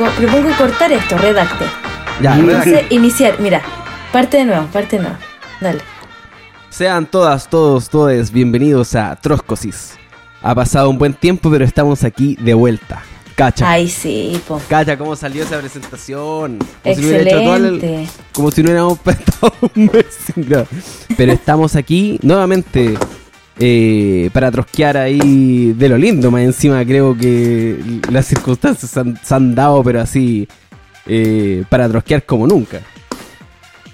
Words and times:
propongo, 0.00 0.16
propongo 0.16 0.56
cortar 0.56 0.92
esto, 0.92 1.18
redacte. 1.18 1.64
Ya, 2.22 2.38
Entonces, 2.38 2.84
iniciar, 2.90 3.38
mira, 3.40 3.62
parte 4.12 4.38
de 4.38 4.44
nuevo, 4.46 4.66
parte 4.66 4.96
de 4.96 5.02
nuevo. 5.02 5.16
Dale. 5.60 5.80
Sean 6.70 7.06
todas, 7.06 7.48
todos, 7.48 7.88
todes 7.90 8.30
bienvenidos 8.30 8.94
a 8.94 9.16
Troscosis. 9.16 9.94
Ha 10.42 10.54
pasado 10.54 10.88
un 10.88 10.98
buen 10.98 11.14
tiempo, 11.14 11.50
pero 11.50 11.64
estamos 11.64 12.04
aquí 12.04 12.36
de 12.40 12.54
vuelta. 12.54 13.02
Cacha. 13.34 13.70
Ay, 13.70 13.88
sí, 13.88 14.40
po. 14.46 14.60
Cacha, 14.68 14.96
¿cómo 14.98 15.16
salió 15.16 15.42
esa 15.42 15.58
presentación? 15.58 16.58
Como 16.82 16.94
si 16.94 17.00
no 17.00 17.06
hubiera 17.08 17.22
hecho 17.30 17.40
todo 17.42 17.56
el- 17.56 17.74
Excelente. 17.74 18.10
como 18.32 18.50
si 18.50 18.62
no 18.62 18.66
hubiéramos 18.68 18.98
estado 19.06 19.52
un 19.74 19.84
mes 19.92 20.06
sin. 20.26 20.46
Pero 21.16 21.32
estamos 21.32 21.74
aquí 21.76 22.18
nuevamente 22.22 22.98
eh, 23.60 24.30
para 24.32 24.50
trosquear 24.50 24.96
ahí 24.96 25.74
de 25.76 25.88
lo 25.88 25.98
lindo. 25.98 26.30
Más 26.30 26.42
encima 26.42 26.84
creo 26.84 27.16
que 27.16 27.78
las 28.10 28.26
circunstancias 28.26 28.90
se 28.90 29.00
han, 29.00 29.20
se 29.22 29.34
han 29.34 29.54
dado, 29.54 29.84
pero 29.84 30.00
así 30.00 30.48
eh, 31.06 31.64
para 31.68 31.88
trosquear 31.88 32.24
como 32.24 32.46
nunca. 32.46 32.80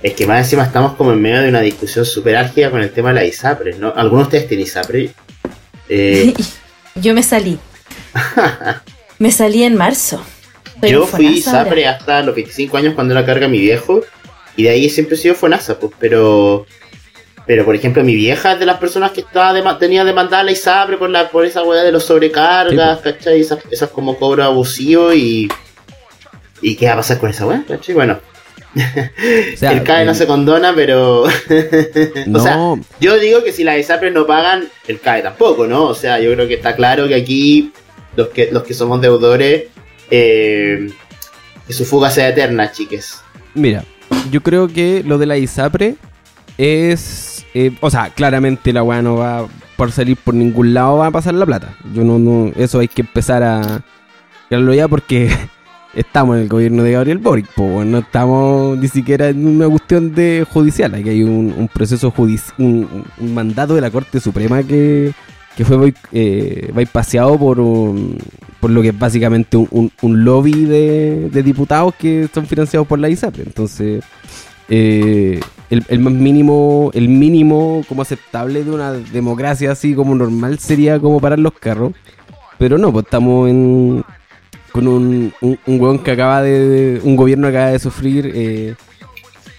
Es 0.03 0.15
que 0.15 0.27
más 0.27 0.45
encima 0.45 0.63
estamos 0.63 0.95
como 0.95 1.13
en 1.13 1.21
medio 1.21 1.43
de 1.43 1.49
una 1.49 1.61
discusión 1.61 2.05
súper 2.05 2.37
álgida 2.37 2.71
con 2.71 2.81
el 2.81 2.91
tema 2.91 3.09
de 3.09 3.15
la 3.17 3.25
ISAPRE, 3.25 3.77
¿no? 3.79 3.93
¿Algunos 3.97 4.27
de 4.31 4.39
ustedes 4.39 4.49
tienen 4.49 4.67
ISAPRE? 4.67 5.11
Eh, 5.89 6.35
Yo 6.95 7.13
me 7.13 7.23
salí. 7.23 7.59
Me 9.19 9.31
salí 9.31 9.63
en 9.63 9.77
marzo. 9.77 10.23
Soy 10.79 10.91
yo 10.91 11.07
fui. 11.07 11.39
ISAPRE 11.39 11.87
hasta 11.87 12.23
los 12.23 12.35
25 12.35 12.77
años 12.77 12.95
cuando 12.95 13.15
la 13.15 13.25
carga 13.25 13.49
mi 13.49 13.59
viejo, 13.59 14.03
y 14.57 14.65
de 14.65 14.71
ahí 14.71 14.91
siempre 14.91 15.17
he 15.17 15.19
sido 15.19 15.35
FONASA, 15.35 15.79
pues, 15.79 15.93
pero... 15.99 16.67
Pero, 17.47 17.65
por 17.65 17.75
ejemplo, 17.77 18.03
mi 18.03 18.15
vieja 18.15 18.53
es 18.53 18.59
de 18.59 18.67
las 18.67 18.79
personas 18.79 19.13
que 19.13 19.21
estaba 19.21 19.53
dema- 19.57 19.79
tenía 19.79 20.05
demandada 20.05 20.43
la 20.43 20.51
ISAPRE 20.53 20.97
por, 20.97 21.11
la, 21.11 21.29
por 21.29 21.45
esa 21.45 21.63
weá 21.63 21.83
de 21.85 21.93
los 21.93 22.05
sobrecargas, 22.05 23.01
¿cachai? 23.01 23.41
Esas, 23.41 23.61
esas 23.71 23.91
como 23.91 24.17
cobro 24.19 24.43
abusivo 24.45 25.13
y... 25.13 25.49
¿Y 26.63 26.75
qué 26.77 26.87
va 26.87 26.95
a 26.95 26.97
pasar 26.97 27.19
con 27.19 27.31
esa 27.31 27.47
weá? 27.47 27.63
¿cachai? 27.69 27.95
Bueno, 27.95 28.19
O 29.55 29.57
sea, 29.57 29.73
el 29.73 29.85
CAE 29.85 30.05
no 30.05 30.15
se 30.15 30.27
condona, 30.27 30.75
pero... 30.75 31.25
no, 32.27 32.39
O 32.41 32.43
sea, 32.43 32.59
yo 33.01 33.19
digo 33.19 33.43
que 33.45 33.53
si 33.53 33.63
las 33.65 33.79
ISAPRES 33.79 34.13
no 34.13 34.27
pagan, 34.27 34.69
el 34.89 35.01
CAE 35.01 35.23
tampoco, 35.23 35.67
¿no? 35.67 35.85
O 35.85 35.95
sea, 35.95 36.19
yo 36.21 36.33
creo 36.35 36.49
que 36.49 36.55
está 36.55 36.75
claro 36.77 37.07
que 37.09 37.15
aquí 37.15 37.73
los 38.17 38.29
que, 38.29 38.49
los 38.51 38.65
que 38.65 38.75
somos 38.75 39.01
deudores, 39.01 39.65
eh, 40.11 40.91
que 41.67 41.73
su 41.73 41.85
fuga 41.85 42.11
sea 42.11 42.29
eterna, 42.29 42.73
chiques. 42.73 43.21
Mira, 43.55 43.85
yo 44.31 44.43
creo 44.43 44.69
que 44.69 45.03
lo 45.07 45.17
de 45.19 45.27
la 45.27 45.39
ISAPRE 45.39 45.95
es. 46.59 47.36
Eh, 47.59 47.73
o 47.81 47.91
sea, 47.91 48.11
claramente 48.11 48.73
la 48.73 48.83
weá 48.83 49.01
no 49.03 49.17
va 49.17 49.47
por 49.77 49.93
salir 49.93 50.17
por 50.17 50.35
ningún 50.35 50.75
lado, 50.75 50.99
va 50.99 51.07
a 51.07 51.11
pasar 51.11 51.35
la 51.35 51.47
plata. 51.47 51.75
Yo 51.95 52.05
no, 52.05 52.19
no. 52.19 52.53
Eso 52.57 52.79
hay 52.81 52.89
que 52.89 53.03
empezar 53.03 53.43
a. 53.43 53.83
Ya 54.51 54.89
porque 54.89 55.29
estamos 55.95 56.37
en 56.37 56.43
el 56.43 56.49
gobierno 56.49 56.83
de 56.83 56.93
Gabriel 56.93 57.19
Boric, 57.19 57.47
po, 57.55 57.85
no 57.85 57.99
estamos 57.99 58.79
ni 58.79 58.89
siquiera 58.89 59.29
en 59.29 59.47
una 59.47 59.69
cuestión 59.69 60.15
de 60.15 60.47
judicial. 60.51 60.95
Aquí 60.95 61.09
hay 61.09 61.23
un, 61.23 61.69
proceso 61.73 62.11
judicial, 62.11 62.55
un, 62.59 63.05
un 63.19 63.35
mandato 63.35 63.75
de 63.75 63.81
la 63.81 63.91
Corte 63.91 64.21
Suprema 64.21 64.63
que, 64.63 65.13
que 65.57 65.65
fue 65.65 65.95
eh, 66.13 66.71
bypaseado 66.75 67.39
por, 67.39 67.59
un- 67.61 68.19
por 68.61 68.71
lo 68.71 68.83
que 68.83 68.89
es 68.89 68.99
básicamente 68.99 69.57
un, 69.57 69.91
lobby 70.25 70.65
de, 70.65 71.29
de 71.33 71.43
diputados 71.43 71.95
que 71.97 72.29
son 72.33 72.47
financiados 72.47 72.87
por 72.87 72.99
la 72.99 73.09
ISAPRE. 73.09 73.43
Entonces, 73.43 74.05
eh, 74.69 75.41
el, 75.71 75.85
el 75.89 75.99
más 76.01 76.13
mínimo, 76.13 76.91
el 76.95 77.09
mínimo 77.09 77.85
como 77.89 78.03
aceptable 78.03 78.65
de 78.65 78.71
una 78.71 78.93
democracia 78.93 79.73
así 79.73 79.95
como 79.95 80.15
normal 80.15 80.59
sería 80.59 80.99
como 80.99 81.21
parar 81.21 81.39
los 81.39 81.53
carros. 81.53 81.93
Pero 82.59 82.79
no, 82.79 82.93
pues 82.93 83.05
estamos 83.05 83.51
en, 83.51 84.05
con 84.73 84.89
un, 84.89 85.33
un, 85.41 85.59
un 85.67 85.81
weón 85.81 85.99
que 85.99 86.11
acaba 86.13 86.43
de, 86.43 87.01
un 87.05 87.17
gobierno 87.17 87.51
que 87.51 87.57
acaba 87.57 87.73
de 87.73 87.79
sufrir. 87.79 88.33
eh, 88.35 88.75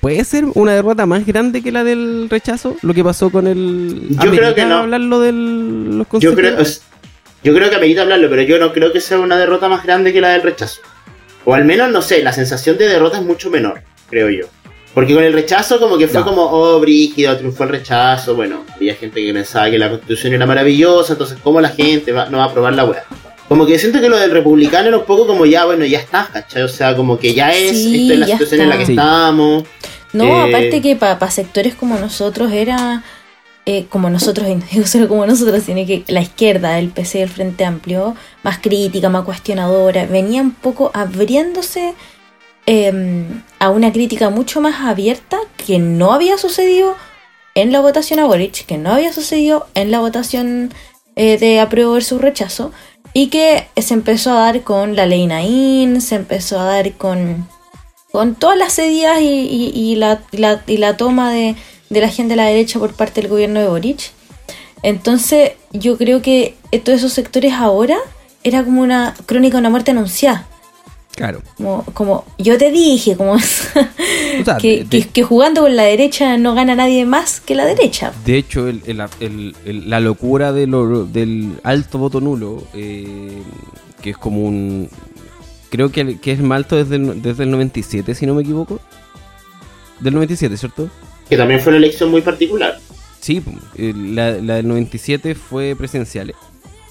¿Puede 0.02 0.24
ser 0.24 0.46
una 0.54 0.74
derrota 0.74 1.06
más 1.06 1.26
grande 1.26 1.62
que 1.62 1.72
la 1.72 1.84
del 1.84 2.28
rechazo? 2.30 2.76
Lo 2.84 2.94
que 2.94 3.04
pasó 3.04 3.30
con 3.32 3.48
el... 3.48 4.08
Yo 4.12 4.32
creo 4.32 4.54
que 4.56 4.62
¿Amerita 4.62 4.66
no. 4.68 4.76
hablarlo 4.78 5.20
de 5.20 5.32
los 5.32 6.08
Yo 6.20 6.36
creo, 6.36 6.56
yo 7.44 7.54
creo 7.54 7.70
que 7.70 7.76
amerita 7.76 8.04
hablarlo, 8.04 8.30
pero 8.30 8.42
yo 8.44 8.60
no 8.60 8.74
creo 8.74 8.94
que 8.94 9.02
sea 9.02 9.20
una 9.20 9.38
derrota 9.38 9.68
más 9.68 9.84
grande 9.84 10.14
que 10.14 10.22
la 10.22 10.30
del 10.30 10.44
rechazo. 10.44 10.82
O 11.46 11.54
al 11.54 11.66
menos, 11.66 11.92
no 11.92 12.02
sé, 12.02 12.24
la 12.24 12.32
sensación 12.32 12.78
de 12.78 12.88
derrota 12.88 13.18
es 13.18 13.24
mucho 13.24 13.50
menor, 13.50 13.82
creo 14.10 14.30
yo. 14.30 14.46
Porque 14.98 15.14
con 15.14 15.24
el 15.24 15.32
rechazo 15.32 15.80
como 15.80 15.96
que 15.96 16.08
fue 16.08 16.24
como, 16.24 16.42
oh, 16.42 16.80
brígido, 16.80 17.38
triunfó 17.38 17.66
el 17.66 17.70
rechazo. 17.70 18.34
Bueno, 18.34 18.66
había 18.76 18.96
gente 18.96 19.24
que 19.24 19.32
pensaba 19.32 19.70
que 19.70 19.78
la 19.78 19.90
constitución 19.92 20.34
era 20.34 20.48
maravillosa, 20.48 21.14
entonces 21.14 21.38
¿cómo 21.44 21.62
la 21.62 21.70
gente 21.70 22.12
va- 22.12 22.26
no 22.32 22.40
va 22.40 22.46
a 22.46 22.48
aprobar 22.48 22.74
la 22.74 22.84
weá? 22.84 23.04
Como 23.48 23.68
que 23.68 23.78
siento 23.78 24.02
que 24.02 24.10
lo 24.10 24.18
del 24.18 24.32
republicano 24.32 24.88
era 24.88 24.98
un 24.98 25.06
poco 25.06 25.28
como 25.28 25.46
ya, 25.46 25.66
bueno, 25.66 25.86
ya 25.86 26.00
está, 26.00 26.28
¿cachai? 26.34 26.64
O 26.64 26.68
sea, 26.68 26.96
como 26.96 27.20
que 27.20 27.36
ya 27.36 27.54
es, 27.54 27.78
Sí, 27.78 28.02
esta 28.10 28.14
es 28.16 28.20
la 28.22 28.26
situación 28.26 28.62
en 28.62 28.70
la 28.70 28.78
que. 28.80 28.86
Sí. 28.88 28.92
estamos. 28.94 29.64
No, 30.14 30.26
Eh, 30.48 30.50
aparte 30.50 30.82
que 30.82 30.96
para 30.96 31.30
sectores 31.30 31.76
como 31.76 32.00
nosotros 32.00 32.52
era, 32.52 33.04
eh, 33.68 33.86
como 33.90 34.10
nosotros, 34.10 34.48
no 34.76 34.88
solo 34.88 35.08
como 35.08 35.28
nosotros, 35.28 35.62
sino 35.64 35.86
que 35.86 36.06
la 36.08 36.22
izquierda, 36.22 36.80
el 36.80 36.90
PC 36.90 37.22
el 37.22 37.30
Frente 37.30 37.66
Amplio, 37.66 38.16
más 38.42 38.58
crítica, 38.58 39.10
más 39.10 39.26
cuestionadora, 39.26 40.08
venía 40.08 40.42
un 40.42 40.54
poco 40.54 40.90
abriéndose 40.96 41.94
eh, 42.68 43.26
a 43.58 43.70
una 43.72 43.92
crítica 43.92 44.30
mucho 44.30 44.62
más 44.62 44.82
abierta 44.86 45.40
que 45.66 45.80
no 45.80 46.14
había 46.14 46.38
sucedido 46.38 46.96
en 47.56 47.72
la 47.72 47.80
votación 47.82 48.20
a 48.20 48.26
Boric, 48.26 48.66
que 48.68 48.78
no 48.78 48.92
había 48.92 49.12
sucedido 49.12 49.66
en 49.74 49.90
la 49.90 50.00
votación 50.00 50.72
eh, 51.16 51.40
de 51.40 51.60
apruebo 51.60 51.94
versus 51.94 52.22
rechazo, 52.22 52.72
y 53.14 53.28
que 53.28 53.68
se 53.76 53.96
empezó 53.96 54.32
a 54.34 54.42
dar 54.42 54.62
con 54.62 54.96
la 54.96 55.08
ley 55.08 55.26
Naín, 55.26 56.00
se 56.02 56.16
empezó 56.16 56.60
a 56.60 56.66
dar 56.66 56.94
con 56.94 57.48
con 58.12 58.36
todas 58.36 58.58
las 58.58 58.78
la, 58.78 59.20
y 59.22 59.96
la- 60.32 60.64
y 60.68 60.78
la 60.78 60.98
toma 60.98 61.32
de, 61.32 61.56
de 61.90 62.02
la 62.02 62.10
gente 62.10 62.32
de 62.34 62.38
la 62.38 62.46
derecha 62.46 62.80
por 62.80 62.94
parte 62.94 63.22
del 63.22 63.30
gobierno 63.30 63.60
de 63.60 63.68
Boric. 63.68 64.12
Entonces, 64.84 65.54
yo 65.72 65.98
creo 65.98 66.22
que 66.22 66.56
todos 66.84 67.00
esos 67.00 67.14
sectores 67.14 67.54
ahora 67.54 67.98
era 68.44 68.64
como 68.64 68.82
una 68.82 69.14
crónica 69.26 69.58
de 69.58 69.62
una 69.62 69.70
muerte 69.70 69.92
anunciada. 69.92 70.48
Claro. 71.18 71.42
Como, 71.58 71.84
como 71.96 72.26
yo 72.38 72.60
te 72.60 72.70
dije, 72.72 73.18
como 73.18 73.40
sea, 73.40 74.58
que, 74.62 74.68
de- 74.70 74.84
de- 74.84 75.02
que- 75.02 75.10
que 75.10 75.24
jugando 75.24 75.62
con 75.62 75.76
la 75.76 75.82
derecha 75.84 76.38
no 76.38 76.54
gana 76.54 76.76
nadie 76.76 77.06
más 77.08 77.40
que 77.42 77.56
la 77.56 77.66
derecha. 77.66 78.14
De 78.24 78.38
hecho, 78.38 78.68
el- 78.68 78.84
el- 78.86 79.02
el- 79.20 79.56
el- 79.66 79.90
la 79.90 80.00
locura 80.00 80.54
de 80.54 80.68
lo- 80.68 81.06
del 81.06 81.54
alto 81.64 81.98
voto 81.98 82.22
nulo, 82.22 82.64
eh, 82.76 83.42
que 84.02 84.12
es 84.12 84.18
como 84.18 84.42
un... 84.42 84.90
Creo 85.72 85.92
que, 85.92 86.20
que 86.20 86.32
es 86.34 86.40
más 86.40 86.58
alto 86.58 86.76
desde 86.76 86.98
el, 86.98 87.20
desde 87.22 87.44
el 87.46 87.52
97, 87.52 88.14
si 88.14 88.28
no 88.28 88.36
me 88.36 88.44
equivoco. 88.44 88.80
Del 90.00 90.14
97, 90.14 90.56
¿cierto? 90.56 90.88
Que 91.28 91.36
también 91.36 91.60
fue 91.60 91.72
una 91.72 91.78
elección 91.80 92.12
muy 92.12 92.22
particular. 92.22 92.78
Sí, 93.20 93.42
pum, 93.42 93.56
eh, 93.76 93.92
la, 93.96 94.34
la 94.34 94.56
del 94.58 94.68
97 94.68 95.34
fue 95.34 95.76
presidencial, 95.76 96.34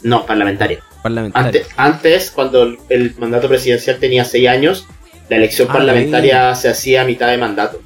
No, 0.03 0.27
parlamentaria. 0.27 0.81
Parlamentaria. 1.09 1.47
Antes, 1.49 1.69
antes, 1.77 2.31
cuando 2.31 2.63
el- 2.65 2.79
el 2.89 3.15
mandato 3.19 3.49
presidencial 3.49 3.99
tenía 3.99 4.25
seis 4.25 4.49
años, 4.49 4.87
la 5.29 5.37
elección 5.37 5.69
Ah, 5.71 5.75
parlamentaria 5.75 6.55
se 6.55 6.69
hacía 6.69 7.03
a 7.03 7.05
mitad 7.05 7.29
de 7.29 7.39
mandato. 7.39 7.81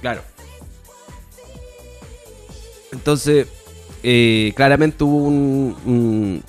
Claro. 0.00 0.22
Entonces, 2.92 3.46
eh, 4.02 4.52
claramente 4.56 5.04
hubo 5.04 5.16
un. 5.18 5.76
un, 5.84 6.42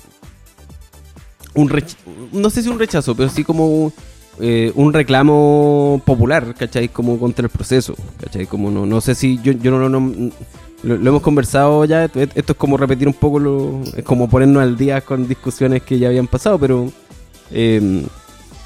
un 1.54 1.68
rech- 1.68 1.96
no 2.32 2.50
sé 2.50 2.62
si 2.62 2.68
un 2.68 2.78
rechazo, 2.78 3.14
pero 3.14 3.28
sí 3.28 3.42
como 3.44 3.92
eh, 4.40 4.70
un 4.76 4.92
reclamo 4.92 6.00
popular, 6.04 6.54
¿cachai? 6.56 6.88
Como 6.88 7.18
contra 7.18 7.44
el 7.44 7.50
proceso, 7.50 7.94
¿cachai? 8.20 8.46
Como 8.46 8.70
no, 8.70 8.86
no 8.86 9.00
sé 9.00 9.14
si. 9.14 9.40
Yo, 9.42 9.52
yo 9.52 9.70
no- 9.72 9.88
no- 9.88 10.30
lo, 10.82 10.96
lo 10.96 11.10
hemos 11.10 11.22
conversado 11.22 11.84
ya. 11.84 12.04
Esto 12.04 12.52
es 12.52 12.58
como 12.58 12.76
repetir 12.76 13.08
un 13.08 13.14
poco 13.14 13.38
lo. 13.38 13.80
Es 13.96 14.04
como 14.04 14.28
ponernos 14.28 14.62
al 14.62 14.76
día 14.76 15.00
con 15.00 15.26
discusiones 15.28 15.82
que 15.82 15.98
ya 15.98 16.08
habían 16.08 16.26
pasado, 16.26 16.58
pero. 16.58 16.90
eh, 17.50 18.02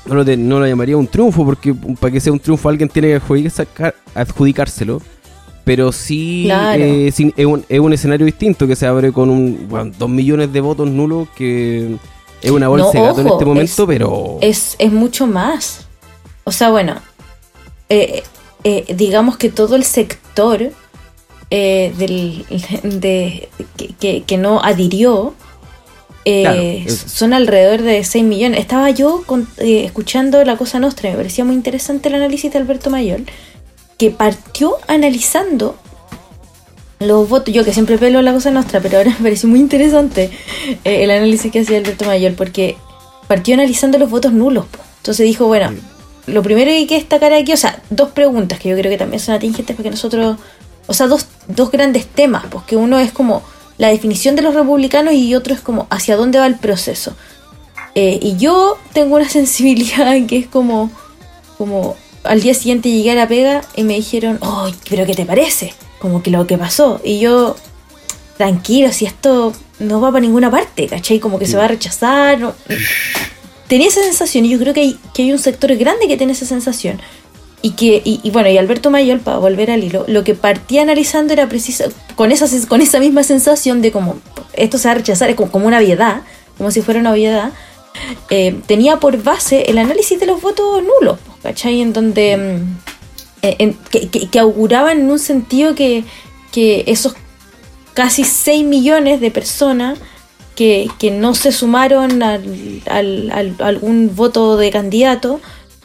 no 0.04 0.16
lo, 0.16 0.24
de- 0.24 0.36
no 0.36 0.58
lo 0.58 0.66
llamaría 0.66 0.96
un 0.96 1.06
triunfo, 1.06 1.44
porque 1.44 1.72
para 2.00 2.10
que 2.12 2.18
sea 2.18 2.32
un 2.32 2.40
triunfo 2.40 2.68
alguien 2.68 2.88
tiene 2.88 3.06
que 3.08 3.16
adjudicar- 3.20 3.94
adjudicárselo. 4.16 5.00
Pero 5.64 5.92
sí, 5.92 6.42
Claro. 6.46 6.82
eh, 6.82 7.06
es, 7.06 7.20
un, 7.46 7.64
es 7.68 7.78
un 7.78 7.92
escenario 7.92 8.26
distinto 8.26 8.66
que 8.66 8.74
se 8.74 8.84
abre 8.84 9.12
con 9.12 9.30
un 9.30 9.68
bueno, 9.68 9.92
dos 9.96 10.08
millones 10.10 10.52
de 10.52 10.60
votos 10.60 10.90
nulos, 10.90 11.28
que 11.36 11.98
es 12.42 12.50
una 12.50 12.66
bolsa 12.66 12.86
No, 12.86 12.92
de 12.92 13.00
gato 13.06 13.20
en 13.20 13.26
este 13.28 13.44
momento, 13.44 13.82
es- 13.82 13.86
pero... 13.86 14.38
es, 14.40 14.74
es 14.80 14.90
mucho 14.92 15.28
más. 15.28 15.86
O 16.42 16.50
sea, 16.50 16.70
bueno, 16.70 16.96
eh, 17.88 18.24
eh, 18.64 18.92
digamos 18.96 19.36
que 19.36 19.50
todo 19.50 19.76
el 19.76 19.84
sector 19.84 20.72
eh, 21.54 21.92
del, 21.98 22.46
de, 22.98 23.50
que, 24.26 24.36
no 24.38 24.62
adhirió 24.62 25.34
eh, 26.24 26.42
Claro, 26.86 26.98
son 27.06 27.34
alrededor 27.34 27.82
de 27.82 28.02
6 28.04 28.24
millones. 28.24 28.58
Estaba 28.60 28.88
yo 28.88 29.22
con- 29.26 29.46
eh, 29.58 29.84
escuchando 29.84 30.42
La 30.44 30.56
Cosa 30.56 30.78
Nostra, 30.78 31.10
me 31.10 31.16
parecía 31.16 31.44
muy 31.44 31.54
interesante 31.54 32.08
el 32.08 32.14
análisis 32.14 32.50
de 32.50 32.58
Alberto 32.58 32.88
Mayor, 32.88 33.20
que 33.98 34.10
partió 34.10 34.78
analizando 34.88 35.76
los 37.00 37.28
votos, 37.28 37.52
yo 37.52 37.64
que 37.66 37.74
siempre 37.74 37.98
pelo 37.98 38.22
La 38.22 38.32
Cosa 38.32 38.50
Nostra, 38.50 38.80
pero 38.80 38.96
ahora 38.96 39.10
me 39.18 39.24
pareció 39.24 39.46
muy 39.48 39.60
interesante 39.60 40.30
eh, 40.84 41.04
el 41.04 41.10
análisis 41.10 41.52
que 41.52 41.60
hacía 41.60 41.76
Alberto 41.76 42.06
Mayor, 42.06 42.34
porque 42.34 42.76
partió 43.28 43.52
analizando 43.52 43.98
los 43.98 44.08
votos 44.08 44.32
nulos. 44.32 44.64
Entonces 44.98 45.26
dijo, 45.26 45.46
bueno, 45.48 45.72
lo 46.26 46.42
primero 46.42 46.70
que 46.70 46.76
hay 46.76 46.86
que 46.86 46.94
destacar 46.94 47.34
aquí, 47.34 47.52
o 47.52 47.56
sea, 47.58 47.82
dos 47.90 48.10
preguntas 48.12 48.58
que 48.58 48.70
yo 48.70 48.76
creo 48.76 48.90
que 48.90 48.96
también 48.96 49.20
son 49.20 49.34
atingentes 49.34 49.76
porque 49.76 49.90
nosotros, 49.90 50.38
o 50.86 50.94
sea, 50.94 51.06
dos, 51.06 51.26
dos 51.48 51.70
grandes 51.70 52.06
temas, 52.06 52.44
porque 52.50 52.76
uno 52.76 52.98
es 52.98 53.12
como 53.12 53.42
la 53.78 53.88
definición 53.88 54.36
de 54.36 54.42
los 54.42 54.54
republicanos 54.54 55.14
y 55.14 55.34
otro 55.34 55.54
es 55.54 55.60
como 55.60 55.86
hacia 55.90 56.16
dónde 56.16 56.38
va 56.38 56.46
el 56.46 56.56
proceso. 56.56 57.14
Eh, 57.94 58.18
y 58.22 58.36
yo 58.36 58.78
tengo 58.92 59.16
una 59.16 59.28
sensibilidad 59.28 60.14
que 60.26 60.38
es 60.38 60.46
como, 60.46 60.90
como 61.58 61.96
al 62.24 62.40
día 62.40 62.54
siguiente 62.54 62.90
llegué 62.90 63.12
a 63.12 63.14
la 63.14 63.28
pega 63.28 63.62
y 63.74 63.84
me 63.84 63.94
dijeron, 63.94 64.38
oh, 64.40 64.70
pero 64.88 65.06
¿qué 65.06 65.14
te 65.14 65.24
parece? 65.24 65.74
Como 65.98 66.22
que 66.22 66.30
lo 66.30 66.46
que 66.46 66.58
pasó. 66.58 67.00
Y 67.04 67.20
yo, 67.20 67.56
tranquilo, 68.36 68.92
si 68.92 69.06
esto 69.06 69.52
no 69.78 70.00
va 70.00 70.10
para 70.10 70.22
ninguna 70.22 70.50
parte, 70.50 70.86
¿cachai? 70.86 71.18
Como 71.18 71.38
que 71.38 71.46
se 71.46 71.56
va 71.56 71.64
a 71.64 71.68
rechazar. 71.68 72.54
Tenía 73.68 73.88
esa 73.88 74.02
sensación 74.02 74.44
y 74.44 74.50
yo 74.50 74.58
creo 74.58 74.74
que 74.74 74.80
hay, 74.80 74.98
que 75.14 75.22
hay 75.22 75.32
un 75.32 75.38
sector 75.38 75.74
grande 75.76 76.06
que 76.06 76.16
tiene 76.16 76.34
esa 76.34 76.44
sensación. 76.44 77.00
Y 77.64 77.70
que, 77.70 78.02
y, 78.04 78.28
bueno, 78.30 78.48
y 78.48 78.58
Alberto 78.58 78.90
Mayol, 78.90 79.20
para 79.20 79.38
volver 79.38 79.70
al 79.70 79.84
hilo, 79.84 80.04
lo 80.08 80.24
que 80.24 80.34
partía 80.34 80.82
analizando 80.82 81.32
era 81.32 81.48
preciso, 81.48 81.84
con 82.16 82.32
esa, 82.32 82.46
con 82.66 82.80
esa 82.80 82.98
misma 82.98 83.22
sensación 83.22 83.82
de 83.82 83.92
como 83.92 84.16
esto 84.52 84.78
se 84.78 84.88
va 84.88 84.92
a 84.92 84.94
rechazar, 84.96 85.30
es 85.30 85.36
como, 85.36 85.66
una 85.66 85.78
obviedad, 85.78 86.22
como 86.58 86.72
si 86.72 86.82
fuera 86.82 86.98
una 86.98 87.12
obviedad, 87.12 87.52
eh, 88.30 88.60
tenía 88.66 88.98
por 88.98 89.22
base 89.22 89.70
el 89.70 89.78
análisis 89.78 90.18
de 90.18 90.26
los 90.26 90.42
votos 90.42 90.82
nulos, 90.82 91.20
¿cachai? 91.42 91.80
En 91.80 91.92
donde, 91.92 92.36
mm, 92.36 92.78
eh, 93.42 93.74
que, 94.30 94.38
auguraban 94.40 95.00
en 95.00 95.10
un 95.10 95.20
sentido 95.20 95.76
que, 95.76 96.02
que 96.50 96.82
esos 96.88 97.14
casi 97.94 98.24
6 98.24 98.64
millones 98.64 99.20
de 99.20 99.30
personas 99.30 99.98
que, 100.56 100.88
no 101.12 101.34
se 101.34 101.52
sumaron 101.52 102.22
al, 102.22 102.82
al, 102.86 103.54
algún 103.58 104.14
voto 104.14 104.56
de 104.56 104.70
candidato 104.70 105.40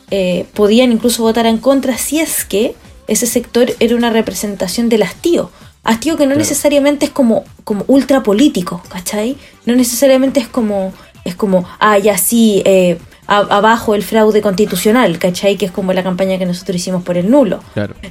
eh, 0.09 0.45
podían 0.53 0.91
incluso 0.91 1.23
votar 1.23 1.45
en 1.45 1.57
contra 1.57 1.97
si 1.97 2.19
es 2.19 2.45
que 2.45 2.75
ese 3.07 3.27
sector 3.27 3.73
era 3.79 3.95
una 3.95 4.09
representación 4.09 4.89
del 4.89 5.03
hastío. 5.03 5.51
Hastío 5.83 6.17
que 6.17 6.25
no 6.25 6.35
necesariamente 6.35 7.05
es 7.05 7.11
como, 7.11 7.45
como 7.63 7.85
ultra 7.87 8.23
político, 8.23 8.81
¿cachai? 8.89 9.37
No 9.65 9.75
necesariamente 9.75 10.39
es 10.39 10.47
como, 10.47 10.93
es 11.23 11.35
como, 11.35 11.65
ah, 11.79 11.97
ya 11.97 12.17
sí, 12.17 12.61
eh, 12.65 12.97
abajo 13.27 13.95
el 13.95 14.03
fraude 14.03 14.41
constitucional, 14.41 15.17
¿cachai? 15.19 15.57
Que 15.57 15.65
es 15.65 15.71
como 15.71 15.93
la 15.93 16.03
campaña 16.03 16.37
que 16.37 16.45
nosotros 16.45 16.75
hicimos 16.75 17.03
por 17.03 17.17
el 17.17 17.29
nulo. 17.29 17.61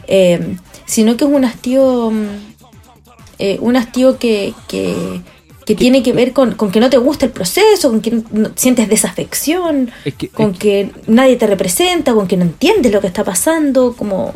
Eh, 0.07 0.57
sino 0.87 1.17
que 1.17 1.25
es 1.25 1.31
un 1.31 1.45
hastío, 1.45 2.11
mm, 2.11 3.59
un 3.61 3.77
hastío 3.77 4.19
que, 4.19 4.55
que 4.69 5.21
que 5.67 5.75
tiene 5.75 6.03
que 6.05 6.13
ver 6.13 6.33
con, 6.33 6.55
que 6.55 6.81
no 6.81 6.89
te 6.89 6.97
gusta 6.97 7.27
el 7.27 7.33
proceso, 7.33 7.91
con 7.91 8.01
que 8.01 8.23
sientes 8.55 8.89
desafección, 8.89 9.91
con 10.33 10.55
que 10.55 10.93
nadie 11.09 11.35
te 11.35 11.49
representa, 11.49 12.15
con 12.15 12.29
que 12.29 12.37
no 12.37 12.45
entiendes 12.45 12.93
lo 12.93 13.01
que 13.01 13.09
está 13.09 13.25
pasando, 13.25 13.95
como 13.97 14.33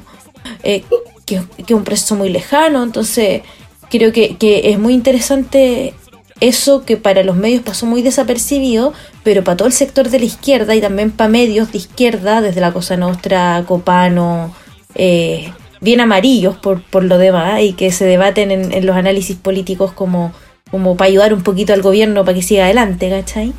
eh, 0.65 0.83
que, 1.25 1.37
es 1.37 1.71
un 1.71 1.85
proceso 1.85 2.17
muy 2.17 2.31
lejano. 2.31 2.83
Entonces, 2.83 3.43
creo 3.89 4.13
que, 4.13 4.37
es 4.41 4.79
muy 4.81 4.93
interesante 4.93 5.95
eso 6.41 6.85
que 6.85 6.97
para 6.97 7.23
los 7.23 7.37
medios 7.37 7.63
pasó 7.63 7.87
muy 7.87 8.03
desapercibido, 8.03 8.93
pero 9.23 9.45
para 9.45 9.57
todo 9.57 9.69
el 9.69 9.75
sector 9.75 10.09
de 10.09 10.19
la 10.19 10.25
izquierda 10.25 10.75
y 10.75 10.81
también 10.81 11.13
para 11.13 11.31
medios 11.31 11.71
de 11.71 11.79
izquierda, 11.79 12.41
desde 12.41 12.61
la 12.61 12.73
Cosa 12.73 12.97
Nostra, 12.97 13.63
Copano, 13.69 14.53
eh, 14.97 15.53
bien 15.81 16.01
amarillos 16.01 16.57
por, 16.57 16.83
por 16.83 17.05
lo 17.05 17.19
demás, 17.19 17.63
y 17.63 17.75
que 17.75 17.93
se 17.93 18.05
debaten 18.05 18.51
en, 18.51 18.73
en 18.73 18.85
los 18.85 18.97
análisis 18.97 19.37
políticos 19.37 19.93
como 19.93 20.33
como 20.71 20.97
para 20.97 21.09
ayudar 21.09 21.35
un 21.35 21.43
poquito 21.43 21.73
al 21.73 21.83
gobierno 21.83 22.25
para 22.25 22.35
que 22.35 22.43
siga 22.43 22.65
adelante, 22.65 23.11
¿cachai? 23.11 23.53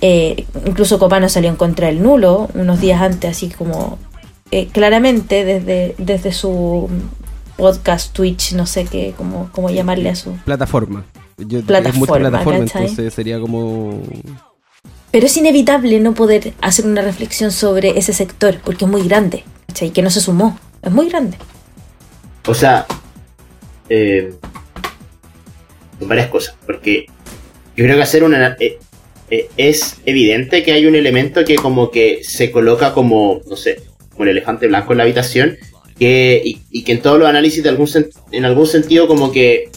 Eh, 0.00 0.46
incluso 0.66 0.98
Copano 0.98 1.28
salió 1.28 1.50
en 1.50 1.56
contra 1.56 1.88
del 1.88 2.02
nulo 2.02 2.48
unos 2.54 2.80
días 2.80 3.00
antes, 3.00 3.30
así 3.30 3.48
como 3.48 3.98
eh, 4.50 4.68
claramente 4.68 5.44
desde, 5.44 5.94
desde 5.98 6.32
su 6.32 6.88
podcast, 7.56 8.12
Twitch, 8.12 8.54
no 8.54 8.66
sé 8.66 8.84
qué, 8.84 9.14
cómo, 9.16 9.48
cómo 9.52 9.70
llamarle 9.70 10.10
a 10.10 10.14
su... 10.14 10.32
Plataforma. 10.44 11.04
plataforma, 11.66 12.18
plataforma 12.18 12.58
entonces 12.58 13.14
sería 13.14 13.38
como... 13.38 14.02
Pero 15.10 15.26
es 15.26 15.36
inevitable 15.36 16.00
no 16.00 16.14
poder 16.14 16.54
hacer 16.62 16.86
una 16.86 17.02
reflexión 17.02 17.52
sobre 17.52 17.98
ese 17.98 18.12
sector, 18.12 18.58
porque 18.64 18.86
es 18.86 18.90
muy 18.90 19.06
grande, 19.06 19.44
¿cachai? 19.68 19.90
Que 19.90 20.02
no 20.02 20.10
se 20.10 20.20
sumó, 20.20 20.58
es 20.82 20.90
muy 20.90 21.08
grande. 21.08 21.36
O 22.46 22.54
sea, 22.54 22.86
eh, 23.88 24.34
varias 26.08 26.28
cosas. 26.28 26.56
Porque 26.66 27.06
yo 27.76 27.84
creo 27.84 27.96
que 27.96 28.02
hacer 28.02 28.24
una... 28.24 28.56
Eh, 28.60 28.78
eh, 29.30 29.48
es 29.56 29.96
evidente 30.04 30.62
que 30.62 30.72
hay 30.72 30.84
un 30.84 30.94
elemento 30.94 31.42
que 31.44 31.54
como 31.54 31.90
que 31.90 32.20
se 32.22 32.50
coloca 32.50 32.92
como, 32.92 33.40
no 33.48 33.56
sé, 33.56 33.80
como 34.10 34.24
el 34.24 34.30
elefante 34.30 34.66
blanco 34.66 34.92
en 34.92 34.98
la 34.98 35.04
habitación, 35.04 35.56
que, 35.98 36.42
y, 36.44 36.82
que 36.82 36.92
en 36.92 37.00
todos 37.00 37.18
los 37.18 37.28
análisis 37.28 37.62
de 37.62 37.70
algún 37.70 37.88
en 38.32 38.44
algún 38.44 38.66
sentido 38.66 39.06
como 39.06 39.32
que 39.32 39.70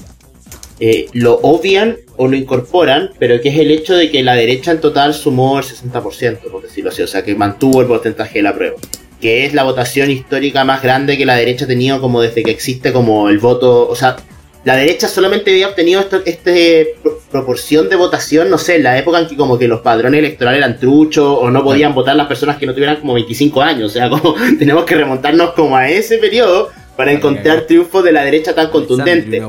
eh, 0.79 1.07
lo 1.13 1.35
obvian 1.35 1.97
o 2.17 2.27
lo 2.27 2.35
incorporan, 2.35 3.11
pero 3.17 3.39
que 3.39 3.49
es 3.49 3.57
el 3.57 3.71
hecho 3.71 3.95
de 3.95 4.11
que 4.11 4.23
la 4.23 4.35
derecha 4.35 4.71
en 4.71 4.81
total 4.81 5.13
sumó 5.13 5.57
el 5.59 5.63
60%, 5.63 6.39
por 6.51 6.61
decirlo 6.61 6.89
así, 6.89 7.01
o 7.01 7.07
sea, 7.07 7.23
que 7.23 7.35
mantuvo 7.35 7.81
el 7.81 7.87
porcentaje 7.87 8.39
de 8.39 8.43
la 8.43 8.55
prueba, 8.55 8.75
que 9.21 9.45
es 9.45 9.53
la 9.53 9.63
votación 9.63 10.11
histórica 10.11 10.65
más 10.65 10.81
grande 10.81 11.17
que 11.17 11.25
la 11.25 11.35
derecha 11.35 11.63
ha 11.63 11.67
tenido 11.69 12.01
como 12.01 12.21
desde 12.21 12.43
que 12.43 12.51
existe 12.51 12.91
como 12.91 13.29
el 13.29 13.39
voto, 13.39 13.87
o 13.87 13.95
sea, 13.95 14.17
la 14.65 14.75
derecha 14.75 15.07
solamente 15.07 15.51
había 15.51 15.69
obtenido 15.69 16.01
esta 16.01 16.21
este 16.25 16.95
proporción 17.31 17.87
de 17.87 17.95
votación, 17.95 18.49
no 18.49 18.57
sé, 18.57 18.77
en 18.77 18.83
la 18.83 18.97
época 18.97 19.19
en 19.19 19.27
que 19.27 19.37
como 19.37 19.59
que 19.59 19.67
los 19.67 19.81
padrones 19.81 20.19
electorales 20.19 20.57
eran 20.57 20.79
truchos 20.79 21.37
o 21.39 21.51
no 21.51 21.63
podían 21.63 21.93
votar 21.93 22.15
las 22.15 22.27
personas 22.27 22.57
que 22.57 22.65
no 22.65 22.73
tuvieran 22.73 22.97
como 22.97 23.13
25 23.13 23.61
años. 23.61 23.91
O 23.91 23.93
sea, 23.93 24.09
como 24.09 24.33
tenemos 24.59 24.83
que 24.85 24.95
remontarnos 24.95 25.51
como 25.51 25.77
a 25.77 25.87
ese 25.87 26.17
periodo 26.17 26.71
para 26.95 27.11
encontrar 27.11 27.61
triunfos 27.61 28.03
de 28.03 28.11
la 28.11 28.23
derecha 28.23 28.55
tan 28.55 28.69
contundente. 28.69 29.39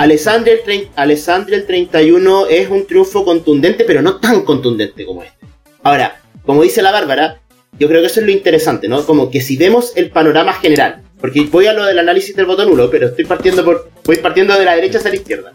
Alessandria 0.00 0.54
el, 0.64 1.60
el 1.60 1.66
31 1.66 2.46
es 2.46 2.70
un 2.70 2.86
triunfo 2.86 3.24
contundente, 3.24 3.84
pero 3.84 4.00
no 4.00 4.16
tan 4.16 4.42
contundente 4.42 5.04
como 5.04 5.22
este. 5.22 5.46
Ahora, 5.82 6.20
como 6.46 6.62
dice 6.62 6.80
la 6.80 6.92
Bárbara, 6.92 7.40
yo 7.78 7.88
creo 7.88 8.00
que 8.00 8.06
eso 8.06 8.20
es 8.20 8.26
lo 8.26 8.32
interesante, 8.32 8.88
¿no? 8.88 9.04
Como 9.04 9.30
que 9.30 9.40
si 9.40 9.56
vemos 9.56 9.92
el 9.96 10.10
panorama 10.10 10.54
general, 10.54 11.02
porque 11.20 11.42
voy 11.50 11.66
a 11.66 11.72
lo 11.72 11.84
del 11.84 11.98
análisis 11.98 12.34
del 12.34 12.46
voto 12.46 12.64
nulo, 12.64 12.90
pero 12.90 13.08
estoy 13.08 13.24
partiendo 13.24 13.64
por 13.64 13.90
voy 14.08 14.16
partiendo 14.16 14.58
de 14.58 14.64
la 14.64 14.74
derecha 14.74 14.98
hacia 14.98 15.10
la 15.10 15.16
izquierda. 15.16 15.52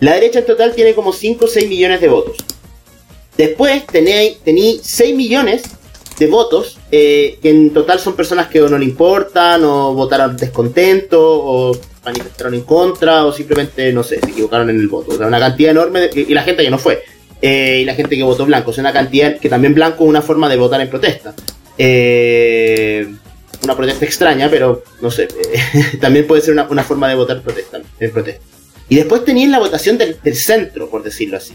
La 0.00 0.14
derecha 0.14 0.40
en 0.40 0.46
total 0.46 0.74
tiene 0.74 0.94
como 0.94 1.12
5 1.12 1.44
o 1.44 1.48
6 1.48 1.68
millones 1.68 2.00
de 2.00 2.08
votos. 2.08 2.36
Después 3.38 3.86
tenéis 3.86 4.38
6 4.82 5.14
millones 5.14 5.62
de 6.18 6.26
votos 6.26 6.78
eh, 6.90 7.38
que 7.40 7.50
en 7.50 7.72
total 7.72 8.00
son 8.00 8.16
personas 8.16 8.48
que 8.48 8.60
o 8.60 8.68
no 8.68 8.76
le 8.76 8.84
importan, 8.84 9.62
o 9.64 9.94
votaron 9.94 10.36
descontento, 10.36 11.20
o 11.22 11.78
manifestaron 12.04 12.54
en 12.54 12.62
contra, 12.62 13.24
o 13.24 13.32
simplemente, 13.32 13.92
no 13.92 14.02
sé, 14.02 14.18
se 14.20 14.30
equivocaron 14.30 14.68
en 14.70 14.80
el 14.80 14.88
voto. 14.88 15.14
O 15.14 15.16
sea, 15.16 15.28
una 15.28 15.38
cantidad 15.38 15.70
enorme, 15.70 16.00
de, 16.00 16.20
y 16.22 16.34
la 16.34 16.42
gente 16.42 16.64
que 16.64 16.70
no 16.70 16.78
fue. 16.78 17.04
Eh, 17.40 17.80
y 17.82 17.84
la 17.84 17.94
gente 17.94 18.16
que 18.16 18.24
votó 18.24 18.44
blanco. 18.44 18.72
O 18.72 18.80
una 18.80 18.92
cantidad 18.92 19.38
que 19.38 19.48
también 19.48 19.72
blanco 19.72 20.02
es 20.02 20.10
una 20.10 20.22
forma 20.22 20.48
de 20.48 20.56
votar 20.56 20.80
en 20.80 20.90
protesta. 20.90 21.32
Eh, 21.78 23.06
una 23.62 23.76
protesta 23.76 24.04
extraña, 24.04 24.48
pero 24.50 24.82
no 25.00 25.10
sé, 25.10 25.28
también 26.00 26.26
puede 26.26 26.42
ser 26.42 26.52
una, 26.54 26.84
forma 26.84 27.08
de 27.08 27.14
votar 27.14 27.42
protesta, 27.42 27.80
en 28.00 28.10
protesta. 28.10 28.42
Y 28.88 28.96
después 28.96 29.24
tenían 29.24 29.50
la 29.50 29.58
votación 29.58 29.98
del, 29.98 30.36
centro, 30.36 30.88
por 30.88 31.02
decirlo 31.02 31.36
así. 31.36 31.54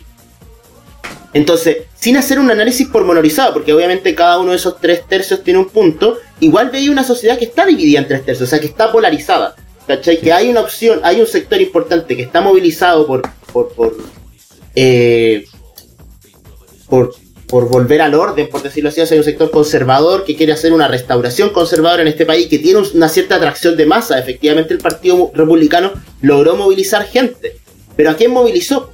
Entonces, 1.34 1.84
sin 1.96 2.17
hacer 2.17 2.39
un 2.39 2.51
análisis 2.51 2.88
pormenorizado, 2.88 3.53
porque 3.53 3.74
obviamente 3.74 4.13
cada 4.13 4.38
uno 4.39 4.51
de 4.51 4.58
esos 4.58 4.81
tres 4.81 5.08
tercios 5.08 5.41
tiene 5.43 5.60
un 5.60 5.70
punto, 5.70 6.17
igual 6.41 6.72
veía 6.72 6.91
una 6.91 7.05
sociedad 7.05 7.38
que 7.38 7.46
está 7.46 7.65
dividida 7.65 8.00
en 8.00 8.08
tres 8.08 8.25
tercios, 8.25 8.48
o 8.48 8.50
sea, 8.50 8.60
que 8.60 8.67
está 8.67 8.91
polarizada. 8.91 9.55
¿Cachai? 9.88 10.20
Que 10.20 10.31
hay 10.31 10.50
una 10.50 10.62
opción, 10.62 11.00
hay 11.03 11.22
un 11.22 11.27
sector 11.27 11.60
importante 11.62 12.15
que 12.15 12.24
está 12.24 12.41
movilizado 12.41 13.08
por, 13.08 13.24
por, 13.51 13.74
por, 13.74 13.98
eh, 14.75 15.46
por 16.88 17.15
por 17.51 17.67
volver 17.67 18.01
al 18.01 18.15
orden, 18.15 18.48
por 18.48 18.63
decirlo 18.63 18.88
así, 18.88 19.01
hay 19.01 19.17
un 19.17 19.25
sector 19.25 19.51
conservador 19.51 20.24
que 20.24 20.38
quiere 20.38 20.53
hacer 20.53 20.72
una 20.72 20.88
restauración 20.88 21.50
conservadora 21.50 22.01
en 22.01 22.08
este 22.08 22.25
país, 22.25 22.48
que 22.48 22.60
tiene 22.60 22.79
una 22.93 23.10
cierta 23.10 23.36
atracción 23.36 23.75
de 23.75 23.86
masa. 23.86 24.17
Efectivamente, 24.17 24.74
el 24.74 24.79
Partido 24.79 25.29
Republicano 25.36 25.91
logró 26.22 26.55
movilizar 26.55 27.05
gente. 27.05 27.58
Pero 27.98 28.10
¿a 28.10 28.15
quién 28.15 28.31
movilizó? 28.31 28.93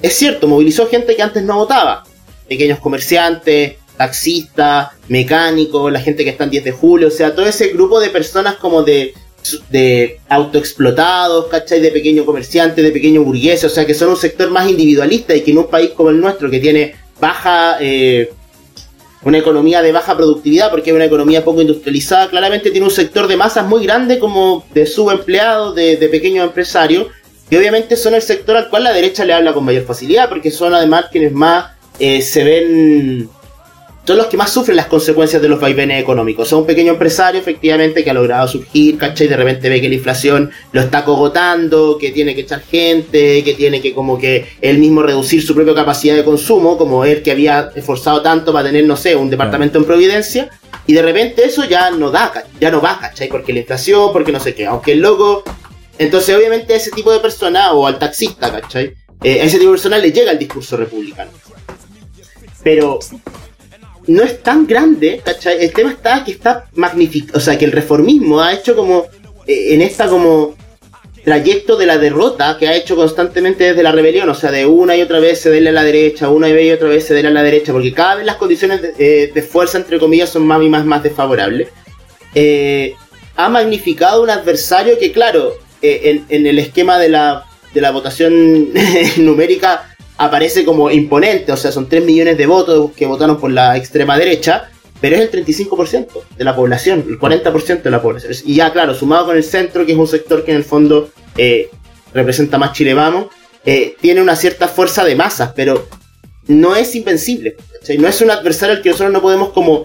Es 0.00 0.14
cierto, 0.14 0.48
movilizó 0.48 0.88
gente 0.88 1.14
que 1.14 1.22
antes 1.22 1.42
no 1.42 1.56
votaba. 1.56 2.04
Pequeños 2.48 2.78
comerciantes, 2.78 3.74
taxistas, 3.98 4.88
mecánicos, 5.08 5.92
la 5.92 6.00
gente 6.00 6.24
que 6.24 6.30
está 6.30 6.44
en 6.44 6.50
10 6.50 6.64
de 6.64 6.72
julio, 6.72 7.08
o 7.08 7.10
sea, 7.10 7.34
todo 7.34 7.44
ese 7.44 7.68
grupo 7.68 8.00
de 8.00 8.08
personas 8.08 8.56
como 8.56 8.84
de, 8.84 9.12
de 9.68 10.18
autoexplotados, 10.30 11.48
¿cachai? 11.48 11.82
De 11.82 11.90
pequeños 11.90 12.24
comerciantes, 12.24 12.82
de 12.82 12.90
pequeños 12.90 13.22
burgueses, 13.22 13.70
o 13.70 13.74
sea, 13.74 13.84
que 13.84 13.92
son 13.92 14.08
un 14.08 14.16
sector 14.16 14.50
más 14.50 14.66
individualista 14.66 15.34
y 15.34 15.42
que 15.42 15.50
en 15.50 15.58
un 15.58 15.68
país 15.68 15.90
como 15.90 16.08
el 16.08 16.18
nuestro, 16.18 16.50
que 16.50 16.58
tiene 16.58 17.05
baja, 17.20 17.76
eh, 17.80 18.32
una 19.22 19.38
economía 19.38 19.82
de 19.82 19.92
baja 19.92 20.16
productividad, 20.16 20.70
porque 20.70 20.90
es 20.90 20.96
una 20.96 21.04
economía 21.04 21.44
poco 21.44 21.60
industrializada, 21.60 22.28
claramente 22.28 22.70
tiene 22.70 22.86
un 22.86 22.92
sector 22.92 23.26
de 23.26 23.36
masas 23.36 23.66
muy 23.66 23.84
grande 23.84 24.18
como 24.18 24.64
de 24.72 24.86
subempleados, 24.86 25.74
de, 25.74 25.96
de 25.96 26.08
pequeños 26.08 26.46
empresarios, 26.46 27.08
que 27.48 27.58
obviamente 27.58 27.96
son 27.96 28.14
el 28.14 28.22
sector 28.22 28.56
al 28.56 28.68
cual 28.68 28.84
la 28.84 28.92
derecha 28.92 29.24
le 29.24 29.32
habla 29.32 29.52
con 29.52 29.64
mayor 29.64 29.84
facilidad, 29.84 30.28
porque 30.28 30.50
son 30.50 30.74
además 30.74 31.06
quienes 31.10 31.32
más 31.32 31.76
eh, 31.98 32.20
se 32.20 32.44
ven 32.44 33.28
son 34.06 34.18
los 34.18 34.26
que 34.26 34.36
más 34.36 34.52
sufren 34.52 34.76
las 34.76 34.86
consecuencias 34.86 35.42
de 35.42 35.48
los 35.48 35.58
vaivenes 35.58 36.00
económicos. 36.00 36.48
Son 36.48 36.60
un 36.60 36.66
pequeño 36.66 36.92
empresario, 36.92 37.40
efectivamente, 37.40 38.04
que 38.04 38.10
ha 38.10 38.14
logrado 38.14 38.46
surgir, 38.46 38.96
¿cachai? 38.98 39.26
De 39.26 39.36
repente 39.36 39.68
ve 39.68 39.80
que 39.80 39.88
la 39.88 39.96
inflación 39.96 40.50
lo 40.70 40.80
está 40.80 41.04
cogotando, 41.04 41.98
que 41.98 42.12
tiene 42.12 42.34
que 42.34 42.42
echar 42.42 42.62
gente, 42.62 43.42
que 43.42 43.54
tiene 43.54 43.80
que 43.80 43.92
como 43.92 44.16
que 44.16 44.46
él 44.60 44.78
mismo 44.78 45.02
reducir 45.02 45.42
su 45.42 45.54
propia 45.56 45.74
capacidad 45.74 46.14
de 46.14 46.22
consumo, 46.22 46.78
como 46.78 47.04
él 47.04 47.22
que 47.22 47.32
había 47.32 47.72
esforzado 47.74 48.22
tanto 48.22 48.52
para 48.52 48.68
tener, 48.68 48.86
no 48.86 48.96
sé, 48.96 49.16
un 49.16 49.28
departamento 49.28 49.78
en 49.78 49.84
Providencia, 49.84 50.50
y 50.86 50.92
de 50.92 51.02
repente 51.02 51.44
eso 51.44 51.64
ya 51.64 51.90
no 51.90 52.12
da, 52.12 52.32
ya 52.60 52.70
no 52.70 52.80
va, 52.80 53.00
¿cachai? 53.00 53.28
Porque 53.28 53.52
la 53.52 53.58
inflación, 53.60 54.12
porque 54.12 54.30
no 54.30 54.38
sé 54.38 54.54
qué, 54.54 54.66
aunque 54.66 54.92
el 54.92 55.00
loco... 55.00 55.42
Entonces, 55.98 56.36
obviamente, 56.36 56.74
a 56.74 56.76
ese 56.76 56.90
tipo 56.90 57.10
de 57.10 57.20
persona, 57.20 57.72
o 57.72 57.86
al 57.86 57.98
taxista, 57.98 58.52
¿cachai? 58.52 58.94
Eh, 59.24 59.40
a 59.40 59.44
ese 59.44 59.56
tipo 59.58 59.70
de 59.70 59.76
persona 59.76 59.98
le 59.98 60.12
llega 60.12 60.30
el 60.30 60.38
discurso 60.38 60.76
republicano. 60.76 61.30
Pero 62.62 62.98
no 64.06 64.22
es 64.22 64.42
tan 64.42 64.66
grande, 64.66 65.20
¿cachai? 65.24 65.64
El 65.64 65.72
tema 65.72 65.90
está 65.90 66.24
que 66.24 66.32
está 66.32 66.66
magnífico, 66.74 67.36
o 67.36 67.40
sea, 67.40 67.58
que 67.58 67.64
el 67.64 67.72
reformismo 67.72 68.40
ha 68.40 68.52
hecho 68.52 68.76
como, 68.76 69.06
eh, 69.46 69.74
en 69.74 69.82
esta 69.82 70.08
como 70.08 70.54
trayecto 71.24 71.76
de 71.76 71.86
la 71.86 71.98
derrota 71.98 72.56
que 72.56 72.68
ha 72.68 72.76
hecho 72.76 72.94
constantemente 72.94 73.64
desde 73.64 73.82
la 73.82 73.90
rebelión, 73.90 74.28
o 74.28 74.34
sea, 74.34 74.52
de 74.52 74.64
una 74.64 74.96
y 74.96 75.02
otra 75.02 75.18
vez 75.18 75.42
cederle 75.42 75.70
a 75.70 75.72
la 75.72 75.82
derecha, 75.82 76.28
una 76.28 76.48
y 76.48 76.70
otra 76.70 76.88
vez 76.88 77.06
cederle 77.06 77.30
a 77.30 77.32
la 77.32 77.42
derecha, 77.42 77.72
porque 77.72 77.92
cada 77.92 78.16
vez 78.16 78.26
las 78.26 78.36
condiciones 78.36 78.80
de, 78.80 79.24
eh, 79.34 79.42
fuerza, 79.42 79.78
entre 79.78 79.98
comillas, 79.98 80.30
son 80.30 80.46
más 80.46 80.62
y 80.62 80.68
más, 80.68 80.84
más 80.84 81.02
desfavorables. 81.02 81.68
Eh, 82.32 82.94
ha 83.34 83.48
magnificado 83.48 84.22
un 84.22 84.30
adversario 84.30 84.98
que, 84.98 85.10
claro, 85.10 85.54
en, 85.82 86.24
en, 86.28 86.46
el 86.46 86.58
esquema 86.58 86.98
de 86.98 87.08
la, 87.08 87.44
de 87.74 87.80
la 87.80 87.90
votación 87.90 88.68
numérica 89.16 89.95
aparece 90.18 90.64
como 90.64 90.90
imponente, 90.90 91.52
o 91.52 91.56
sea, 91.56 91.72
son 91.72 91.88
3 91.88 92.04
millones 92.04 92.38
de 92.38 92.46
votos 92.46 92.90
que 92.92 93.06
votaron 93.06 93.38
por 93.38 93.50
la 93.50 93.76
extrema 93.76 94.18
derecha, 94.18 94.70
pero 95.00 95.16
es 95.16 95.22
el 95.22 95.30
35% 95.30 96.08
de 96.36 96.44
la 96.44 96.56
población, 96.56 97.04
el 97.08 97.18
40% 97.18 97.82
de 97.82 97.90
la 97.90 98.00
población. 98.00 98.32
Y 98.44 98.54
ya, 98.54 98.72
claro, 98.72 98.94
sumado 98.94 99.26
con 99.26 99.36
el 99.36 99.44
centro, 99.44 99.84
que 99.84 99.92
es 99.92 99.98
un 99.98 100.08
sector 100.08 100.44
que 100.44 100.52
en 100.52 100.58
el 100.58 100.64
fondo 100.64 101.10
eh, 101.36 101.70
representa 102.14 102.58
más 102.58 102.72
Chile 102.72 102.94
Vamos, 102.94 103.26
eh, 103.64 103.96
tiene 104.00 104.22
una 104.22 104.36
cierta 104.36 104.68
fuerza 104.68 105.04
de 105.04 105.16
masas, 105.16 105.52
pero 105.54 105.86
no 106.46 106.76
es 106.76 106.94
invencible. 106.94 107.56
No 107.98 108.08
es 108.08 108.20
un 108.20 108.30
adversario 108.30 108.76
al 108.76 108.82
que 108.82 108.90
nosotros 108.90 109.12
no 109.12 109.20
podemos 109.20 109.50
como 109.50 109.84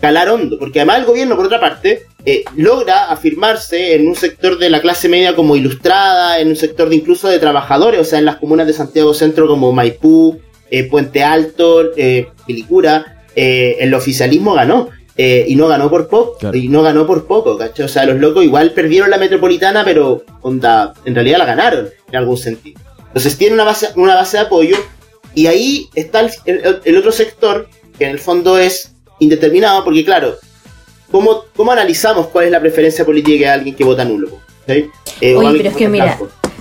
calar 0.00 0.28
hondo, 0.28 0.58
porque 0.58 0.80
además 0.80 1.00
el 1.00 1.04
gobierno, 1.04 1.36
por 1.36 1.46
otra 1.46 1.60
parte, 1.60 2.06
eh, 2.24 2.44
logra 2.56 3.10
afirmarse 3.10 3.94
en 3.94 4.08
un 4.08 4.16
sector 4.16 4.58
de 4.58 4.70
la 4.70 4.80
clase 4.80 5.08
media 5.08 5.36
como 5.36 5.56
ilustrada, 5.56 6.40
en 6.40 6.48
un 6.48 6.56
sector 6.56 6.88
de 6.88 6.96
incluso 6.96 7.28
de 7.28 7.38
trabajadores, 7.38 8.00
o 8.00 8.04
sea, 8.04 8.18
en 8.18 8.24
las 8.24 8.36
comunas 8.36 8.66
de 8.66 8.72
Santiago 8.72 9.14
Centro 9.14 9.46
como 9.46 9.72
Maipú, 9.72 10.40
eh, 10.70 10.84
Puente 10.84 11.24
Alto, 11.24 11.96
eh, 11.96 12.28
Pilicura, 12.46 13.24
eh, 13.34 13.76
el 13.80 13.92
oficialismo 13.94 14.54
ganó. 14.54 14.88
y 15.22 15.54
no 15.54 15.68
ganó 15.68 15.90
por 15.90 16.08
poco, 16.08 16.38
y 16.54 16.68
no 16.68 16.80
ganó 16.80 17.06
por 17.06 17.26
poco, 17.26 17.58
¿cachai? 17.58 17.84
O 17.84 17.88
sea, 17.88 18.06
los 18.06 18.18
locos 18.18 18.42
igual 18.42 18.72
perdieron 18.72 19.10
la 19.10 19.18
metropolitana, 19.18 19.84
pero 19.84 20.24
onda, 20.40 20.94
en 21.04 21.14
realidad 21.14 21.36
la 21.36 21.44
ganaron, 21.44 21.90
en 22.08 22.16
algún 22.16 22.38
sentido. 22.38 22.80
Entonces 23.08 23.36
tiene 23.36 23.52
una 23.52 23.64
base, 23.64 23.88
una 23.96 24.14
base 24.14 24.38
de 24.38 24.44
apoyo, 24.44 24.78
y 25.34 25.46
ahí 25.46 25.90
está 25.94 26.26
el 26.46 26.96
otro 26.96 27.12
sector, 27.12 27.68
que 27.98 28.06
en 28.06 28.12
el 28.12 28.18
fondo 28.18 28.56
es 28.56 28.94
indeterminado, 29.20 29.84
porque 29.84 30.04
claro, 30.04 30.36
¿cómo, 31.10 31.44
¿cómo 31.54 31.70
analizamos 31.70 32.26
cuál 32.28 32.46
es 32.46 32.50
la 32.50 32.60
preferencia 32.60 33.04
política 33.04 33.46
de 33.46 33.52
alguien 33.52 33.76
que 33.76 33.84
vota 33.84 34.04
nulo? 34.04 34.40
Eh, 34.66 34.88
Oye, 35.36 35.58
pero 35.58 35.70
es 35.70 35.76
que 35.76 35.88
mira, 35.88 36.18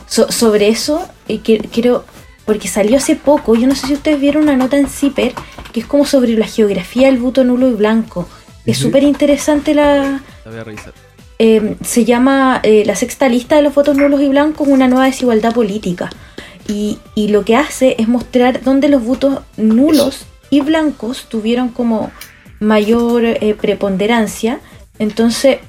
sobre 0.07 0.69
eso, 0.69 1.07
eh, 1.27 1.39
quiero, 1.41 2.05
porque 2.45 2.67
salió 2.67 2.97
hace 2.97 3.15
poco, 3.15 3.55
yo 3.55 3.67
no 3.67 3.75
sé 3.75 3.87
si 3.87 3.93
ustedes 3.93 4.19
vieron 4.19 4.43
una 4.43 4.57
nota 4.57 4.77
en 4.77 4.87
CIPER, 4.87 5.33
que 5.71 5.81
es 5.81 5.85
como 5.85 6.05
sobre 6.05 6.33
la 6.33 6.47
geografía 6.47 7.07
del 7.07 7.17
voto 7.17 7.43
nulo 7.43 7.67
y 7.69 7.73
blanco. 7.73 8.27
Es 8.65 8.77
súper 8.77 9.01
interesante 9.01 9.73
la... 9.73 10.21
La 10.45 10.51
voy 10.51 10.59
a 10.59 10.63
revisar. 10.63 10.93
Em, 11.39 11.77
se 11.83 12.05
llama 12.05 12.59
eh, 12.63 12.83
La 12.85 12.95
sexta 12.95 13.29
lista 13.29 13.55
de 13.55 13.61
los 13.61 13.73
votos 13.73 13.95
nulos 13.95 14.21
y 14.21 14.27
blancos, 14.27 14.67
una 14.67 14.87
nueva 14.87 15.05
desigualdad 15.05 15.53
política. 15.53 16.09
Y, 16.67 16.99
y 17.15 17.29
lo 17.29 17.45
que 17.45 17.55
hace 17.55 17.95
es 17.97 18.07
mostrar 18.07 18.61
dónde 18.61 18.89
los 18.89 19.03
votos 19.03 19.39
nulos 19.57 20.25
y 20.49 20.61
blancos 20.61 21.25
tuvieron 21.29 21.69
como 21.69 22.11
mayor 22.59 23.23
eh, 23.25 23.55
preponderancia. 23.59 24.59
Entonces, 24.97 25.59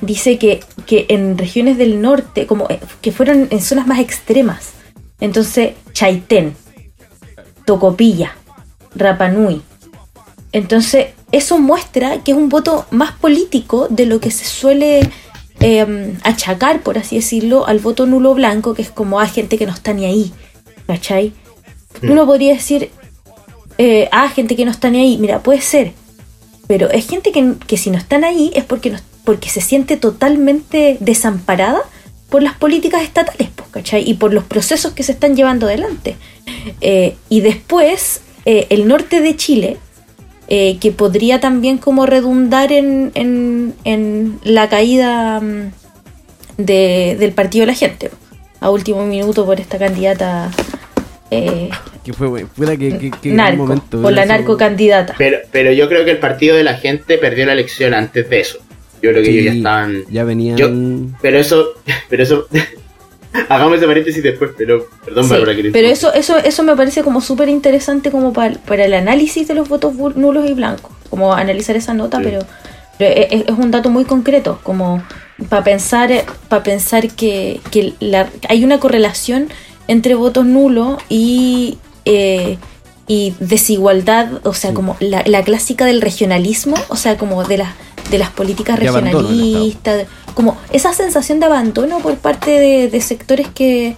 dice 0.00 0.38
que, 0.38 0.60
que, 0.86 1.06
en 1.08 1.38
regiones 1.38 1.78
del 1.78 2.00
norte, 2.00 2.46
como 2.46 2.68
eh, 2.68 2.80
que 3.00 3.12
fueron 3.12 3.48
en 3.50 3.60
zonas 3.60 3.86
más 3.86 3.98
extremas. 3.98 4.72
Entonces, 5.20 5.74
Chaitén, 5.92 6.54
Tocopilla, 7.64 8.36
Rapanui. 8.94 9.62
Entonces, 10.52 11.08
eso 11.32 11.58
muestra 11.58 12.22
que 12.22 12.32
es 12.32 12.36
un 12.36 12.48
voto 12.48 12.86
más 12.90 13.12
político 13.12 13.88
de 13.90 14.06
lo 14.06 14.20
que 14.20 14.30
se 14.30 14.44
suele 14.44 15.00
em, 15.60 16.16
achacar, 16.22 16.82
por 16.82 16.98
así 16.98 17.16
decirlo, 17.16 17.66
al 17.66 17.78
voto 17.78 18.06
nulo 18.06 18.34
blanco, 18.34 18.74
que 18.74 18.82
es 18.82 18.90
como 18.90 19.20
a 19.20 19.26
gente 19.26 19.58
que 19.58 19.66
no 19.66 19.72
está 19.72 19.92
ni 19.92 20.04
ahí. 20.04 20.32
¿Cachai? 20.86 21.32
Uno 22.02 22.26
podría 22.26 22.54
decir, 22.54 22.90
eh, 23.78 24.08
ah, 24.12 24.28
gente 24.28 24.56
que 24.56 24.64
no 24.64 24.70
está 24.70 24.90
ni 24.90 25.00
ahí. 25.00 25.18
Mira, 25.18 25.42
puede 25.42 25.60
ser. 25.60 25.92
Pero 26.66 26.90
es 26.90 27.08
gente 27.08 27.32
que, 27.32 27.76
si 27.76 27.90
no 27.90 27.98
están 27.98 28.24
ahí 28.24 28.50
es 28.54 28.64
porque, 28.64 28.90
no, 28.90 28.98
porque 29.24 29.50
se 29.50 29.60
siente 29.60 29.96
totalmente 29.96 30.96
desamparada 31.00 31.82
por 32.28 32.42
las 32.42 32.54
políticas 32.54 33.02
estatales, 33.02 33.50
¿cachai? 33.70 34.08
Y 34.08 34.14
por 34.14 34.34
los 34.34 34.44
procesos 34.44 34.92
que 34.92 35.02
se 35.02 35.12
están 35.12 35.36
llevando 35.36 35.66
adelante. 35.66 36.16
Eh, 36.80 37.16
y 37.28 37.40
después, 37.40 38.20
eh, 38.44 38.66
el 38.70 38.88
norte 38.88 39.20
de 39.20 39.36
Chile, 39.36 39.76
eh, 40.48 40.78
que 40.80 40.92
podría 40.92 41.40
también 41.40 41.78
como 41.78 42.06
redundar 42.06 42.72
en, 42.72 43.12
en, 43.14 44.40
la 44.42 44.68
caída 44.68 45.40
mm, 45.40 45.72
del 46.56 47.32
partido 47.32 47.62
de 47.62 47.66
la 47.66 47.74
gente, 47.74 48.10
a 48.60 48.70
último 48.70 49.04
minuto 49.06 49.44
por 49.44 49.60
esta 49.60 49.78
candidata 49.78 50.50
eh, 51.30 51.70
que 52.04 52.12
fue, 52.12 52.46
que, 52.78 53.10
que, 53.20 53.32
momento, 53.56 54.00
por 54.00 54.12
la 54.12 54.26
narcocandidata. 54.26 55.14
Pero, 55.18 55.38
pero 55.50 55.72
yo 55.72 55.88
creo 55.88 56.04
que 56.04 56.12
el 56.12 56.18
partido 56.18 56.56
de 56.56 56.62
la 56.62 56.74
gente 56.74 57.18
perdió 57.18 57.46
la 57.46 57.52
elección 57.52 57.94
antes 57.94 58.30
de 58.30 58.40
eso. 58.40 58.58
Yo 59.02 59.10
creo 59.10 59.22
que 59.22 59.30
ellos 59.30 59.44
ya 59.44 59.52
estaban. 59.52 60.04
Ya 60.10 60.24
venían. 60.24 61.16
pero 61.20 61.38
eso. 61.38 61.74
Pero 62.08 62.22
eso. 62.22 62.46
Hagamos 63.50 63.76
ese 63.76 63.86
paréntesis 63.86 64.22
después, 64.22 64.52
pero 64.56 64.86
perdón, 65.04 65.28
Pero 65.70 65.88
eso, 65.88 66.14
eso, 66.14 66.38
eso 66.38 66.62
me 66.62 66.74
parece 66.74 67.02
como 67.02 67.20
súper 67.20 67.50
interesante 67.50 68.10
como 68.10 68.32
para, 68.32 68.54
para 68.54 68.86
el 68.86 68.94
análisis 68.94 69.46
de 69.46 69.52
los 69.52 69.68
votos 69.68 69.94
nulos 70.16 70.48
y 70.48 70.54
blancos. 70.54 70.90
Como 71.10 71.34
analizar 71.34 71.76
esa 71.76 71.92
nota, 71.92 72.18
pero, 72.22 72.38
es, 72.98 73.44
es, 73.46 73.58
un 73.58 73.70
dato 73.70 73.90
muy 73.90 74.04
concreto, 74.04 74.58
como 74.62 75.02
para 75.50 75.62
pensar, 75.62 76.10
para 76.48 76.62
pensar 76.62 77.10
que, 77.10 77.60
que 77.70 77.92
la, 78.00 78.30
hay 78.48 78.64
una 78.64 78.80
correlación 78.80 79.48
entre 79.88 80.14
votos 80.14 80.44
nulos 80.46 80.98
y, 81.08 81.78
eh, 82.04 82.58
y 83.06 83.34
desigualdad, 83.40 84.40
o 84.44 84.54
sea, 84.54 84.74
como 84.74 84.96
la, 85.00 85.22
la, 85.26 85.42
clásica 85.42 85.84
del 85.84 86.00
regionalismo, 86.00 86.76
o 86.88 86.96
sea, 86.96 87.16
como 87.16 87.44
de, 87.44 87.58
las 87.58 87.74
de 88.10 88.18
las 88.18 88.30
políticas 88.30 88.78
regionalistas, 88.78 90.06
como 90.34 90.56
esa 90.72 90.92
sensación 90.92 91.40
de 91.40 91.46
abandono 91.46 91.98
por 92.00 92.16
parte 92.16 92.88
de, 92.88 93.00
sectores 93.00 93.48
que, 93.48 93.96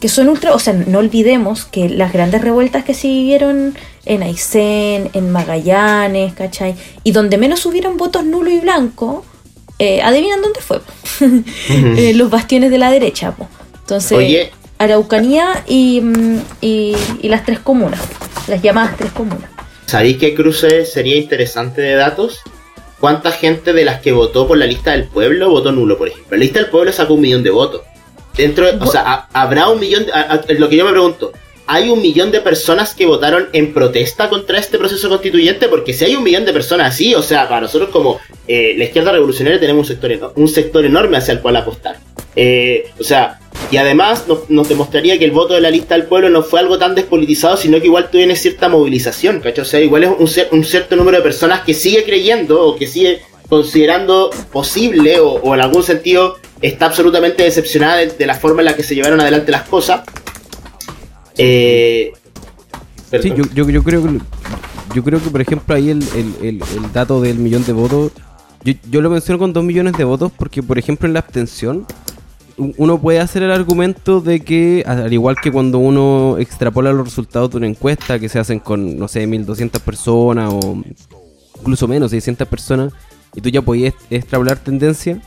que 0.00 0.08
son 0.08 0.28
ultra, 0.28 0.54
o 0.54 0.58
sea, 0.58 0.72
no 0.72 0.98
olvidemos 0.98 1.64
que 1.64 1.88
las 1.88 2.12
grandes 2.12 2.42
revueltas 2.42 2.84
que 2.84 2.94
se 2.94 3.08
vivieron 3.08 3.76
en 4.04 4.22
Aysén, 4.22 5.10
en 5.12 5.30
Magallanes, 5.30 6.34
¿cachai? 6.34 6.76
Y 7.02 7.12
donde 7.12 7.38
menos 7.38 7.66
hubieron 7.66 7.96
votos 7.96 8.24
nulo 8.24 8.50
y 8.50 8.60
blanco, 8.60 9.24
eh, 9.78 10.00
adivinan 10.02 10.40
dónde 10.40 10.60
fue, 10.60 10.80
eh, 11.98 12.14
los 12.14 12.30
bastiones 12.30 12.70
de 12.70 12.78
la 12.78 12.90
derecha. 12.90 13.34
Entonces, 13.80 14.18
Oye, 14.18 14.50
Araucanía 14.78 15.64
mm, 15.68 16.38
y, 16.60 16.94
y, 17.22 17.28
las 17.28 17.44
tres 17.44 17.60
comunas, 17.60 18.00
las 18.48 18.62
llamadas 18.62 18.96
tres 18.96 19.12
comunas. 19.12 19.50
¿Sabéis 19.86 20.18
qué 20.18 20.34
cruce 20.34 20.84
sería 20.84 21.16
interesante 21.16 21.80
de 21.80 21.94
datos? 21.94 22.40
¿Cuánta 23.00 23.30
gente 23.30 23.72
de 23.72 23.84
las 23.84 24.00
que 24.00 24.12
votó 24.12 24.48
por 24.48 24.58
la 24.58 24.66
lista 24.66 24.92
del 24.92 25.04
pueblo 25.04 25.50
votó 25.50 25.70
nulo, 25.70 25.98
por 25.98 26.08
ejemplo? 26.08 26.36
La 26.36 26.42
lista 26.42 26.60
del 26.60 26.70
pueblo 26.70 26.92
sacó 26.92 27.14
un 27.14 27.20
millón 27.20 27.42
de 27.42 27.50
votos. 27.50 27.82
Dentro, 28.36 28.66
o 28.80 28.86
sea, 28.86 29.28
habrá 29.32 29.68
un 29.68 29.80
millón, 29.80 30.06
de, 30.06 30.54
lo 30.58 30.68
que 30.68 30.76
yo 30.76 30.84
me 30.84 30.90
pregunto, 30.90 31.32
¿hay 31.66 31.88
un 31.88 32.00
millón 32.00 32.30
de 32.30 32.40
personas 32.40 32.94
que 32.94 33.06
votaron 33.06 33.48
en 33.52 33.72
protesta 33.72 34.28
contra 34.28 34.58
este 34.58 34.78
proceso 34.78 35.08
constituyente? 35.08 35.68
Porque 35.68 35.92
si 35.92 36.04
hay 36.04 36.16
un 36.16 36.22
millón 36.22 36.44
de 36.44 36.52
personas 36.52 36.94
así, 36.94 37.14
o 37.14 37.22
sea, 37.22 37.48
para 37.48 37.62
nosotros 37.62 37.90
como 37.90 38.18
eh, 38.46 38.74
la 38.76 38.84
izquierda 38.84 39.12
revolucionaria 39.12 39.60
tenemos 39.60 39.88
un 39.88 39.96
sector, 39.96 40.32
un 40.34 40.48
sector 40.48 40.84
enorme 40.84 41.16
hacia 41.16 41.32
el 41.32 41.40
cual 41.40 41.56
apostar. 41.56 41.98
Eh, 42.36 42.90
o 43.00 43.02
sea, 43.02 43.40
y 43.70 43.78
además 43.78 44.26
nos, 44.48 44.68
demostraría 44.68 45.18
que 45.18 45.24
el 45.24 45.32
voto 45.32 45.54
de 45.54 45.60
la 45.60 45.70
lista 45.70 45.96
del 45.96 46.06
pueblo 46.06 46.28
no 46.28 46.42
fue 46.42 46.60
algo 46.60 46.78
tan 46.78 46.94
despolitizado, 46.94 47.56
sino 47.56 47.80
que 47.80 47.86
igual 47.86 48.10
tiene 48.10 48.36
cierta 48.36 48.68
movilización, 48.68 49.40
¿cachai? 49.40 49.62
O 49.62 49.64
sea, 49.64 49.80
igual 49.80 50.04
es 50.04 50.10
un, 50.52 50.64
cierto 50.64 50.94
número 50.94 51.16
de 51.16 51.22
personas 51.22 51.62
que 51.62 51.74
sigue 51.74 52.04
creyendo 52.04 52.62
o 52.62 52.76
que 52.76 52.86
sigue 52.86 53.22
considerando 53.48 54.30
posible 54.52 55.18
o, 55.20 55.54
en 55.54 55.60
algún 55.60 55.82
sentido 55.82 56.36
está 56.62 56.86
absolutamente 56.86 57.42
decepcionada 57.42 57.96
de, 57.96 58.26
la 58.26 58.34
forma 58.34 58.60
en 58.60 58.66
la 58.66 58.76
que 58.76 58.82
se 58.82 58.94
llevaron 58.94 59.20
adelante 59.20 59.50
las 59.50 59.68
cosas. 59.68 60.02
Eh, 61.36 62.12
sí, 63.20 63.32
yo, 63.36 63.44
yo, 63.68 63.82
creo 63.82 64.02
que 64.02 64.20
yo 64.94 65.04
creo 65.04 65.22
que, 65.22 65.30
por 65.30 65.40
ejemplo, 65.40 65.74
ahí 65.74 65.90
el, 65.90 66.02
el, 66.14 66.34
el, 66.40 66.62
el 66.62 66.92
dato 66.92 67.20
del 67.20 67.38
millón 67.38 67.64
de 67.64 67.72
votos, 67.72 68.12
yo, 68.64 68.74
yo 68.90 69.00
lo 69.00 69.10
menciono 69.10 69.38
con 69.38 69.52
dos 69.52 69.64
millones 69.64 69.94
de 69.98 70.04
votos 70.04 70.32
porque, 70.36 70.62
por 70.62 70.78
ejemplo, 70.78 71.06
en 71.06 71.12
la 71.12 71.20
abstención, 71.20 71.86
uno 72.56 72.98
puede 73.00 73.20
hacer 73.20 73.42
el 73.42 73.50
argumento 73.50 74.20
de 74.20 74.40
que, 74.40 74.82
al 74.86 75.12
igual 75.12 75.36
que 75.42 75.52
cuando 75.52 75.78
uno 75.78 76.36
extrapola 76.38 76.92
los 76.92 77.04
resultados 77.06 77.50
de 77.50 77.58
una 77.58 77.66
encuesta 77.66 78.18
que 78.18 78.28
se 78.28 78.38
hacen 78.38 78.60
con, 78.60 78.98
no 78.98 79.08
sé, 79.08 79.26
1200 79.26 79.80
personas 79.82 80.52
o 80.52 80.82
incluso 81.60 81.86
menos, 81.86 82.10
600 82.12 82.48
personas, 82.48 82.92
y 83.34 83.40
tú 83.40 83.48
ya 83.50 83.60
podías 83.62 83.92
extrapolar 84.10 84.58
tendencia, 84.58 85.20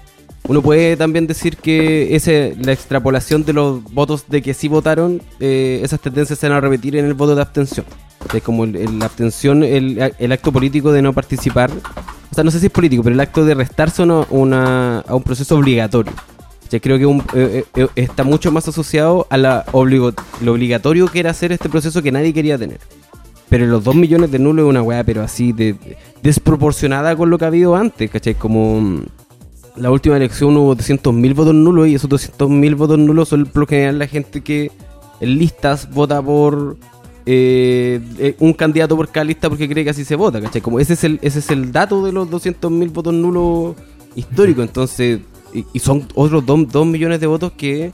uno 0.48 0.62
puede 0.64 0.98
también 0.98 1.28
decir 1.28 1.58
que 1.58 2.16
ese, 2.16 2.56
la 2.62 2.72
extrapolación 2.72 3.44
de 3.46 3.54
los 3.54 3.84
votos 3.94 4.26
de 4.28 4.42
que 4.42 4.54
sí 4.56 4.68
votaron, 4.68 5.22
eh, 5.40 5.82
esas 5.84 6.00
tendencias 6.00 6.40
se 6.40 6.48
van 6.50 6.58
a 6.58 6.62
repetir 6.62 6.96
en 6.96 7.06
el 7.06 7.14
voto 7.14 7.36
de 7.36 7.42
abstención. 7.42 7.86
Es 8.34 8.42
como 8.42 8.66
la 8.66 9.06
abstención, 9.06 9.64
el, 9.64 10.14
el 10.18 10.32
acto 10.32 10.52
político 10.52 10.92
de 10.92 11.02
no 11.04 11.14
participar, 11.14 11.70
o 12.32 12.34
sea, 12.36 12.44
no 12.44 12.50
sé 12.52 12.60
si 12.60 12.66
es 12.68 12.72
político, 12.72 13.04
pero 13.04 13.14
el 13.14 13.20
acto 13.20 13.46
de 13.46 13.54
restarse 13.54 14.02
una- 14.02 15.00
a 15.02 15.16
un 15.16 15.22
proceso 15.24 15.56
obligatorio. 15.58 16.14
Ya 16.70 16.80
creo 16.80 16.98
que 17.00 17.06
un- 17.06 17.24
eh, 17.34 17.64
eh, 17.76 17.82
eh, 17.84 17.88
está 17.96 18.24
mucho 18.24 18.52
más 18.52 18.68
asociado 18.68 19.26
a 19.30 19.38
la 19.38 19.66
obligo- 19.72 20.14
lo 20.42 20.52
obligatorio 20.54 21.08
que 21.08 21.20
era 21.20 21.32
hacer 21.32 21.52
este 21.52 21.68
proceso 21.70 22.02
que 22.04 22.12
nadie 22.12 22.34
quería 22.34 22.58
tener. 22.58 22.80
Pero 23.50 23.66
los 23.66 23.84
2 23.84 23.96
millones 23.96 24.30
de 24.32 24.38
nulos 24.38 24.66
es 24.66 24.70
una 24.70 24.84
weá, 24.84 25.04
pero 25.04 25.24
así 25.24 25.52
de, 25.54 25.74
de- 25.74 25.98
desproporcionada 26.22 27.16
con 27.16 27.30
lo 27.32 27.38
que 27.40 27.46
ha 27.46 27.48
habido 27.48 27.76
antes, 27.76 28.10
¿cachai? 28.12 28.36
Como 28.36 28.80
mm, 28.82 29.02
la 29.78 29.90
última 29.90 30.18
elección 30.18 30.56
hubo 30.58 30.76
200.000 30.76 31.34
votos 31.34 31.56
nulos 31.56 31.88
y 31.88 31.96
esos 31.96 32.10
200.000 32.10 32.76
votos 32.76 33.00
nulos 33.00 33.30
son 33.30 33.46
por 33.48 33.62
lo 33.62 33.68
general 33.68 33.98
la 33.98 34.08
gente 34.08 34.42
que 34.42 34.72
en 35.20 35.38
listas 35.40 35.90
vota 35.92 36.22
por 36.22 36.78
eh, 37.26 38.00
eh, 38.20 38.36
un 38.40 38.54
candidato 38.54 38.96
por 38.96 39.10
cada 39.10 39.24
lista 39.24 39.50
porque 39.50 39.68
cree 39.68 39.84
que 39.84 39.90
así 39.90 40.06
se 40.06 40.16
vota, 40.16 40.40
¿cachai? 40.42 40.62
Como 40.62 40.80
ese 40.80 40.94
es 40.94 41.04
el, 41.04 41.20
ese 41.24 41.40
es 41.40 41.50
el 41.50 41.72
dato 41.72 42.06
de 42.06 42.12
los 42.12 42.30
200.000 42.30 42.90
votos 42.92 43.14
nulos 43.14 43.76
históricos, 44.16 44.64
entonces, 44.68 45.20
y, 45.54 45.66
y 45.74 45.80
son 45.80 46.08
otros 46.16 46.46
2 46.46 46.86
millones 46.86 47.20
de 47.20 47.28
votos 47.28 47.52
que 47.54 47.92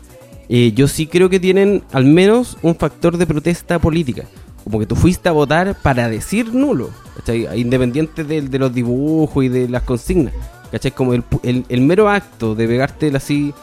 eh, 0.50 0.72
yo 0.74 0.88
sí 0.88 1.08
creo 1.08 1.30
que 1.30 1.40
tienen 1.40 1.84
al 1.92 2.06
menos 2.06 2.58
un 2.62 2.76
factor 2.76 3.18
de 3.18 3.26
protesta 3.26 3.80
política. 3.80 4.26
Como 4.64 4.80
que 4.80 4.86
tú 4.88 4.96
fuiste 4.96 5.30
a 5.30 5.32
votar 5.32 5.76
para 5.82 6.10
decir 6.10 6.54
nulo, 6.54 6.90
¿cachai? 7.18 7.48
Independiente 7.60 8.24
del- 8.24 8.50
de, 8.50 8.58
los 8.60 8.74
dibujos 8.74 9.46
y 9.46 9.48
de 9.50 9.70
las 9.70 9.84
consignas, 9.84 10.34
¿cachai? 10.72 10.92
Como 10.92 11.14
el, 11.14 11.24
el, 11.44 11.66
el 11.70 11.82
mero 11.82 12.10
acto 12.10 12.56
de 12.56 12.68
pegarte 12.68 13.16
así. 13.16 13.54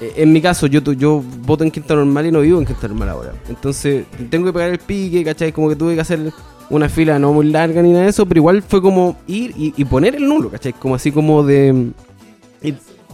eh, 0.00 0.12
En 0.16 0.32
mi 0.32 0.40
caso, 0.40 0.66
yo, 0.66 0.80
yo 0.92 1.22
voto 1.46 1.62
en 1.62 1.70
Quinta 1.70 1.94
Normal 1.94 2.26
y 2.26 2.32
no 2.32 2.40
vivo 2.40 2.58
en 2.58 2.66
Quinta 2.66 2.88
Normal 2.88 3.08
ahora. 3.10 3.32
Entonces, 3.48 4.06
tengo 4.28 4.46
que 4.46 4.52
pegar 4.52 4.70
el 4.70 4.78
pique, 4.80 5.22
¿cachai? 5.24 5.52
Como 5.52 5.68
que 5.68 5.76
tuve 5.76 5.94
que 5.94 6.00
hacer 6.00 6.32
una 6.68 6.88
fila 6.88 7.18
no 7.20 7.32
muy 7.32 7.46
larga 7.48 7.80
ni 7.82 7.90
nada 7.92 8.04
de 8.04 8.10
eso, 8.10 8.26
pero 8.26 8.38
igual 8.38 8.62
fue 8.62 8.82
como 8.82 9.16
ir 9.28 9.52
y, 9.56 9.72
y 9.76 9.84
poner 9.84 10.16
el 10.16 10.26
nulo, 10.28 10.50
¿cachai? 10.50 10.72
Como 10.72 10.96
así 10.96 11.12
como 11.12 11.44
de... 11.44 11.90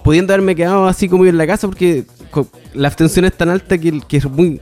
pudiendo 0.07 0.33
haberme 0.33 0.55
quedado 0.55 0.87
así 0.87 1.09
como 1.09 1.27
en 1.27 1.37
la 1.37 1.47
casa 1.47 1.67
porque 1.69 2.05
la 2.75 2.89
abstención 2.89 3.25
es 3.27 3.33
tan 3.35 3.49
alta 3.51 3.77
que, 3.77 4.01
que 4.09 4.17
es 4.19 4.25
muy 4.31 4.61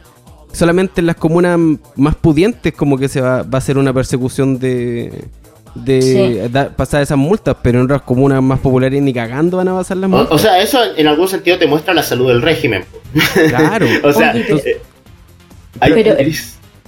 solamente 0.52 1.00
en 1.00 1.06
las 1.06 1.16
comunas 1.16 1.58
más 1.96 2.14
pudientes 2.16 2.72
como 2.72 2.96
que 2.98 3.08
se 3.08 3.20
va, 3.20 3.42
va 3.42 3.48
a 3.52 3.58
hacer 3.58 3.76
una 3.78 3.92
persecución 3.92 4.58
de 4.58 5.24
de 5.74 6.00
Sí. 6.02 6.52
da- 6.52 6.70
pasar 6.70 7.02
esas 7.02 7.18
multas 7.18 7.56
pero 7.62 7.78
en 7.80 7.84
otras 7.86 8.02
comunas 8.02 8.40
más 8.42 8.60
populares 8.60 9.02
ni 9.02 9.12
cagando 9.12 9.56
van 9.56 9.68
a 9.68 9.74
pasar 9.74 9.96
las 9.96 10.08
multas 10.08 10.30
o 10.30 10.38
sea, 10.38 10.60
eso 10.62 10.78
en 10.96 11.06
algún 11.08 11.26
sentido 11.28 11.58
te 11.58 11.66
muestra 11.66 11.92
la 11.94 12.02
salud 12.04 12.28
del 12.28 12.40
régimen. 12.42 12.84
claro 13.48 13.86
O 14.04 14.12
sea, 14.12 14.30
Oye, 14.32 14.44
pero- 14.46 14.58
eh, 14.60 14.80
hay, 15.80 15.92
pero- 15.92 16.16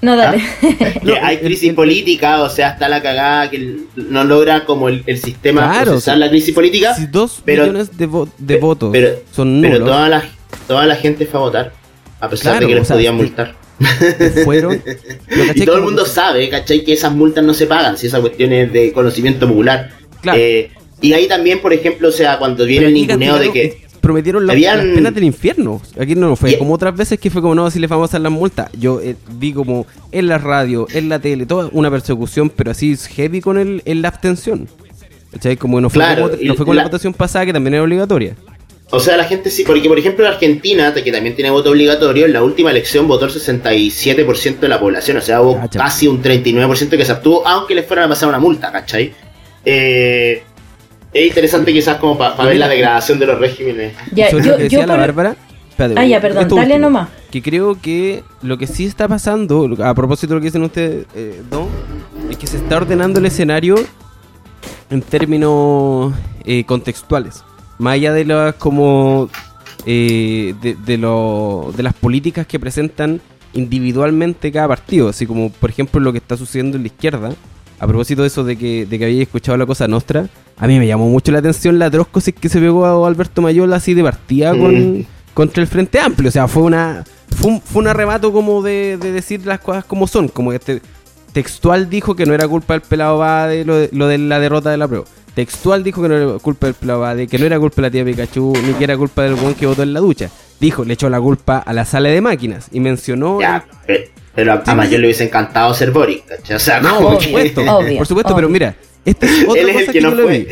No, 0.03 0.15
dale. 0.17 0.43
que 1.05 1.19
hay 1.19 1.39
crisis 1.39 1.73
política, 1.73 2.43
o 2.43 2.51
sea, 2.51 2.71
está 2.71 2.89
la 2.89 3.01
cagada 3.03 3.51
que 3.51 3.77
no 3.97 4.25
logra 4.25 4.65
como 4.67 4.89
el, 4.91 5.03
el 5.07 5.19
sistema 5.19 5.63
Claro, 5.71 5.93
procesar 5.93 6.15
sí. 6.15 6.21
la 6.21 6.29
crisis 6.29 6.55
política. 6.55 6.95
si 6.95 7.07
dos 7.07 7.41
pero- 7.45 7.63
millones 7.65 7.97
de, 7.97 8.09
vo- 8.09 8.29
de 8.37 8.57
votos 8.59 8.91
pero- 8.93 9.17
son 9.33 9.61
Pero 9.63 9.75
nulos 9.79 9.89
toda 9.89 10.09
la, 10.09 10.25
toda 10.69 10.87
la 10.87 10.97
gente 10.97 11.25
fue 11.27 11.41
a 11.41 11.43
votar, 11.45 11.73
a 12.21 12.29
pesar 12.29 12.53
Claro, 12.53 12.61
de 12.61 12.73
que 12.73 12.77
o 12.77 12.79
les 12.81 12.89
podían 12.89 13.17
multar. 13.17 13.55
fueron 14.45 14.83
pero, 15.29 15.53
Y 15.55 15.65
todo 15.65 15.77
el 15.77 15.83
mundo 15.83 16.05
que- 16.05 16.11
sabe, 16.11 16.49
¿cachai? 16.51 16.85
Que 16.85 16.93
esas 16.93 17.13
multas 17.15 17.45
no 17.45 17.55
se 17.55 17.67
pagan, 17.67 17.97
si 17.97 18.07
esa 18.09 18.21
cuestión 18.21 18.53
es 18.53 18.73
de 18.73 18.93
conocimiento 18.93 19.49
popular. 19.49 19.91
Claro. 20.21 20.39
Eh, 20.39 20.71
y 21.01 21.13
ahí 21.15 21.27
también, 21.27 21.61
por 21.61 21.73
ejemplo, 21.73 22.09
o 22.09 22.13
sea, 22.13 22.39
cuando 22.39 22.65
viene 22.65 22.87
Pero 22.87 22.89
el 22.89 22.95
ninguneo 22.95 23.39
de 23.39 23.53
que... 23.53 23.86
prometieron 24.07 24.47
la- 24.47 24.53
Habían- 24.53 24.77
las 24.89 24.95
penas 24.97 25.15
del 25.15 25.25
infierno. 25.25 25.81
Aquí 26.01 26.15
no 26.15 26.37
fue 26.37 26.57
como 26.59 26.75
otras 26.75 26.95
veces 26.97 27.19
que 27.19 27.29
fue 27.31 27.43
como 27.43 27.55
no, 27.55 27.71
si 27.71 27.79
les 27.81 27.91
vamos 27.91 28.05
a 28.05 28.09
hacer 28.11 28.21
las 28.21 28.31
multas. 28.33 28.71
Yo 28.79 29.01
eh, 29.01 29.17
vi 29.39 29.53
como 29.53 29.87
en 30.13 30.29
la 30.29 30.39
radio, 30.39 30.87
en 30.93 31.09
la 31.09 31.19
tele, 31.19 31.45
toda 31.47 31.69
una 31.73 31.91
persecución, 31.91 32.49
pero 32.51 32.71
así 32.71 32.97
heavy 32.97 33.41
con 33.41 33.59
el, 33.59 33.83
en 33.85 34.03
la 34.03 34.09
abstención. 34.09 34.69
¿Cachai? 35.33 35.57
Como 35.57 35.81
no 35.81 35.91
fue, 35.91 35.99
Claro, 35.99 36.31
como- 36.31 36.43
no 36.43 36.55
fue 36.55 36.65
con 36.67 36.77
la, 36.77 36.83
la- 36.83 36.89
votación 36.89 37.13
pasada 37.15 37.45
que 37.47 37.53
también 37.53 37.75
era 37.75 37.83
obligatoria. 37.83 38.37
O 38.91 39.01
sea, 39.01 39.17
la 39.17 39.25
gente 39.25 39.51
sí, 39.51 39.65
porque 39.67 39.89
por 39.89 39.99
ejemplo 39.99 40.25
en 40.25 40.33
Argentina, 40.33 40.95
que 40.95 41.11
también 41.11 41.35
tiene 41.35 41.51
voto 41.51 41.71
obligatorio, 41.71 42.25
en 42.27 42.33
la 42.33 42.45
última 42.45 42.71
elección 42.71 43.09
votó 43.09 43.25
el 43.25 43.33
67% 43.33 44.61
de 44.61 44.69
la 44.69 44.79
población, 44.79 45.17
o 45.17 45.21
sea, 45.21 45.43
hubo 45.43 45.57
Cacha. 45.61 45.81
casi 45.81 46.07
un 46.07 46.23
39% 46.23 46.97
que 46.97 47.05
se 47.05 47.11
abstuvo, 47.11 47.45
aunque 47.47 47.75
les 47.75 47.85
fueran 47.85 48.05
a 48.05 48.09
pasar 48.11 48.29
una 48.29 48.39
multa, 48.39 48.71
¿cachai? 48.71 49.13
Eh, 49.65 50.43
es 51.21 51.27
interesante 51.29 51.73
quizás 51.73 51.97
como 51.99 52.17
para 52.19 52.35
ver 52.45 52.57
la 52.57 52.69
degradación 52.69 53.19
de 53.19 53.27
los 53.27 53.39
regímenes. 53.39 53.95
Ya, 54.13 54.31
Sobre 54.31 54.45
yo, 54.45 54.51
lo 54.53 54.57
que 54.59 54.63
decía 54.65 54.81
yo 54.81 54.87
la 54.87 54.93
por- 54.95 55.01
Bárbara. 55.01 55.37
espérate, 55.71 56.01
Ah, 56.01 56.07
ya, 56.07 56.21
perdón, 56.21 56.49
dale 56.49 56.61
último, 56.63 56.79
nomás. 56.79 57.09
Que 57.31 57.43
creo 57.43 57.81
que 57.81 58.23
lo 58.43 58.57
que 58.59 58.67
sí 58.67 58.87
está 58.87 59.09
pasando, 59.09 59.69
a 59.85 59.95
propósito 59.95 60.29
de 60.29 60.35
lo 60.37 60.41
que 60.41 60.47
dicen 60.47 60.63
ustedes, 60.63 61.07
eh, 61.15 61.43
Don, 61.51 61.69
es 62.31 62.37
que 62.37 62.47
se 62.47 62.57
está 62.59 62.77
ordenando 62.77 63.19
el 63.21 63.27
escenario 63.27 63.77
en 64.91 65.03
términos 65.03 66.13
eh, 66.45 66.65
contextuales. 66.65 67.43
Más 67.79 67.95
allá 67.95 68.13
de 68.13 68.25
las 68.25 68.55
como 68.55 69.29
eh, 69.85 70.55
de, 70.63 70.75
de, 70.75 70.99
lo- 70.99 71.73
de 71.77 71.83
las 71.83 71.95
políticas 71.95 72.47
que 72.47 72.59
presentan 72.59 73.21
individualmente 73.53 74.51
cada 74.53 74.69
partido. 74.69 75.09
Así 75.09 75.27
como, 75.27 75.51
por 75.51 75.71
ejemplo, 75.71 76.01
lo 76.01 76.13
que 76.13 76.19
está 76.19 76.37
sucediendo 76.37 76.77
en 76.77 76.83
la 76.85 76.89
izquierda. 76.89 77.33
A 77.79 77.87
propósito 77.87 78.23
de 78.23 78.29
eso 78.29 78.43
de 78.45 78.57
que, 78.57 78.87
de 78.87 78.99
que 78.99 79.05
había 79.05 79.23
escuchado 79.23 79.59
la 79.59 79.67
cosa 79.67 79.87
nostra, 79.87 80.29
a 80.59 80.67
mí 80.67 80.79
me 80.79 80.87
llamó 80.87 81.09
mucho 81.09 81.33
la 81.33 81.39
atención 81.39 81.79
la 81.79 81.87
atrozcosis 81.87 82.35
que 82.35 82.49
se 82.49 82.59
pegó 82.61 82.87
a 82.87 83.07
Alberto 83.07 83.43
Mayola 83.43 83.77
así 83.77 83.95
de 83.95 84.03
partida 84.03 84.55
Mm. 84.55 84.61
con, 84.61 85.07
contra 85.35 85.63
el 85.63 85.69
Frente 85.69 85.99
Amplio. 86.01 86.29
O 86.29 86.33
sea, 86.33 86.49
fue 86.49 86.63
una 86.63 87.05
fue 87.37 87.51
un, 87.53 87.61
fue 87.61 87.83
un 87.83 87.89
arrebato 87.89 88.33
como 88.33 88.63
de, 88.63 88.97
de 89.01 89.13
decir 89.13 89.45
las 89.47 89.61
cosas 89.61 89.85
como 89.85 90.07
son. 90.07 90.29
Como 90.29 90.53
este 90.53 90.81
textual 91.33 91.91
dijo 91.91 92.15
que 92.17 92.25
no 92.27 92.33
era 92.35 92.49
culpa 92.49 92.75
del 92.75 92.81
pelado 92.83 93.19
Bade 93.19 93.65
lo 93.65 93.77
de, 93.77 93.91
lo 93.93 94.07
de 94.09 94.19
la 94.19 94.39
derrota 94.41 94.71
de 94.71 94.77
la 94.79 94.89
prueba. 94.89 95.05
Textual 95.35 95.85
dijo 95.85 96.01
que 96.01 96.09
no 96.09 96.15
era 96.17 96.39
culpa 96.39 96.67
del 96.69 96.75
pelado 96.75 97.01
Bade, 97.01 97.27
que 97.27 97.39
no 97.39 97.45
era 97.45 97.59
culpa 97.59 97.77
de 97.77 97.83
la 97.83 97.91
tía 97.91 98.05
Pikachu, 98.07 98.55
ni 98.67 98.73
que 98.73 98.85
era 98.85 98.97
culpa 98.97 99.23
del 99.25 99.35
buen 99.35 99.55
que 99.55 99.67
votó 99.67 99.83
en 99.83 99.93
la 99.93 100.01
ducha. 100.01 100.31
Dijo, 100.59 100.83
le 100.87 100.95
echó 100.95 101.11
la 101.11 101.21
culpa 101.21 101.59
a 101.59 101.75
la 101.75 101.85
sala 101.85 102.09
de 102.09 102.23
máquinas 102.23 102.69
y 102.73 102.81
mencionó... 102.81 103.39
Ya, 103.43 103.67
pero 104.35 104.63
a, 104.65 104.75
Mayor 104.75 105.01
le 105.01 105.09
hubiese 105.09 105.25
encantado 105.25 105.75
ser 105.75 105.93
¿cachai? 105.93 106.57
O 106.57 106.59
sea, 106.59 106.81
No, 106.81 107.01
por 107.01 107.19
que- 107.19 107.25
supuesto, 107.27 107.61
Obvio, 107.77 107.99
por 107.99 108.07
supuesto, 108.07 108.29
obvio. 108.33 108.37
pero 108.37 108.49
mira, 108.49 108.75
esta 109.07 109.27
es 109.27 109.45
otra 109.49 109.63
él 109.63 109.69
es 109.71 109.75
cosa 109.75 109.81
el 109.81 109.87
que, 109.87 109.93
que 109.93 110.01
yo 110.03 110.11
no 110.11 110.17
le 110.17 110.23
fue. 110.25 110.39
vi. 110.39 110.47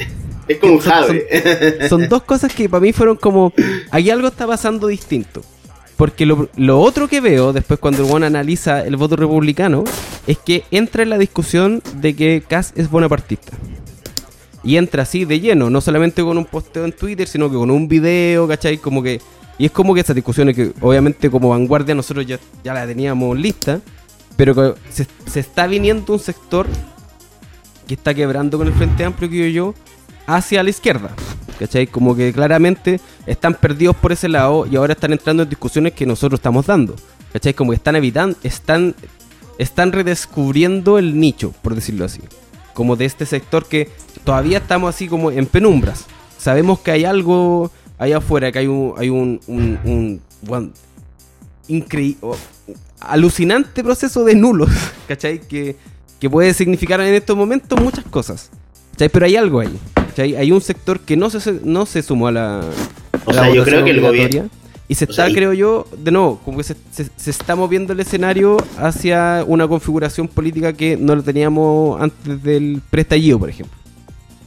Es 0.46 0.58
como 0.58 0.74
un 0.74 0.82
Son- 0.82 0.92
jade. 0.92 1.88
Son 1.88 2.08
dos 2.08 2.22
cosas 2.22 2.52
que 2.54 2.68
para 2.68 2.80
mí 2.80 2.92
fueron 2.92 3.16
como. 3.16 3.52
Aquí 3.90 4.10
algo 4.10 4.28
está 4.28 4.46
pasando 4.46 4.86
distinto. 4.86 5.42
Porque 5.96 6.26
lo, 6.26 6.48
lo 6.56 6.80
otro 6.80 7.06
que 7.08 7.20
veo 7.20 7.52
después 7.52 7.78
cuando 7.78 8.16
el 8.16 8.24
analiza 8.24 8.84
el 8.84 8.96
voto 8.96 9.14
republicano 9.16 9.84
es 10.26 10.38
que 10.38 10.64
entra 10.72 11.02
en 11.04 11.10
la 11.10 11.18
discusión 11.18 11.82
de 11.96 12.16
que 12.16 12.42
Cass 12.46 12.72
es 12.76 12.90
bonapartista. 12.90 13.52
Y 14.64 14.76
entra 14.76 15.02
así 15.04 15.24
de 15.24 15.40
lleno, 15.40 15.70
no 15.70 15.80
solamente 15.80 16.22
con 16.22 16.36
un 16.38 16.46
posteo 16.46 16.84
en 16.84 16.92
Twitter, 16.92 17.28
sino 17.28 17.48
que 17.50 17.56
con 17.56 17.70
un 17.70 17.86
video, 17.86 18.48
¿cachai? 18.48 18.78
Como 18.78 19.02
que. 19.02 19.20
Y 19.56 19.66
es 19.66 19.70
como 19.70 19.94
que 19.94 20.00
esas 20.00 20.16
discusiones 20.16 20.56
que 20.56 20.72
obviamente 20.80 21.30
como 21.30 21.50
vanguardia 21.50 21.94
nosotros 21.94 22.26
ya, 22.26 22.40
ya 22.64 22.74
la 22.74 22.86
teníamos 22.86 23.38
lista, 23.38 23.80
pero 24.36 24.52
que 24.54 24.74
se, 24.90 25.06
se 25.30 25.40
está 25.40 25.66
viniendo 25.68 26.12
un 26.12 26.18
sector 26.18 26.66
que 27.86 27.94
está 27.94 28.14
quebrando 28.14 28.58
con 28.58 28.66
el 28.66 28.72
Frente 28.74 29.04
Amplio 29.04 29.30
que 29.30 29.52
yo 29.52 29.74
hacia 30.26 30.62
la 30.62 30.70
izquierda. 30.70 31.10
¿Cachai? 31.58 31.86
Como 31.86 32.16
que 32.16 32.32
claramente 32.32 33.00
están 33.26 33.54
perdidos 33.54 33.94
por 33.96 34.10
ese 34.10 34.28
lado 34.28 34.66
y 34.66 34.74
ahora 34.74 34.94
están 34.94 35.12
entrando 35.12 35.44
en 35.44 35.48
discusiones 35.48 35.92
que 35.92 36.04
nosotros 36.04 36.38
estamos 36.38 36.66
dando. 36.66 36.96
¿Cachai? 37.32 37.54
Como 37.54 37.70
que 37.70 37.76
están 37.76 37.94
evitando, 37.96 38.36
están, 38.42 38.94
están 39.58 39.92
redescubriendo 39.92 40.98
el 40.98 41.18
nicho, 41.18 41.52
por 41.62 41.74
decirlo 41.76 42.04
así. 42.04 42.20
Como 42.72 42.96
de 42.96 43.04
este 43.04 43.24
sector 43.24 43.66
que 43.66 43.88
todavía 44.24 44.58
estamos 44.58 44.92
así 44.94 45.06
como 45.06 45.30
en 45.30 45.46
penumbras. 45.46 46.06
Sabemos 46.38 46.80
que 46.80 46.90
hay 46.90 47.04
algo 47.04 47.70
allá 47.98 48.16
afuera, 48.18 48.50
que 48.50 48.58
hay 48.58 48.66
un, 48.66 48.94
hay 48.96 49.10
un, 49.10 49.40
un, 49.46 49.78
un- 49.84 50.20
one- 50.48 50.70
increí- 51.68 52.16
o- 52.20 52.36
alucinante 53.00 53.82
proceso 53.84 54.24
de 54.24 54.34
nulos, 54.34 54.70
¿cachai? 55.08 55.40
Que, 55.40 55.76
que 56.20 56.30
puede 56.30 56.54
significar 56.54 57.00
en 57.00 57.14
estos 57.14 57.36
momentos 57.36 57.80
muchas 57.80 58.04
cosas. 58.04 58.50
¿cachai? 58.92 59.08
Pero 59.08 59.26
hay 59.26 59.36
algo 59.36 59.60
ahí. 59.60 59.76
¿cachai? 59.94 60.36
Hay 60.36 60.52
un 60.52 60.60
sector 60.60 61.00
que 61.00 61.16
no 61.16 61.30
se, 61.30 61.60
no 61.62 61.86
se 61.86 62.02
sumó 62.02 62.28
a 62.28 62.32
la. 62.32 62.60
a 62.60 62.62
O 63.26 63.32
la 63.32 63.42
sea, 63.44 63.54
yo 63.54 63.64
creo 63.64 63.84
que 63.84 63.90
el 63.90 64.00
gobierno- 64.00 64.48
Y 64.86 64.96
se 64.96 65.06
O 65.06 65.10
está, 65.10 65.30
creo 65.30 65.54
yo, 65.54 65.86
de 65.96 66.10
nuevo, 66.10 66.40
como 66.44 66.58
que 66.58 66.64
se, 66.64 66.76
se- 66.92 67.08
se 67.16 67.30
está 67.30 67.56
moviendo 67.56 67.94
el 67.94 68.00
escenario 68.00 68.58
hacia 68.78 69.42
una 69.46 69.66
configuración 69.66 70.28
política 70.28 70.74
que 70.74 70.96
no 70.98 71.16
lo 71.16 71.22
teníamos 71.22 72.00
antes 72.02 72.42
del 72.42 72.82
preestallido, 72.90 73.38
por 73.38 73.48
ejemplo. 73.48 73.74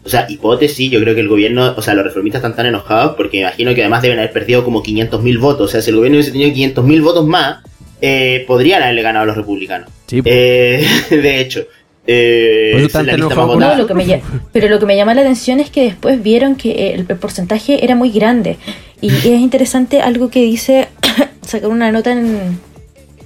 O 0.05 0.09
sea, 0.09 0.25
hipótesis, 0.29 0.89
yo 0.91 1.01
creo 1.01 1.15
que 1.15 1.21
el 1.21 1.27
gobierno, 1.27 1.73
o 1.75 1.81
sea, 1.81 1.93
los 1.95 2.05
reformistas 2.05 2.39
están 2.39 2.55
tan 2.55 2.65
enojados 2.67 3.15
porque 3.17 3.39
imagino 3.41 3.73
que 3.75 3.81
además 3.81 4.03
deben 4.03 4.19
haber 4.19 4.31
perdido 4.31 4.63
como 4.63 4.81
500.000 4.83 5.39
votos. 5.39 5.69
O 5.69 5.71
sea, 5.71 5.81
si 5.81 5.89
el 5.89 5.97
gobierno 5.97 6.17
hubiese 6.17 6.31
tenido 6.31 6.51
500.000 6.55 7.01
votos 7.03 7.27
más, 7.27 7.57
eh, 7.99 8.45
podrían 8.47 8.83
haberle 8.83 9.01
ganado 9.01 9.23
a 9.23 9.25
los 9.25 9.35
republicanos. 9.35 9.89
Sí, 10.07 10.21
Eh, 10.25 10.85
de 11.09 11.39
hecho. 11.41 11.65
Eh, 12.09 12.71
la 12.73 12.79
lista 12.79 13.03
No, 13.03 13.75
lo 13.75 13.85
que 13.85 13.93
me 13.93 14.21
pero 14.53 14.69
lo 14.69 14.79
que 14.79 14.85
me 14.85 14.95
llama 14.95 15.13
la 15.13 15.21
atención 15.21 15.59
es 15.59 15.69
que 15.69 15.83
después 15.83 16.23
vieron 16.23 16.55
que 16.55 16.93
el, 16.93 17.05
el 17.07 17.17
porcentaje 17.17 17.83
era 17.83 17.95
muy 17.95 18.11
grande. 18.11 18.57
Y 19.01 19.09
es 19.09 19.25
interesante 19.25 20.01
algo 20.01 20.29
que 20.29 20.41
dice, 20.41 20.87
sacar 21.41 21.69
una 21.69 21.91
nota 21.91 22.13
en, 22.13 22.59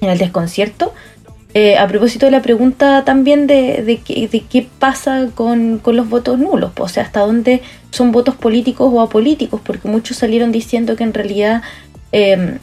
en 0.01 0.09
el 0.09 0.17
desconcierto, 0.17 0.93
eh, 1.53 1.77
a 1.77 1.87
propósito 1.87 2.25
de 2.25 2.31
la 2.31 2.41
pregunta 2.41 3.03
también 3.05 3.45
de, 3.45 3.83
de, 3.83 3.97
qué, 3.97 4.27
de 4.27 4.39
qué 4.49 4.67
pasa 4.79 5.29
con, 5.35 5.79
con 5.79 5.95
los 5.95 6.09
votos 6.09 6.39
nulos, 6.39 6.71
o 6.79 6.87
sea, 6.87 7.03
hasta 7.03 7.19
dónde 7.19 7.61
son 7.91 8.11
votos 8.11 8.35
políticos 8.35 8.89
o 8.91 9.01
apolíticos, 9.01 9.61
porque 9.63 9.87
muchos 9.87 10.17
salieron 10.17 10.51
diciendo 10.51 10.95
que 10.95 11.03
en 11.03 11.13
realidad... 11.13 11.61
eh, 12.11 12.57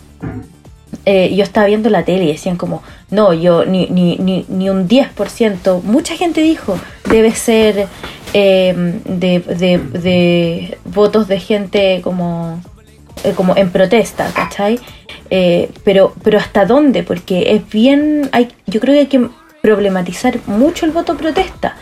eh, 1.04 1.34
yo 1.34 1.42
estaba 1.42 1.66
viendo 1.66 1.90
la 1.90 2.04
tele 2.04 2.24
y 2.24 2.28
decían 2.28 2.56
como, 2.56 2.82
no, 3.10 3.32
yo 3.32 3.64
ni, 3.64 3.86
ni, 3.86 4.16
ni, 4.16 4.44
ni 4.48 4.70
un 4.70 4.88
10%, 4.88 5.82
mucha 5.82 6.16
gente 6.16 6.42
dijo, 6.42 6.78
debe 7.08 7.34
ser 7.34 7.88
eh, 8.34 9.00
de, 9.04 9.38
de, 9.40 10.78
votos 10.84 11.28
de 11.28 11.40
gente 11.40 12.00
como, 12.02 12.60
eh, 13.24 13.32
como 13.34 13.56
en 13.56 13.70
protesta, 13.70 14.30
¿cachai? 14.34 14.78
Pero, 15.84 16.14
pero 16.22 16.38
hasta 16.38 16.64
dónde, 16.64 17.02
porque 17.02 17.54
es 17.54 17.68
bien, 17.68 18.28
hay, 18.32 18.48
yo 18.66 18.80
creo 18.80 18.94
que 18.94 19.00
hay 19.00 19.06
que 19.06 19.28
problematizar 19.60 20.38
mucho 20.46 20.86
el 20.86 20.92
voto 20.92 21.16
protesta, 21.16 21.76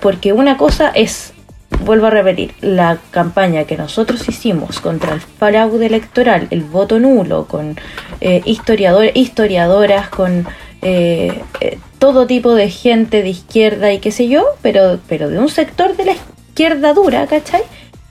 porque 0.00 0.32
una 0.32 0.56
cosa 0.56 0.88
es 0.88 1.34
vuelvo 1.84 2.06
a 2.06 2.10
repetir, 2.10 2.54
la 2.60 2.98
campaña 3.10 3.64
que 3.64 3.76
nosotros 3.76 4.28
hicimos 4.28 4.80
contra 4.80 5.14
el 5.14 5.20
fraude 5.20 5.86
electoral, 5.86 6.48
el 6.50 6.62
voto 6.62 6.98
nulo, 6.98 7.46
con 7.46 7.76
eh, 8.20 8.42
historiadoras, 8.44 10.08
con 10.08 10.46
eh, 10.82 11.42
eh, 11.60 11.78
todo 11.98 12.26
tipo 12.26 12.54
de 12.54 12.70
gente 12.70 13.22
de 13.22 13.30
izquierda 13.30 13.92
y 13.92 13.98
qué 13.98 14.12
sé 14.12 14.28
yo, 14.28 14.44
pero, 14.62 14.98
pero 15.08 15.28
de 15.28 15.38
un 15.38 15.48
sector 15.48 15.96
de 15.96 16.04
la 16.04 16.12
izquierda 16.12 16.92
dura, 16.92 17.26
¿cachai? 17.26 17.62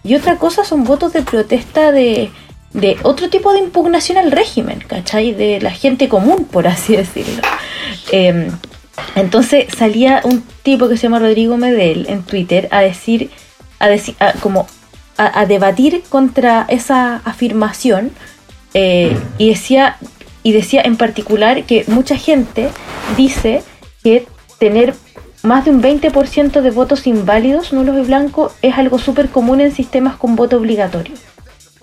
Y 0.03 0.15
otra 0.15 0.37
cosa 0.37 0.63
son 0.63 0.83
votos 0.83 1.13
de 1.13 1.21
protesta 1.21 1.91
de, 1.91 2.31
de 2.73 2.97
otro 3.03 3.29
tipo 3.29 3.53
de 3.53 3.59
impugnación 3.59 4.17
al 4.17 4.31
régimen, 4.31 4.83
¿cachai? 4.85 5.33
De 5.33 5.61
la 5.61 5.71
gente 5.71 6.09
común, 6.09 6.45
por 6.45 6.67
así 6.67 6.95
decirlo. 6.95 7.41
Eh, 8.11 8.49
entonces 9.15 9.67
salía 9.75 10.21
un 10.23 10.43
tipo 10.63 10.89
que 10.89 10.97
se 10.97 11.03
llama 11.03 11.19
Rodrigo 11.19 11.57
Medel 11.57 12.05
en 12.09 12.23
Twitter 12.23 12.67
a 12.71 12.81
decir, 12.81 13.29
a 13.79 14.33
como 14.41 14.67
a, 15.17 15.45
debatir 15.45 16.03
contra 16.09 16.65
esa 16.67 17.17
afirmación 17.25 18.11
eh, 18.73 19.17
y 19.37 19.49
decía 19.49 19.97
y 20.43 20.51
decía 20.51 20.81
en 20.83 20.95
particular 20.97 21.63
que 21.63 21.85
mucha 21.87 22.17
gente 22.17 22.69
dice 23.17 23.63
que 24.03 24.27
tener 24.59 24.93
más 25.41 25.65
de 25.65 25.71
un 25.71 25.81
20% 25.81 26.61
de 26.61 26.71
votos 26.71 27.07
inválidos, 27.07 27.71
nulos 27.73 27.97
y 27.97 28.01
blancos, 28.07 28.53
es 28.61 28.77
algo 28.77 28.97
súper 28.99 29.29
común 29.29 29.61
en 29.61 29.71
sistemas 29.73 30.15
con 30.15 30.35
voto 30.35 30.57
obligatorio. 30.57 31.13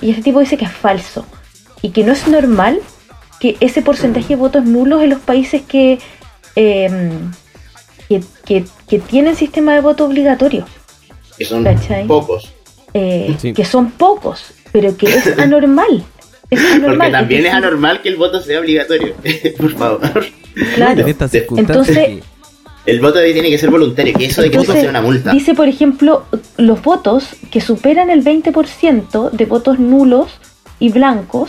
Y 0.00 0.10
ese 0.10 0.22
tipo 0.22 0.40
dice 0.40 0.56
que 0.56 0.64
es 0.64 0.72
falso 0.72 1.24
y 1.80 1.90
que 1.90 2.02
no 2.04 2.12
es 2.12 2.26
normal 2.28 2.80
que 3.40 3.56
ese 3.60 3.82
porcentaje 3.82 4.28
de 4.30 4.36
votos 4.36 4.64
nulos 4.64 5.02
en 5.02 5.10
los 5.10 5.20
países 5.20 5.62
que, 5.62 5.98
eh, 6.56 7.10
que, 8.08 8.22
que- 8.44 8.64
que 8.88 8.98
tienen 8.98 9.36
sistema 9.36 9.74
de 9.74 9.80
voto 9.80 10.04
obligatorio, 10.04 10.64
Que 11.42 11.48
son 11.48 11.64
¿Cachai? 11.64 12.06
pocos. 12.06 12.52
eh, 12.94 13.34
Sí. 13.38 13.52
que 13.52 13.64
son 13.64 13.90
pocos, 13.92 14.44
pero 14.72 14.96
que 14.96 15.06
es 15.06 15.26
anormal. 15.38 16.04
Es 16.50 16.60
anormal. 16.60 16.98
Porque 16.98 17.12
también 17.12 17.46
es 17.46 17.52
anormal 17.54 18.02
que 18.02 18.08
el 18.10 18.16
voto 18.16 18.40
sea 18.40 18.60
obligatorio. 18.60 19.14
Por 19.58 19.72
favor. 19.74 20.24
Claro. 20.74 21.06
Entonces- 21.56 22.22
El 22.84 23.00
voto 23.00 23.20
tiene 23.22 23.48
que 23.48 23.58
ser 23.58 23.70
voluntario, 23.70 24.12
que 24.18 24.26
eso 24.26 24.42
de 24.42 24.50
que 24.50 24.56
Entonces, 24.58 24.82
sea 24.82 24.90
una 24.90 25.00
multa. 25.00 25.32
Dice, 25.32 25.54
por 25.54 25.68
ejemplo, 25.68 26.24
los 26.58 26.82
votos 26.82 27.28
que 27.50 27.60
superan 27.60 28.10
el 28.10 28.22
20% 28.24 29.30
de 29.30 29.44
votos 29.46 29.78
nulos 29.78 30.28
y 30.80 30.90
blancos, 30.90 31.48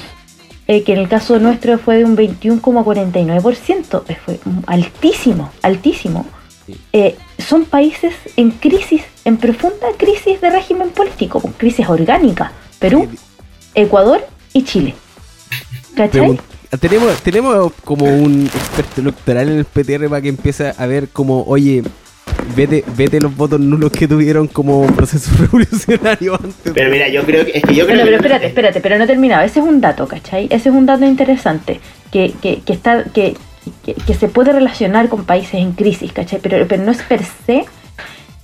eh, 0.68 0.84
que 0.84 0.94
en 0.94 1.00
el 1.00 1.10
caso 1.10 1.40
nuestro 1.40 1.78
fue 1.80 1.98
de 1.98 2.06
un 2.06 2.16
21,49%, 2.16 4.04
eh, 4.08 4.18
fue 4.24 4.40
altísimo, 4.68 5.52
altísimo. 5.62 6.26
Eh, 6.94 7.16
son 7.38 7.66
países 7.66 8.14
en 8.38 8.52
crisis, 8.52 9.02
en 9.26 9.38
profunda 9.38 9.88
crisis 9.98 10.40
de 10.42 10.50
régimen 10.50 10.90
político, 10.90 11.40
con 11.42 11.52
crisis 11.54 11.88
orgánica, 11.90 12.52
Perú, 12.80 13.10
Ecuador 13.76 14.26
y 14.54 14.64
Chile. 14.64 14.96
¿Cachai? 15.96 16.22
Pregun- 16.22 16.40
tenemos, 16.80 17.22
tenemos 17.22 17.72
como 17.84 18.06
un 18.06 18.46
experto 18.48 19.02
electoral 19.02 19.50
en 19.50 19.58
el 19.60 19.66
PTR 19.66 20.10
para 20.10 20.22
que 20.22 20.30
empiece 20.30 20.74
a 20.76 20.86
ver 20.88 21.10
como, 21.10 21.44
oye, 21.44 21.84
vete, 22.56 22.84
vete 22.98 23.20
los 23.22 23.36
votos 23.36 23.60
nulos 23.60 23.92
que 23.92 24.08
tuvieron 24.08 24.48
como 24.48 24.88
proceso 24.88 25.30
revolucionario 25.40 26.34
antes. 26.34 26.72
Pero 26.74 26.90
mira, 26.90 27.08
yo 27.10 27.24
creo 27.24 27.46
que. 27.46 27.52
Es 27.52 27.64
que 27.64 27.76
yo 27.76 27.86
creo 27.86 28.00
pero 28.00 28.10
que. 28.10 28.16
espérate, 28.16 28.48
espérate, 28.48 28.82
pero 28.82 28.98
no 28.98 29.04
he 29.04 29.08
terminado. 29.08 29.44
Ese 29.44 29.60
es 29.60 29.66
un 29.68 29.82
dato, 29.82 30.08
¿cachai? 30.08 30.46
Ese 30.50 30.70
es 30.70 30.76
un 30.76 30.88
dato 30.88 31.06
interesante 31.06 31.80
que, 32.12 32.34
que, 32.42 32.62
que 32.62 32.74
está, 32.74 33.04
que, 33.04 33.38
que, 33.84 34.14
se 34.14 34.28
puede 34.28 34.54
relacionar 34.54 35.10
con 35.10 35.26
países 35.26 35.56
en 35.56 35.74
crisis, 35.74 36.12
¿cachai? 36.12 36.40
Pero, 36.40 36.68
pero 36.68 36.84
no 36.84 36.92
es 36.92 37.02
per 37.04 37.24
se 37.24 37.66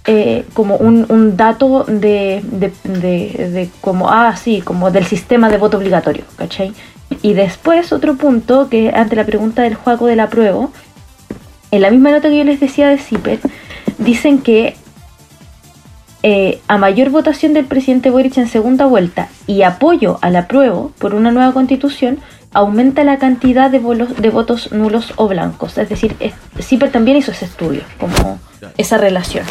eh, 0.05 0.45
como 0.53 0.75
un, 0.75 1.05
un 1.09 1.37
dato 1.37 1.83
de, 1.83 2.41
de, 2.43 2.71
de, 2.83 3.49
de 3.49 3.69
como, 3.81 4.09
ah, 4.09 4.35
sí, 4.35 4.61
como 4.61 4.91
del 4.91 5.05
sistema 5.05 5.49
de 5.49 5.57
voto 5.57 5.77
obligatorio, 5.77 6.23
¿cachai? 6.35 6.73
Y 7.21 7.33
después 7.33 7.91
otro 7.91 8.15
punto, 8.15 8.69
que 8.69 8.89
ante 8.89 9.15
la 9.15 9.25
pregunta 9.25 9.63
del 9.63 9.75
juego 9.75 10.07
del 10.07 10.19
apruebo, 10.19 10.71
en 11.71 11.81
la 11.81 11.91
misma 11.91 12.11
nota 12.11 12.29
que 12.29 12.37
yo 12.37 12.43
les 12.43 12.59
decía 12.59 12.89
de 12.89 12.97
CIPER, 12.97 13.39
dicen 13.97 14.39
que 14.39 14.75
eh, 16.21 16.59
a 16.67 16.77
mayor 16.77 17.09
votación 17.11 17.53
del 17.53 17.65
presidente 17.65 18.09
Boric 18.09 18.37
en 18.37 18.47
segunda 18.47 18.85
vuelta 18.85 19.29
y 19.47 19.61
apoyo 19.61 20.19
al 20.21 20.35
apruebo 20.35 20.91
por 20.99 21.15
una 21.15 21.31
nueva 21.31 21.53
constitución, 21.53 22.19
aumenta 22.53 23.03
la 23.03 23.17
cantidad 23.19 23.69
de, 23.69 23.79
volos- 23.79 24.15
de 24.15 24.29
votos 24.29 24.71
nulos 24.71 25.13
o 25.17 25.27
blancos. 25.27 25.77
Es 25.77 25.89
decir, 25.89 26.15
CIPER 26.59 26.91
también 26.91 27.17
hizo 27.17 27.31
ese 27.31 27.45
estudio, 27.45 27.81
como 27.99 28.39
esa 28.77 28.97
relación. 28.97 29.45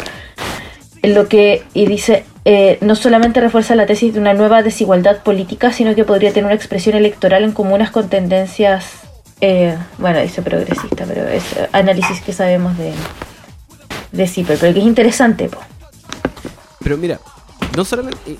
En 1.01 1.15
Lo 1.15 1.27
que, 1.29 1.63
y 1.73 1.85
dice, 1.85 2.25
eh, 2.43 2.77
no 2.81 2.95
solamente 2.95 3.39
refuerza 3.39 3.73
la 3.75 3.85
tesis 3.85 4.13
de 4.13 4.19
una 4.19 4.33
nueva 4.33 4.63
desigualdad 4.63 5.23
política, 5.23 5.71
sino 5.71 5.95
que 5.95 6.03
podría 6.03 6.31
tener 6.33 6.45
una 6.45 6.55
expresión 6.55 6.95
electoral 6.95 7.43
en 7.45 7.53
comunas 7.53 7.89
con 7.89 8.09
tendencias, 8.09 8.85
eh, 9.39 9.77
bueno, 9.97 10.19
dice 10.19 10.41
progresista, 10.41 11.05
pero 11.07 11.25
es 11.27 11.43
análisis 11.71 12.19
que 12.21 12.33
sabemos 12.33 12.77
de, 12.77 12.91
de 14.11 14.27
CIPER, 14.27 14.57
pero 14.59 14.73
que 14.73 14.79
es 14.81 14.85
interesante, 14.85 15.47
po. 15.47 15.59
Pero 16.83 16.97
mira, 16.97 17.19
no 17.77 17.85
solamente. 17.85 18.19
eh, 18.33 18.37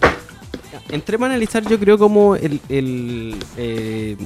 entremos 0.89 1.27
a 1.27 1.29
analizar, 1.31 1.63
yo 1.65 1.79
creo, 1.79 1.97
como 1.97 2.35
el, 2.35 2.59
el, 2.67 3.35
eh, 3.55 4.17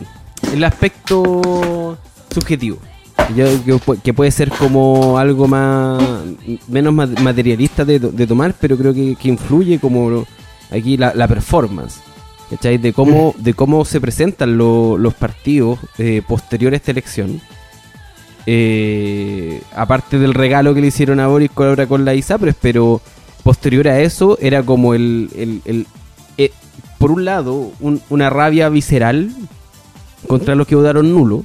el 0.54 0.64
aspecto 0.64 1.98
subjetivo. 2.34 2.78
Yo, 3.36 3.46
que, 3.64 3.74
pu- 3.76 4.02
que 4.02 4.14
puede 4.14 4.32
ser 4.32 4.50
como 4.50 5.18
algo 5.18 5.48
más 5.48 6.02
menos 6.68 6.94
ma- 6.94 7.08
materialista 7.22 7.86
de, 7.86 8.00
de 8.00 8.28
tomar, 8.28 8.54
pero 8.60 8.78
creo 8.78 8.94
que, 8.94 9.16
que 9.16 9.30
influye 9.30 9.80
como 9.80 10.26
aquí 10.72 10.98
la, 10.98 11.14
la 11.16 11.28
performance. 11.28 12.00
¿Cachai? 12.50 12.78
De 12.78 12.92
cómo, 12.94 13.34
de 13.38 13.54
cómo 13.54 13.86
se 13.86 14.00
presentan 14.02 14.58
lo- 14.58 14.98
los 14.98 15.14
partidos 15.14 15.80
eh, 15.98 16.22
posteriores 16.28 16.78
a 16.78 16.82
esta 16.82 16.92
elección. 16.92 17.42
Eh, 18.46 19.62
aparte 19.76 20.20
del 20.20 20.34
regalo 20.34 20.74
que 20.74 20.82
le 20.82 20.88
hicieron 20.88 21.20
a 21.20 21.28
Boris 21.28 21.50
ahora 21.56 21.88
con 21.88 22.04
la 22.04 22.14
ISAPRES, 22.14 22.56
pero 22.62 23.02
posterior 23.44 23.88
a 23.88 24.00
eso 24.02 24.38
era 24.42 24.62
como 24.64 24.94
el, 24.94 25.30
el- 25.36 25.62
el- 25.66 25.88
eh, 26.38 26.52
por 26.98 27.12
un 27.12 27.24
lado 27.26 27.72
un- 27.80 28.02
una 28.10 28.30
rabia 28.30 28.68
visceral 28.70 29.32
contra 30.28 30.56
los 30.56 30.68
que 30.68 30.76
votaron 30.76 31.14
nulo 31.14 31.44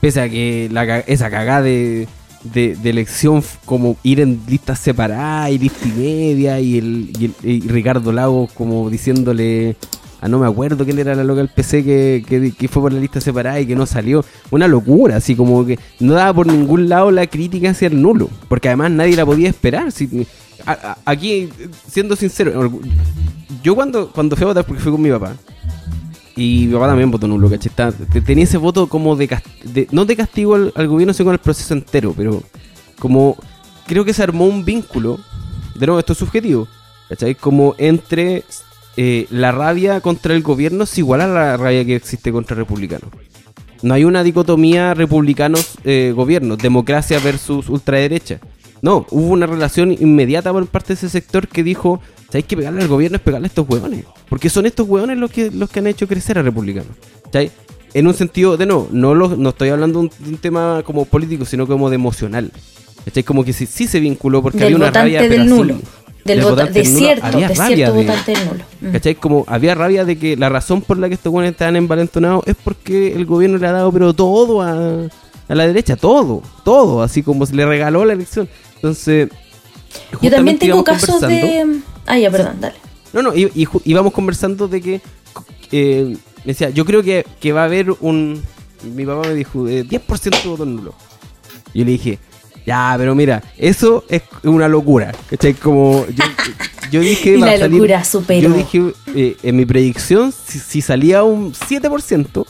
pese 0.00 0.20
a 0.20 0.28
que 0.28 0.68
la 0.72 1.00
esa 1.00 1.30
cagada 1.30 1.62
de, 1.62 2.08
de, 2.44 2.76
elección 2.84 3.42
como 3.66 3.96
ir 4.02 4.20
en 4.20 4.40
listas 4.48 4.78
separadas 4.78 5.50
y 5.50 5.58
lista 5.58 5.86
y 5.86 5.92
media 5.92 6.58
y, 6.60 6.78
el, 6.78 7.12
y, 7.18 7.24
el- 7.26 7.34
y 7.50 7.60
Ricardo 7.68 8.10
Lagos 8.12 8.50
como 8.52 8.88
diciéndole 8.88 9.76
a 10.22 10.28
no 10.28 10.38
me 10.38 10.46
acuerdo 10.46 10.84
quién 10.84 10.98
era 10.98 11.14
la 11.14 11.24
loca 11.24 11.38
del 11.38 11.48
PC 11.48 11.82
que, 11.82 12.54
que, 12.58 12.68
fue 12.68 12.82
por 12.82 12.92
la 12.92 13.00
lista 13.00 13.22
separada 13.22 13.58
y 13.58 13.66
que 13.66 13.74
no 13.74 13.86
salió. 13.86 14.22
Una 14.50 14.68
locura, 14.68 15.16
así 15.16 15.34
como 15.34 15.64
que 15.64 15.78
no 15.98 16.12
daba 16.12 16.34
por 16.34 16.46
ningún 16.46 16.90
lado 16.90 17.10
la 17.10 17.26
crítica 17.26 17.70
hacia 17.70 17.88
el 17.88 18.02
nulo, 18.02 18.28
porque 18.46 18.68
además 18.68 18.90
nadie 18.90 19.16
la 19.16 19.24
podía 19.24 19.48
esperar. 19.48 19.90
Si, 19.92 20.26
a- 20.66 20.98
aquí, 21.06 21.48
siendo 21.90 22.16
sincero, 22.16 22.70
yo 23.62 23.74
cuando, 23.74 24.10
cuando 24.12 24.36
fui 24.36 24.44
a 24.44 24.48
votar, 24.48 24.66
porque 24.66 24.82
fui 24.82 24.92
con 24.92 25.00
mi 25.00 25.08
papá, 25.10 25.36
Y 26.40 26.66
mi 26.68 26.72
papá 26.72 26.86
también 26.86 27.10
votó 27.10 27.28
nulo, 27.28 27.50
¿cachai? 27.50 27.70
Tenía 28.24 28.44
ese 28.44 28.56
voto 28.56 28.86
como 28.88 29.14
de, 29.14 29.28
de- 29.64 29.88
no 29.90 30.06
de 30.06 30.16
castigo 30.16 30.54
al, 30.54 30.88
gobierno, 30.88 31.12
sino 31.12 31.26
con 31.26 31.34
el 31.34 31.38
proceso 31.38 31.74
entero, 31.74 32.14
pero 32.16 32.42
como 32.98 33.36
creo 33.86 34.06
que 34.06 34.14
se 34.14 34.22
armó 34.22 34.46
un 34.46 34.64
vínculo, 34.64 35.18
de 35.74 35.84
nuevo, 35.84 35.98
esto 35.98 36.14
es 36.14 36.18
subjetivo, 36.18 36.66
¿cachai? 37.10 37.34
Como 37.34 37.74
entre 37.76 38.44
eh, 38.96 39.26
la 39.28 39.52
rabia 39.52 40.00
contra 40.00 40.34
el 40.34 40.42
gobierno 40.42 40.84
es 40.84 40.96
igual 40.96 41.20
a 41.20 41.26
la 41.26 41.56
rabia 41.58 41.84
que 41.84 41.96
existe 41.96 42.32
contra 42.32 42.56
republicanos. 42.56 43.10
No 43.82 43.92
hay 43.92 44.04
una 44.04 44.22
dicotomía 44.22 44.94
republicanos-gobierno, 44.94 46.56
democracia 46.56 47.18
versus 47.18 47.68
ultraderecha. 47.68 48.40
No, 48.80 49.04
hubo 49.10 49.28
una 49.28 49.44
relación 49.44 49.92
inmediata 49.92 50.52
por 50.52 50.66
parte 50.68 50.88
de 50.88 50.94
ese 50.94 51.10
sector 51.10 51.48
que 51.48 51.62
dijo, 51.62 52.00
¿sabéis 52.30 52.46
que 52.46 52.56
pegarle 52.56 52.82
al 52.82 52.88
gobierno 52.88 53.16
es 53.16 53.22
pegarle 53.22 53.46
a 53.46 53.48
estos 53.48 53.68
hueones? 53.68 54.04
Porque 54.28 54.48
son 54.48 54.66
estos 54.66 54.88
hueones 54.88 55.18
los 55.18 55.30
que, 55.30 55.50
los 55.50 55.68
que 55.70 55.80
han 55.80 55.86
hecho 55.86 56.06
crecer 56.08 56.38
a 56.38 56.42
republicanos. 56.42 56.92
¿Sabéis? 57.32 57.52
En 57.92 58.06
un 58.06 58.14
sentido, 58.14 58.56
de 58.56 58.66
no, 58.66 58.86
no, 58.92 59.14
lo- 59.14 59.36
no 59.36 59.48
estoy 59.50 59.68
hablando 59.70 59.98
de 60.00 60.06
un, 60.06 60.12
de 60.24 60.30
un 60.30 60.38
tema 60.38 60.82
como 60.84 61.04
político, 61.04 61.44
sino 61.44 61.66
como 61.66 61.90
de 61.90 61.96
emocional. 61.96 62.52
¿Cachai? 63.04 63.22
Como 63.24 63.44
que 63.44 63.52
sí, 63.52 63.66
sí 63.66 63.86
se 63.86 63.98
vinculó 63.98 64.42
porque 64.42 64.58
Del 64.58 64.66
había 64.66 64.76
una 64.76 64.90
rabia 64.90 65.20
del 65.22 65.28
pero 65.30 65.42
así, 65.42 65.50
nulo. 65.50 65.74
Del 66.24 66.38
del 66.38 66.44
vota- 66.44 66.66
de 66.66 66.84
cierto, 66.84 67.26
había 67.26 67.48
de 67.48 67.54
rabia 67.54 67.76
cierto 67.76 67.94
de- 67.94 68.02
votante 68.06 68.32
del 68.32 68.44
nulo. 68.46 68.64
Mm. 68.82 68.92
¿Cachai? 68.92 69.14
Como 69.16 69.44
había 69.48 69.74
rabia 69.74 70.04
de 70.04 70.18
que 70.18 70.36
la 70.36 70.48
razón 70.50 70.82
por 70.82 70.98
la 70.98 71.08
que 71.08 71.14
estos 71.14 71.32
buenos 71.32 71.50
estaban 71.50 71.76
envalentonados 71.76 72.44
es 72.46 72.54
porque 72.62 73.12
el 73.14 73.24
gobierno 73.26 73.56
le 73.58 73.66
ha 73.66 73.72
dado 73.72 73.90
pero 73.90 74.12
todo 74.12 74.60
a, 74.62 74.72
a 75.48 75.54
la 75.54 75.66
derecha, 75.66 75.96
todo, 75.96 76.42
todo, 76.64 77.02
así 77.02 77.22
como 77.22 77.44
se 77.46 77.54
le 77.56 77.64
regaló 77.66 78.04
la 78.04 78.12
elección. 78.12 78.48
Entonces, 78.76 79.30
Yo 80.22 80.30
también 80.30 80.58
tengo 80.58 80.84
casos 80.84 81.20
de... 81.22 81.80
Ah, 82.06 82.18
ya, 82.18 82.30
perdón, 82.30 82.56
dale. 82.60 82.76
No, 83.12 83.22
no, 83.22 83.34
y, 83.34 83.50
y 83.54 83.66
íbamos 83.84 84.12
conversando 84.12 84.68
de 84.68 84.80
que, 84.80 85.00
eh, 85.72 86.16
me 86.38 86.44
decía, 86.52 86.70
yo 86.70 86.84
creo 86.84 87.02
que, 87.02 87.24
que 87.40 87.52
va 87.52 87.62
a 87.62 87.64
haber 87.64 87.90
un, 88.00 88.42
mi 88.94 89.04
papá 89.04 89.28
me 89.28 89.34
dijo, 89.34 89.66
eh, 89.68 89.84
10% 89.84 90.42
de 90.42 90.48
voto 90.48 90.64
nulo. 90.64 90.94
Y 91.74 91.80
yo 91.80 91.84
le 91.84 91.90
dije, 91.92 92.18
ya, 92.66 92.94
pero 92.98 93.14
mira, 93.14 93.42
eso 93.58 94.04
es 94.08 94.22
una 94.44 94.68
locura, 94.68 95.12
¿cachai? 95.28 95.54
Como, 95.54 96.06
yo, 96.06 96.24
yo 96.92 97.00
dije, 97.00 97.36
Y 97.36 97.40
va 97.40 97.48
a 97.48 97.50
la 97.52 97.58
salir- 97.58 97.78
locura 97.78 98.04
superó. 98.04 98.48
Yo 98.48 98.54
dije, 98.54 98.92
eh, 99.14 99.36
en 99.42 99.56
mi 99.56 99.66
predicción, 99.66 100.32
si, 100.32 100.58
si 100.58 100.80
salía 100.80 101.22
un 101.24 101.52
7%, 101.52 102.46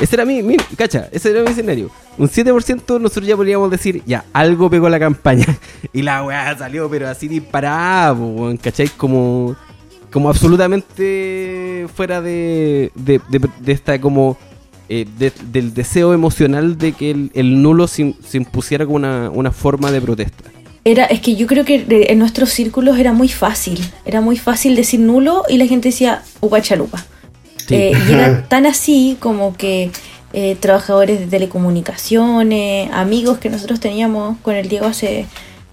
ese 0.00 0.16
era 0.16 0.24
mi, 0.24 0.42
mi, 0.42 0.56
cacha, 0.76 1.08
ese 1.12 1.30
era 1.30 1.42
mi 1.42 1.50
escenario. 1.50 1.90
Un 2.18 2.28
7% 2.28 3.00
nosotros 3.00 3.26
ya 3.26 3.36
podríamos 3.36 3.70
decir, 3.70 4.02
ya, 4.06 4.24
algo 4.32 4.68
pegó 4.70 4.88
la 4.88 4.98
campaña. 4.98 5.46
Y 5.92 6.02
la 6.02 6.22
weá 6.24 6.56
salió, 6.56 6.88
pero 6.88 7.08
así 7.08 7.28
disparada, 7.28 8.12
weón, 8.12 8.56
¿cachai? 8.56 8.88
Como, 8.88 9.56
como 10.12 10.28
absolutamente 10.30 11.86
fuera 11.94 12.20
de, 12.20 12.90
de, 12.94 13.20
de- 13.28 13.48
de 13.60 13.72
esta 13.72 14.00
como... 14.00 14.36
eh, 14.88 15.06
de- 15.18 15.32
del 15.52 15.72
deseo 15.74 16.12
emocional 16.14 16.76
de 16.78 16.92
que 16.92 17.10
el, 17.34 17.62
nulo 17.62 17.86
se, 17.86 18.02
im- 18.04 18.16
se 18.26 18.36
impusiera 18.38 18.84
como 18.84 18.96
una, 18.96 19.30
una 19.30 19.52
forma 19.52 19.90
de 19.92 20.00
protesta. 20.00 20.44
Era, 20.84 21.04
es 21.04 21.20
que 21.20 21.36
yo 21.36 21.46
creo 21.46 21.64
que 21.64 21.84
de- 21.84 22.06
en 22.10 22.18
nuestros 22.18 22.50
círculos 22.50 22.98
era 22.98 23.12
muy 23.12 23.28
fácil. 23.28 23.78
Era 24.04 24.20
muy 24.20 24.36
fácil 24.36 24.74
decir 24.76 24.98
nulo 25.00 25.44
y 25.48 25.58
la 25.58 25.66
gente 25.66 25.88
decía 25.90 26.22
upa 26.40 26.60
chalupa. 26.60 27.04
Sí. 27.70 27.76
Eh, 27.76 27.92
y 28.08 28.12
era 28.12 28.42
tan 28.48 28.66
así 28.66 29.16
como 29.20 29.56
que 29.56 29.92
eh, 30.32 30.56
trabajadores 30.58 31.20
de 31.20 31.26
telecomunicaciones, 31.26 32.90
amigos 32.92 33.38
que 33.38 33.48
nosotros 33.48 33.80
teníamos 33.80 34.38
con 34.42 34.56
el 34.56 34.68
Diego 34.68 34.86
hace, 34.86 35.26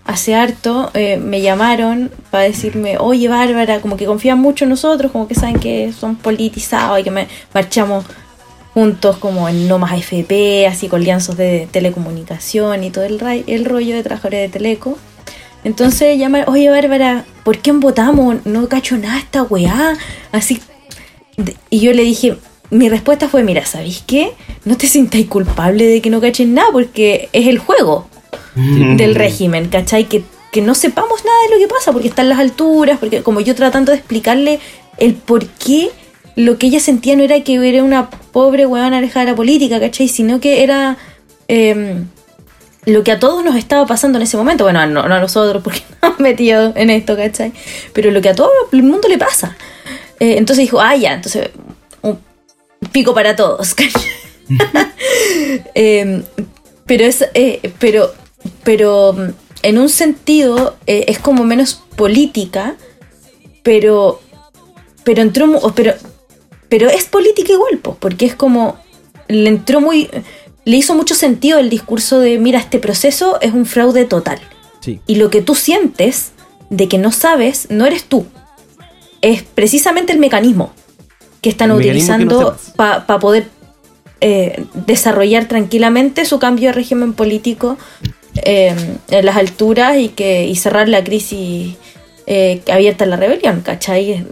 hace 0.05 0.35
harto, 0.35 0.91
eh, 0.93 1.17
me 1.17 1.41
llamaron 1.41 2.11
para 2.31 2.43
decirme, 2.43 2.97
oye 2.99 3.27
Bárbara, 3.29 3.81
como 3.81 3.97
que 3.97 4.05
confían 4.05 4.39
mucho 4.39 4.65
en 4.65 4.69
nosotros, 4.69 5.11
como 5.11 5.27
que 5.27 5.35
saben 5.35 5.59
que 5.59 5.91
son 5.91 6.15
politizados 6.15 6.99
y 6.99 7.03
que 7.03 7.11
me, 7.11 7.27
marchamos 7.53 8.05
juntos 8.73 9.17
como 9.17 9.49
en 9.49 9.67
no 9.67 9.79
más 9.79 9.91
AFP, 9.91 10.67
así 10.67 10.87
con 10.87 11.03
lienzos 11.03 11.35
de 11.35 11.67
telecomunicación 11.71 12.83
y 12.83 12.91
todo 12.91 13.05
el, 13.05 13.19
el 13.47 13.65
rollo 13.65 13.95
de 13.95 14.03
trabajadores 14.03 14.41
de 14.41 14.49
Teleco. 14.49 14.97
Entonces 15.63 16.17
llaman, 16.17 16.45
oye 16.47 16.69
Bárbara, 16.69 17.25
¿por 17.43 17.57
qué 17.59 17.71
votamos? 17.71 18.45
No 18.45 18.67
cacho 18.69 18.97
nada 18.97 19.17
esta 19.19 19.43
weá. 19.43 19.97
Así. 20.31 20.61
Y 21.69 21.79
yo 21.79 21.93
le 21.93 22.03
dije, 22.03 22.37
mi 22.69 22.89
respuesta 22.89 23.29
fue, 23.29 23.43
mira, 23.43 23.65
¿sabéis 23.65 24.03
qué? 24.05 24.33
No 24.65 24.77
te 24.77 24.87
sintáis 24.87 25.27
culpable 25.27 25.85
de 25.85 26.01
que 26.01 26.09
no 26.09 26.19
cachen 26.19 26.53
nada 26.53 26.69
porque 26.71 27.29
es 27.33 27.47
el 27.47 27.59
juego 27.59 28.07
del 28.55 29.13
régimen, 29.13 29.69
¿cachai? 29.69 30.05
Que, 30.05 30.23
que 30.51 30.61
no 30.61 30.73
sepamos 30.73 31.23
nada 31.23 31.37
de 31.43 31.55
lo 31.55 31.59
que 31.59 31.73
pasa 31.73 31.91
porque 31.91 32.07
están 32.07 32.27
las 32.27 32.39
alturas, 32.39 32.97
porque 32.99 33.21
como 33.21 33.39
yo 33.39 33.53
tratando 33.53 33.91
de 33.91 33.99
explicarle 33.99 34.59
el 34.97 35.13
por 35.13 35.45
qué 35.45 35.91
lo 36.35 36.57
que 36.57 36.67
ella 36.67 36.79
sentía 36.79 37.15
no 37.15 37.23
era 37.23 37.41
que 37.41 37.55
era 37.67 37.83
una 37.83 38.09
pobre 38.09 38.65
huevona 38.65 38.97
alejada 38.97 39.25
de 39.25 39.31
la 39.31 39.35
política, 39.35 39.79
¿cachai? 39.79 40.07
Sino 40.07 40.39
que 40.39 40.63
era 40.63 40.97
em, 41.47 42.07
lo 42.85 43.03
que 43.03 43.11
a 43.11 43.19
todos 43.19 43.43
nos 43.43 43.55
estaba 43.55 43.85
pasando 43.85 44.17
en 44.17 44.23
ese 44.23 44.37
momento. 44.37 44.63
Bueno, 44.63 44.85
no, 44.87 45.07
no 45.07 45.15
a 45.15 45.19
nosotros 45.19 45.63
porque 45.63 45.79
estamos 45.91 46.19
metidos 46.19 46.73
en 46.75 46.89
esto, 46.89 47.15
¿cachai? 47.15 47.53
Pero 47.93 48.11
lo 48.11 48.21
que 48.21 48.29
a 48.29 48.35
todo 48.35 48.51
el 48.71 48.83
mundo 48.83 49.07
le 49.07 49.17
pasa. 49.17 49.55
Eh, 50.19 50.37
entonces 50.37 50.63
dijo, 50.63 50.79
ah, 50.81 50.95
ya, 50.95 51.13
entonces 51.13 51.49
un 52.01 52.19
pico 52.91 53.13
para 53.13 53.35
todos. 53.35 53.75
Em, 55.73 56.23
pero 56.85 57.03
es, 57.03 57.25
eh, 57.33 57.73
pero, 57.79 58.13
pero 58.63 59.15
en 59.61 59.77
un 59.77 59.89
sentido 59.89 60.77
eh, 60.87 61.05
es 61.07 61.19
como 61.19 61.43
menos 61.43 61.83
política, 61.95 62.75
pero, 63.63 64.21
pero 65.03 65.21
entró, 65.21 65.73
pero, 65.75 65.93
pero 66.69 66.89
es 66.89 67.05
política 67.05 67.51
igual, 67.51 67.79
pues, 67.79 67.97
porque 67.99 68.25
es 68.25 68.35
como, 68.35 68.77
le 69.27 69.49
entró 69.49 69.81
muy, 69.81 70.09
le 70.63 70.77
hizo 70.77 70.95
mucho 70.95 71.15
sentido 71.15 71.59
el 71.59 71.69
discurso 71.69 72.19
de, 72.19 72.39
mira, 72.39 72.59
este 72.59 72.79
proceso 72.79 73.39
es 73.41 73.53
un 73.53 73.65
fraude 73.65 74.05
total. 74.05 74.39
Sí. 74.79 75.01
Y 75.05 75.15
lo 75.15 75.29
que 75.29 75.41
tú 75.41 75.55
sientes 75.55 76.31
de 76.69 76.87
que 76.87 76.97
no 76.97 77.11
sabes, 77.11 77.67
no 77.69 77.85
eres 77.85 78.05
tú. 78.05 78.25
Es 79.21 79.43
precisamente 79.43 80.13
el 80.13 80.19
mecanismo 80.19 80.73
que 81.41 81.49
están 81.49 81.69
El 81.71 81.75
no 81.77 81.79
utilizando 81.79 82.57
para 82.75 83.05
poder 83.19 83.47
eh, 84.21 84.65
desarrollar 84.85 85.47
tranquilamente 85.47 86.25
su 86.25 86.39
cambio 86.39 86.69
de 86.69 86.73
régimen 86.73 87.13
político 87.13 87.77
eh, 88.43 88.75
en 89.09 89.25
las 89.25 89.35
alturas 89.37 89.97
y 89.97 90.09
que 90.09 90.45
y 90.45 90.55
cerrar 90.55 90.89
la 90.89 91.03
crisis 91.03 91.75
eh, 92.25 92.61
abierta 92.71 93.03
en 93.03 93.09
la 93.11 93.15
rebelión, 93.17 93.61
¿cachai? 93.61 94.25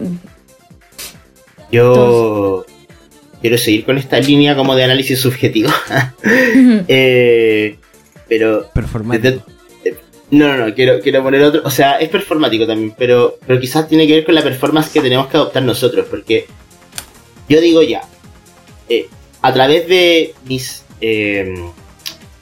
Yo 1.71 2.65
quiero 3.41 3.57
seguir 3.57 3.85
con 3.85 3.97
esta 3.97 4.19
línea 4.19 4.55
como 4.55 4.75
de 4.75 4.83
análisis 4.83 5.19
subjetivo. 5.19 5.69
Eh, 6.87 7.77
pero 8.27 8.67
Performático. 8.73 9.23
desde- 9.45 9.54
no, 10.37 10.47
no, 10.49 10.65
no, 10.65 10.73
quiero, 10.73 10.99
quiero 10.99 11.23
poner 11.23 11.43
otro. 11.43 11.61
O 11.63 11.69
sea, 11.69 11.97
es 11.97 12.09
performático 12.09 12.67
también, 12.67 12.93
pero, 12.97 13.37
pero 13.45 13.59
quizás 13.59 13.87
tiene 13.87 14.05
que 14.07 14.13
ver 14.13 14.25
con 14.25 14.35
la 14.35 14.43
performance 14.43 14.89
que 14.89 15.01
tenemos 15.01 15.27
que 15.27 15.37
adoptar 15.37 15.63
nosotros. 15.63 16.05
Porque 16.09 16.45
yo 17.47 17.61
digo 17.61 17.81
ya, 17.81 18.01
eh, 18.89 19.07
a 19.41 19.53
través 19.53 19.87
de 19.87 20.33
mis 20.45 20.83
eh, 21.01 21.53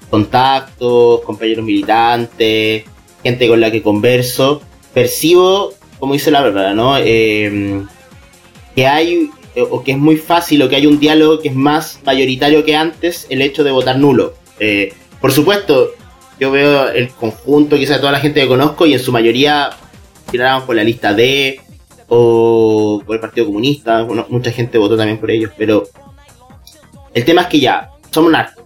contactos, 0.09 1.21
compañeros 1.21 1.65
militantes, 1.65 2.83
gente 3.23 3.47
con 3.47 3.61
la 3.61 3.71
que 3.71 3.81
converso, 3.81 4.61
percibo, 4.93 5.73
como 5.99 6.13
dice 6.13 6.31
la 6.31 6.41
verdad, 6.41 6.75
¿no? 6.75 6.97
Eh, 6.97 7.83
que 8.75 8.87
hay, 8.87 9.29
eh, 9.55 9.61
o 9.61 9.83
que 9.83 9.93
es 9.93 9.97
muy 9.97 10.17
fácil, 10.17 10.61
o 10.61 10.69
que 10.69 10.75
hay 10.75 10.85
un 10.85 10.99
diálogo 10.99 11.39
que 11.39 11.49
es 11.49 11.55
más 11.55 11.99
mayoritario 12.05 12.63
que 12.63 12.75
antes, 12.75 13.27
el 13.29 13.41
hecho 13.41 13.63
de 13.63 13.71
votar 13.71 13.97
nulo. 13.97 14.33
Eh, 14.59 14.93
por 15.21 15.31
supuesto, 15.31 15.91
yo 16.43 16.51
veo 16.51 16.89
el 16.89 17.09
conjunto, 17.09 17.77
quizás 17.77 18.01
toda 18.01 18.11
la 18.11 18.19
gente 18.19 18.41
que 18.41 18.47
conozco, 18.49 18.85
y 18.85 18.93
en 18.93 18.99
su 18.99 19.13
mayoría 19.13 19.69
tiraron 20.29 20.65
por 20.65 20.75
la 20.75 20.83
lista 20.83 21.13
D 21.13 21.61
o 22.09 23.01
por 23.05 23.15
el 23.15 23.21
Partido 23.21 23.45
Comunista. 23.45 24.05
Mucha 24.27 24.51
gente 24.51 24.77
votó 24.77 24.97
también 24.97 25.19
por 25.19 25.31
ellos, 25.31 25.51
pero 25.57 25.83
el 27.13 27.23
tema 27.23 27.43
es 27.43 27.47
que 27.47 27.61
ya, 27.61 27.91
somos 28.11 28.29
narcos. 28.29 28.65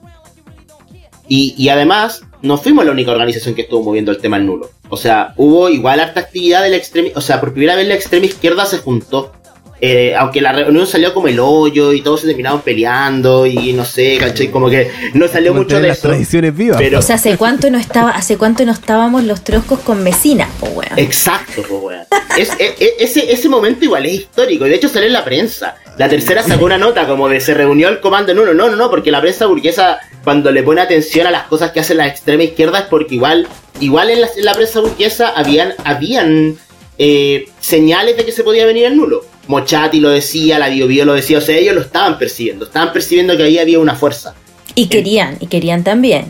Y, 1.28 1.54
y 1.56 1.70
además, 1.70 2.24
no 2.42 2.58
fuimos 2.58 2.84
la 2.84 2.94
única 2.94 3.12
organización 3.12 3.54
que 3.54 3.62
estuvo 3.62 3.84
moviendo 3.84 4.12
el 4.12 4.18
tema 4.18 4.38
del 4.38 4.48
nulo. 4.48 4.72
O 4.90 4.98
sea, 4.98 5.36
hubo 5.38 5.70
igual 5.70 6.00
harta 6.00 6.22
actividad 6.22 6.64
de 6.64 6.72
la 6.72 6.78
extrema... 6.78 7.10
O 7.14 7.22
sea, 7.22 7.40
por 7.40 7.52
primera 7.52 7.76
vez 7.76 7.88
la 7.88 7.94
extrema 7.94 8.26
izquierda 8.26 8.66
se 8.66 8.80
juntó. 8.80 9.34
Eh, 9.80 10.16
aunque 10.18 10.42
la 10.42 10.54
reunión 10.54 10.88
salió 10.88 11.14
como 11.14 11.28
el 11.28 11.40
hoyo 11.40 11.94
y 11.94 12.02
todos 12.02 12.22
se 12.22 12.28
terminaron 12.28 12.62
peleando 12.62 13.46
y 13.46 13.74
no 13.74 13.86
sé, 13.86 14.18
¿cachai? 14.20 14.48
Como 14.50 14.70
que 14.72 14.90
no 15.14 15.28
salió 15.28 15.54
mucho 15.54 15.80
de 15.80 15.90
las 15.90 16.00
eso. 16.00 16.08
tradiciones 16.08 16.56
vivas. 16.58 16.78
Pero- 16.80 16.98
O 16.98 17.02
sea, 17.04 17.18
¿hace 17.18 17.38
cuánto 17.38 17.70
no 17.70 17.78
estaba, 17.78 18.10
hace 18.10 18.38
cuánto 18.38 18.66
no 18.66 18.72
estábamos 18.72 19.24
los 19.24 19.44
troscos 19.44 19.80
con 19.82 20.04
vecinas, 20.04 20.50
po, 20.60 20.66
weón? 20.68 20.98
Exacto, 20.98 21.62
pues, 21.68 21.82
weón. 21.84 22.02
Es- 22.38 22.54
e- 22.60 22.76
e- 22.80 22.96
ese, 23.00 23.32
ese 23.32 23.50
momento 23.50 23.86
igual 23.86 24.06
es 24.08 24.14
histórico. 24.14 24.66
y 24.66 24.70
De 24.70 24.76
hecho, 24.78 24.90
salió 24.90 25.06
en 25.08 25.14
la 25.14 25.24
prensa. 25.24 25.76
La 26.00 26.10
tercera 26.10 26.42
sacó 26.44 26.66
una 26.66 26.78
nota 26.80 27.06
como 27.08 27.30
de 27.30 27.40
se 27.40 27.54
reunió 27.54 27.90
el 27.90 28.00
comando 28.00 28.32
en 28.32 28.40
uno. 28.40 28.54
No, 28.56 28.70
no, 28.70 28.76
no, 28.76 28.90
porque 28.90 29.12
la 29.12 29.22
prensa 29.22 29.46
burguesa, 29.46 30.00
cuando 30.24 30.52
le 30.52 30.64
pone 30.64 30.82
atención 30.82 31.28
a 31.28 31.32
las 31.32 31.44
cosas 31.44 31.72
que 31.72 31.80
hace 31.82 31.94
la 31.94 32.08
extrema 32.08 32.44
izquierda, 32.44 32.80
es 32.80 32.86
porque 32.86 33.14
igual, 33.16 33.48
igual 33.80 34.10
en 34.10 34.22
la, 34.22 34.30
en 34.36 34.46
la 34.46 34.54
prensa 34.56 34.80
burguesa 34.80 35.30
habían, 35.36 35.74
habían 35.84 36.56
eh, 37.00 37.48
señales 37.60 38.18
de 38.18 38.26
que 38.26 38.32
se 38.32 38.44
podía 38.44 38.66
venir 38.66 38.86
el 38.86 38.98
nulo. 38.98 39.24
Mochati 39.48 40.00
lo 40.00 40.10
decía, 40.10 40.60
la 40.60 40.70
Bio, 40.70 40.88
Bio 40.88 41.06
lo 41.06 41.14
decía, 41.14 41.38
o 41.38 41.42
sea, 41.42 41.58
ellos 41.58 41.76
lo 41.76 41.82
estaban 41.82 42.18
percibiendo, 42.18 42.66
estaban 42.66 42.94
percibiendo 42.94 43.36
que 43.38 43.44
ahí 43.44 43.58
había 43.60 43.80
una 43.80 43.96
fuerza. 43.96 44.36
Y 44.76 44.88
querían, 44.88 45.38
y 45.40 45.48
querían 45.48 45.84
también. 45.84 46.26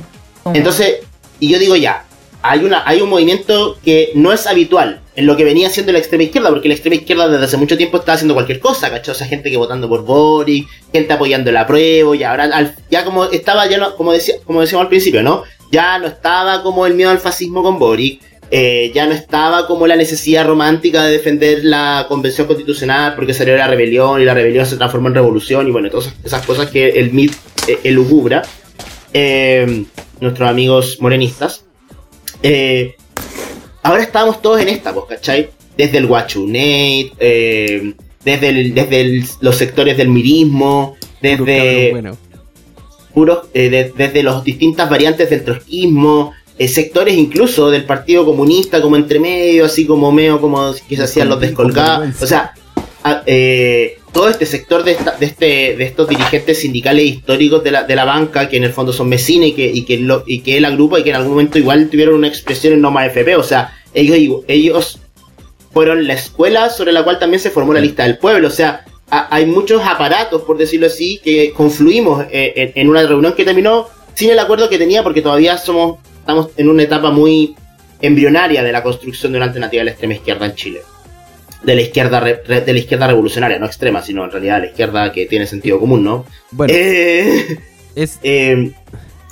Entonces, 0.53 0.97
y 1.39 1.49
yo 1.49 1.59
digo 1.59 1.75
ya, 1.75 2.05
hay, 2.41 2.63
una, 2.63 2.83
hay 2.85 3.01
un 3.01 3.09
movimiento 3.09 3.77
que 3.83 4.11
no 4.15 4.31
es 4.31 4.47
habitual 4.47 5.01
en 5.15 5.25
lo 5.25 5.35
que 5.35 5.43
venía 5.43 5.69
siendo 5.69 5.91
la 5.91 5.97
extrema 5.97 6.23
izquierda, 6.23 6.49
porque 6.49 6.67
la 6.67 6.75
extrema 6.75 6.95
izquierda 6.95 7.27
desde 7.27 7.43
hace 7.45 7.57
mucho 7.57 7.75
tiempo 7.75 7.97
estaba 7.97 8.13
haciendo 8.15 8.35
cualquier 8.35 8.59
cosa, 8.59 8.89
¿cachai? 8.89 9.13
O 9.13 9.17
sea, 9.17 9.27
gente 9.27 9.49
que 9.49 9.57
votando 9.57 9.89
por 9.89 10.05
Boric, 10.05 10.67
gente 10.93 11.11
apoyando 11.11 11.49
el 11.49 11.57
apruebo, 11.57 12.13
y 12.15 12.23
ahora 12.23 12.43
al- 12.45 12.75
ya 12.89 13.03
como 13.03 13.25
estaba, 13.25 13.67
ya 13.67 13.77
no, 13.79 13.95
como, 13.95 14.13
decía, 14.13 14.35
como 14.45 14.61
decíamos 14.61 14.83
al 14.85 14.89
principio, 14.89 15.23
¿no? 15.23 15.43
Ya 15.71 15.97
no 15.99 16.07
estaba 16.07 16.61
como 16.63 16.85
el 16.85 16.93
miedo 16.93 17.09
al 17.09 17.19
fascismo 17.19 17.63
con 17.63 17.79
Boric, 17.79 18.21
eh, 18.51 18.91
ya 18.95 19.05
no 19.07 19.13
estaba 19.13 19.67
como 19.67 19.87
la 19.87 19.95
necesidad 19.95 20.45
romántica 20.47 21.03
de 21.03 21.11
defender 21.11 21.65
la 21.65 22.05
convención 22.07 22.47
constitucional 22.47 23.15
porque 23.15 23.33
salió 23.33 23.55
la 23.57 23.67
rebelión 23.67 24.21
y 24.21 24.25
la 24.25 24.33
rebelión 24.33 24.65
se 24.65 24.77
transformó 24.77 25.09
en 25.09 25.15
revolución 25.15 25.67
y 25.67 25.71
bueno, 25.71 25.89
todas 25.89 26.13
esas 26.23 26.45
cosas 26.45 26.69
que 26.69 26.89
el 26.89 27.11
MIT 27.11 27.33
eh, 27.67 27.79
elugubra. 27.83 28.43
Eh, 29.13 29.83
nuestros 30.19 30.49
amigos 30.49 30.97
morenistas. 30.99 31.63
Eh, 32.43 32.95
ahora 33.83 34.03
estamos 34.03 34.41
todos 34.41 34.61
en 34.61 34.69
esta, 34.69 34.93
pues, 34.93 35.05
¿cachai? 35.09 35.49
Desde 35.77 35.97
el 35.99 36.07
Guachunate, 36.07 37.11
eh, 37.19 37.93
desde, 38.25 38.49
el- 38.49 38.73
desde 38.73 39.01
el- 39.01 39.25
los 39.41 39.55
sectores 39.55 39.95
del 39.97 40.09
mirismo, 40.09 40.97
desde, 41.21 41.91
puros, 43.13 43.47
eh, 43.53 43.69
de- 43.69 43.93
desde 43.95 44.23
las 44.23 44.43
distintas 44.43 44.89
variantes 44.89 45.29
del 45.29 45.43
trotskismo, 45.43 46.33
eh, 46.57 46.67
sectores 46.67 47.15
incluso 47.15 47.69
del 47.69 47.85
Partido 47.85 48.25
Comunista 48.25 48.81
como 48.81 48.95
entre 48.95 49.19
medio, 49.19 49.65
así 49.65 49.85
como 49.85 50.11
meo, 50.11 50.39
como 50.41 50.73
que 50.87 50.95
se 50.97 51.03
hacían 51.03 51.29
los 51.29 51.39
descolgados. 51.39 52.21
O 52.21 52.27
sea, 52.27 52.53
a- 53.03 53.23
eh, 53.25 53.99
todo 54.11 54.29
este 54.29 54.45
sector 54.47 54.83
de, 54.83 54.91
esta- 54.93 55.11
de, 55.11 55.25
este, 55.27 55.45
de 55.77 55.83
estos 55.83 56.09
dirigentes 56.09 56.59
sindicales 56.59 57.05
históricos 57.05 57.63
de 57.63 57.71
la, 57.71 57.83
de 57.83 57.95
la 57.95 58.05
banca, 58.05 58.49
que 58.49 58.57
en 58.57 58.63
el 58.63 58.73
fondo 58.73 58.91
son 58.91 59.09
vecinos 59.09 59.49
y 59.49 59.51
que, 59.53 59.67
y, 59.71 59.83
que 59.83 59.97
lo, 59.99 60.23
y 60.25 60.39
que 60.39 60.57
él 60.57 60.65
agrupa 60.65 60.99
y 60.99 61.03
que 61.03 61.11
en 61.11 61.17
algún 61.17 61.31
momento 61.33 61.59
igual 61.59 61.89
tuvieron 61.89 62.15
una 62.15 62.27
expresión 62.27 62.73
en 62.73 62.81
Noma 62.81 63.05
FP. 63.05 63.35
O 63.35 63.43
sea, 63.43 63.73
ellos, 63.93 64.41
ellos 64.47 64.99
fueron 65.71 66.07
la 66.07 66.13
escuela 66.13 66.69
sobre 66.71 66.91
la 66.91 67.03
cual 67.03 67.19
también 67.19 67.39
se 67.39 67.51
formó 67.51 67.73
la 67.73 67.79
lista 67.81 68.03
del 68.03 68.17
pueblo. 68.17 68.47
O 68.47 68.51
sea, 68.51 68.83
a- 69.11 69.33
hay 69.35 69.45
muchos 69.45 69.83
aparatos, 69.85 70.41
por 70.41 70.57
decirlo 70.57 70.87
así, 70.87 71.19
que 71.23 71.51
confluimos 71.55 72.25
eh, 72.31 72.53
en, 72.55 72.71
en 72.75 72.89
una 72.89 73.03
reunión 73.03 73.33
que 73.35 73.45
terminó 73.45 73.87
sin 74.15 74.31
el 74.31 74.39
acuerdo 74.39 74.67
que 74.69 74.79
tenía, 74.79 75.03
porque 75.03 75.21
todavía 75.21 75.57
somos 75.59 75.99
estamos 76.27 76.49
en 76.57 76.69
una 76.69 76.83
etapa 76.83 77.09
muy 77.09 77.55
embrionaria 78.01 78.61
de 78.61 78.73
la 78.73 78.83
construcción 78.83 79.31
de 79.31 79.37
una 79.37 79.45
alternativa 79.45 79.81
a 79.81 79.85
la 79.85 79.91
extrema 79.91 80.13
izquierda 80.15 80.45
en 80.45 80.55
Chile. 80.55 80.81
De 81.63 81.73
la 81.73 81.81
izquierda 81.81 82.19
re- 82.19 82.41
de 82.45 82.73
la 82.73 82.79
izquierda 82.79 83.07
revolucionaria, 83.07 83.57
no 83.59 83.65
extrema, 83.65 84.01
sino 84.01 84.25
en 84.25 84.31
realidad 84.31 84.59
la 84.59 84.65
izquierda 84.67 85.11
que 85.13 85.25
tiene 85.25 85.47
sentido 85.47 85.79
común, 85.79 86.03
¿no? 86.03 86.25
Bueno, 86.51 86.73
Eh, 86.75 87.57
es 87.95 88.19
eh, 88.23 88.73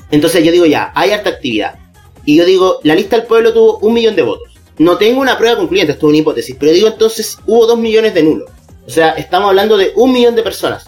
entonces 0.10 0.42
yo 0.46 0.54
digo 0.54 0.66
ya, 0.66 0.94
hay 0.96 1.12
harta 1.12 1.32
actividad. 1.32 1.76
Y 2.24 2.38
yo 2.38 2.46
digo, 2.46 2.80
la 2.84 2.96
lista 2.96 3.18
del 3.18 3.26
pueblo 3.28 3.52
tuvo 3.52 3.78
un 3.80 3.94
millón 3.94 4.16
de 4.16 4.22
votos. 4.22 4.54
No 4.78 4.98
tengo 4.98 5.20
una 5.20 5.38
prueba 5.38 5.58
concluyente, 5.58 5.92
esto 5.92 6.08
es 6.08 6.10
una 6.12 6.18
hipótesis, 6.20 6.56
pero 6.58 6.72
digo 6.72 6.88
entonces 6.88 7.38
hubo 7.46 7.68
dos 7.68 7.78
millones 7.78 8.14
de 8.14 8.24
nulos. 8.24 8.50
O 8.88 8.90
sea, 8.90 9.10
estamos 9.12 9.50
hablando 9.50 9.76
de 9.76 9.92
un 9.96 10.14
millón 10.14 10.34
de 10.36 10.44
personas. 10.44 10.86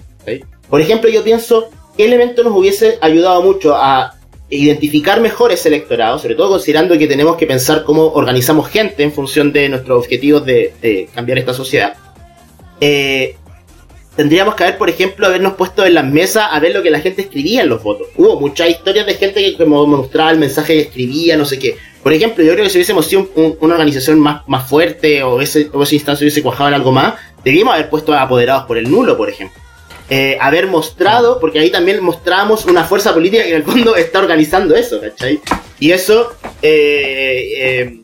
Por 0.70 0.80
ejemplo, 0.80 1.10
yo 1.10 1.22
pienso 1.22 1.70
que 1.98 2.06
el 2.06 2.14
evento 2.14 2.44
nos 2.46 2.54
hubiese 2.56 2.98
ayudado 3.02 3.42
mucho 3.42 3.76
a 3.76 4.14
identificar 4.50 5.20
mejor 5.20 5.52
ese 5.52 5.68
electorado, 5.68 6.20
sobre 6.20 6.36
todo 6.36 6.50
considerando 6.50 6.98
que 6.98 7.08
tenemos 7.08 7.36
que 7.36 7.46
pensar 7.46 7.84
cómo 7.84 8.08
organizamos 8.14 8.70
gente 8.70 9.04
en 9.04 9.12
función 9.12 9.52
de 9.52 9.68
nuestros 9.70 10.00
objetivos 10.00 10.46
de, 10.46 11.10
cambiar 11.14 11.38
esta 11.40 11.54
sociedad. 11.54 11.96
Eh, 12.80 13.36
tendríamos 14.16 14.56
que 14.56 14.64
haber, 14.64 14.78
por 14.78 14.90
ejemplo, 14.90 15.28
habernos 15.28 15.54
puesto 15.54 15.86
en 15.86 15.94
las 15.96 16.06
mesas 16.06 16.48
a 16.52 16.60
ver 16.60 16.74
lo 16.74 16.82
que 16.82 16.90
la 16.92 17.00
gente 17.00 17.24
escribía 17.24 17.62
en 17.64 17.70
los 17.70 17.84
votos. 17.84 18.08
Hubo 18.16 18.40
muchas 18.40 18.70
historias 18.70 19.06
de 19.06 19.16
gente 19.16 19.56
que 19.56 19.66
mostraba 19.66 20.32
el 20.32 20.40
mensaje 20.40 20.74
que 20.76 20.82
escribía, 20.82 21.36
no 21.38 21.46
sé 21.46 21.60
qué. 21.60 21.76
Por 22.02 22.14
ejemplo, 22.14 22.42
yo 22.44 22.54
creo 22.54 22.64
que 22.64 22.70
si 22.70 22.78
hubiésemos 22.78 23.06
sido 23.06 23.22
un- 23.24 23.30
un- 23.44 23.58
una 23.60 23.74
organización 23.74 24.20
más, 24.20 24.44
fuerte 24.70 25.24
o 25.24 25.42
ese, 25.42 25.70
o 25.74 25.84
hubiese 26.22 26.42
cuajado 26.42 26.70
en 26.70 26.76
algo 26.76 26.92
más, 26.94 27.16
debíamos 27.44 27.74
haber 27.74 27.90
puesto 27.90 28.14
a 28.14 28.22
apoderados 28.22 28.64
por 28.66 28.78
el 28.78 28.90
nulo, 28.90 29.18
por 29.18 29.30
ejemplo. 29.30 29.62
Eh, 30.10 30.38
haber 30.40 30.68
mostrado, 30.68 31.38
porque 31.40 31.60
ahí 31.60 31.70
también 31.70 32.02
mostramos 32.02 32.66
una 32.66 32.86
fuerza 32.86 33.14
política 33.14 33.44
que 33.44 33.50
en 33.50 33.56
el 33.58 33.64
fondo 33.64 33.96
está 33.98 34.20
organizando 34.20 34.74
eso, 34.74 35.02
¿cachai? 35.02 35.42
Y 35.82 35.92
eso, 35.92 36.32
eh, 36.62 37.52
eh, 37.58 38.02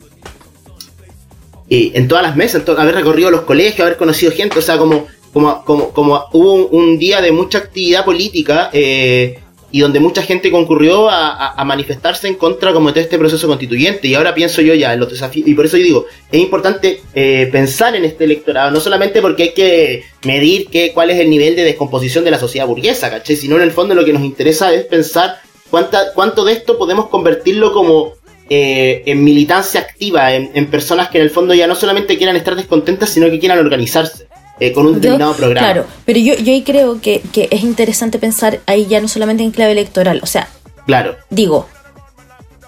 y 1.66 1.92
en 1.96 2.06
todas 2.06 2.22
las 2.22 2.36
mesas, 2.36 2.62
haber 2.68 2.94
recorrido 2.94 3.30
los 3.30 3.42
colegios, 3.42 3.80
haber 3.80 3.96
conocido 3.96 4.32
gente, 4.32 4.58
o 4.58 4.62
sea, 4.62 4.76
como, 4.76 5.06
como, 5.32 5.64
como, 5.64 5.90
como 5.92 6.24
hubo 6.32 6.54
un, 6.54 6.68
un 6.70 6.98
día 6.98 7.22
de 7.22 7.32
mucha 7.32 7.58
actividad 7.58 8.04
política 8.04 8.68
eh, 8.74 9.40
y 9.74 9.80
donde 9.80 9.98
mucha 9.98 10.22
gente 10.22 10.52
concurrió 10.52 11.10
a, 11.10 11.64
manifestarse 11.64 12.28
en 12.28 12.36
contra 12.36 12.72
como 12.72 12.92
de 12.92 13.00
este 13.00 13.18
proceso 13.18 13.48
constituyente. 13.48 14.06
Y 14.06 14.14
ahora 14.14 14.32
pienso 14.32 14.62
yo 14.62 14.72
ya 14.72 14.92
en 14.92 15.00
los 15.00 15.10
desafíos, 15.10 15.48
y 15.48 15.54
por 15.54 15.66
eso 15.66 15.76
yo 15.76 15.82
digo, 15.82 16.06
es 16.30 16.40
importante 16.40 17.00
eh, 17.12 17.48
pensar 17.50 17.96
en 17.96 18.04
este 18.04 18.22
electorado, 18.22 18.70
no 18.70 18.78
solamente 18.78 19.20
porque 19.20 19.42
hay 19.42 19.52
que 19.52 20.04
medir 20.22 20.68
qué, 20.70 20.92
cuál 20.94 21.10
es 21.10 21.18
el 21.18 21.28
nivel 21.28 21.56
de 21.56 21.64
descomposición 21.64 22.22
de 22.22 22.30
la 22.30 22.38
sociedad 22.38 22.68
burguesa, 22.68 23.10
¿cachai? 23.10 23.34
Sino 23.34 23.56
en 23.56 23.62
el 23.62 23.72
fondo 23.72 23.96
lo 23.96 24.04
que 24.04 24.12
nos 24.12 24.22
interesa 24.22 24.72
es 24.72 24.84
pensar 24.84 25.40
cuánta, 25.72 26.12
cuánto 26.12 26.44
de 26.44 26.52
esto 26.52 26.78
podemos 26.78 27.08
convertirlo 27.08 27.72
como 27.72 28.12
eh, 28.50 29.02
en 29.06 29.24
militancia 29.24 29.80
activa, 29.80 30.34
en 30.34 30.66
personas 30.70 31.08
que 31.08 31.18
en 31.18 31.24
el 31.24 31.30
fondo 31.30 31.52
ya 31.52 31.66
no 31.66 31.74
solamente 31.74 32.16
quieran 32.16 32.36
estar 32.36 32.54
descontentas, 32.54 33.10
sino 33.10 33.28
que 33.28 33.40
quieran 33.40 33.58
organizarse 33.58 34.28
eh, 34.60 34.72
con 34.72 34.86
un 34.86 34.92
Yo- 34.94 35.00
determinado 35.00 35.34
programa. 35.34 35.66
Claro, 35.66 35.86
pero 36.04 36.18
yo, 36.18 36.34
yo 36.34 36.52
ahí 36.52 36.62
creo 36.62 37.00
que, 37.00 37.20
que 37.32 37.48
es 37.50 37.62
interesante 37.62 38.18
pensar 38.18 38.60
ahí 38.66 38.86
ya 38.86 39.00
no 39.00 39.08
solamente 39.08 39.42
en 39.42 39.50
clave 39.50 39.72
electoral. 39.72 40.20
O 40.22 40.26
sea, 40.26 40.48
Claro. 40.86 41.16
digo, 41.30 41.66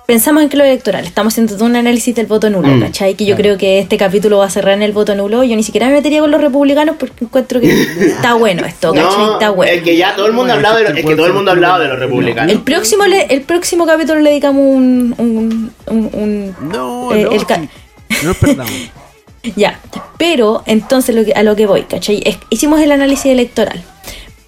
pensamos 0.07 0.43
en 0.43 0.49
clave 0.49 0.71
electoral, 0.71 1.05
estamos 1.05 1.33
haciendo 1.35 1.55
todo 1.55 1.65
un 1.65 1.75
análisis 1.77 2.15
del 2.15 2.27
voto 2.27 2.49
nulo, 2.49 2.69
Mm, 2.69 2.81
¿cachai? 2.81 3.15
Que 3.15 3.25
yo 3.25 3.35
claro. 3.35 3.43
creo 3.43 3.59
que 3.59 3.79
este 3.81 3.97
capítulo 3.97 4.39
va 4.39 4.47
a 4.47 4.51
cerrar 4.51 4.75
en 4.75 4.83
el 4.83 4.93
voto 4.93 5.15
nulo. 5.17 5.43
Yo 5.43 5.57
ni 5.57 5.63
siquiera 5.65 5.89
me 5.89 5.95
metería 5.95 6.21
con 6.21 6.31
los 6.31 6.41
republicanos 6.41 6.95
porque 6.99 7.25
encuentro 7.25 7.61
que 7.61 7.67
está 8.01 8.35
bueno 8.35 8.65
esto, 8.65 8.93
¿cachai? 8.95 9.19
No, 9.19 9.33
está 9.35 9.51
bueno. 9.51 9.73
es 9.73 9.83
que 9.83 9.97
ya 9.97 10.15
todo 10.15 10.27
el 10.27 10.33
mundo 10.33 10.53
ha 10.53 10.57
hablado 10.57 10.77
de, 10.77 10.83
lo- 10.85 10.89
es 10.91 11.05
que 11.05 11.17
todo 11.17 11.27
el 11.27 11.33
mundo 11.33 11.51
ha 11.51 11.55
hablado 11.55 11.81
de 11.81 11.89
los 11.89 11.99
republicanos. 11.99 12.53
El 12.53 12.63
próximo, 12.63 13.05
le- 13.05 13.27
el 13.35 13.43
próximo 13.43 13.85
capítulo 13.87 14.21
le 14.21 14.31
dedicamos 14.31 14.63
un, 14.65 15.15
un, 15.19 15.73
un- 15.89 16.11
un- 16.13 16.55
No, 16.69 17.13
Eh, 17.13 17.25
no, 17.25 17.31
el 17.33 17.41
no 18.25 18.35
perdamos. 18.35 18.73
Ya, 19.55 19.81
pero 20.19 20.63
entonces 20.67 21.15
a 21.35 21.43
lo 21.43 21.57
que 21.57 21.67
voy, 21.67 21.83
¿cachai? 21.83 22.23
Hicimos 22.51 22.81
el 22.81 22.93
análisis 22.93 23.27
electoral, 23.27 23.83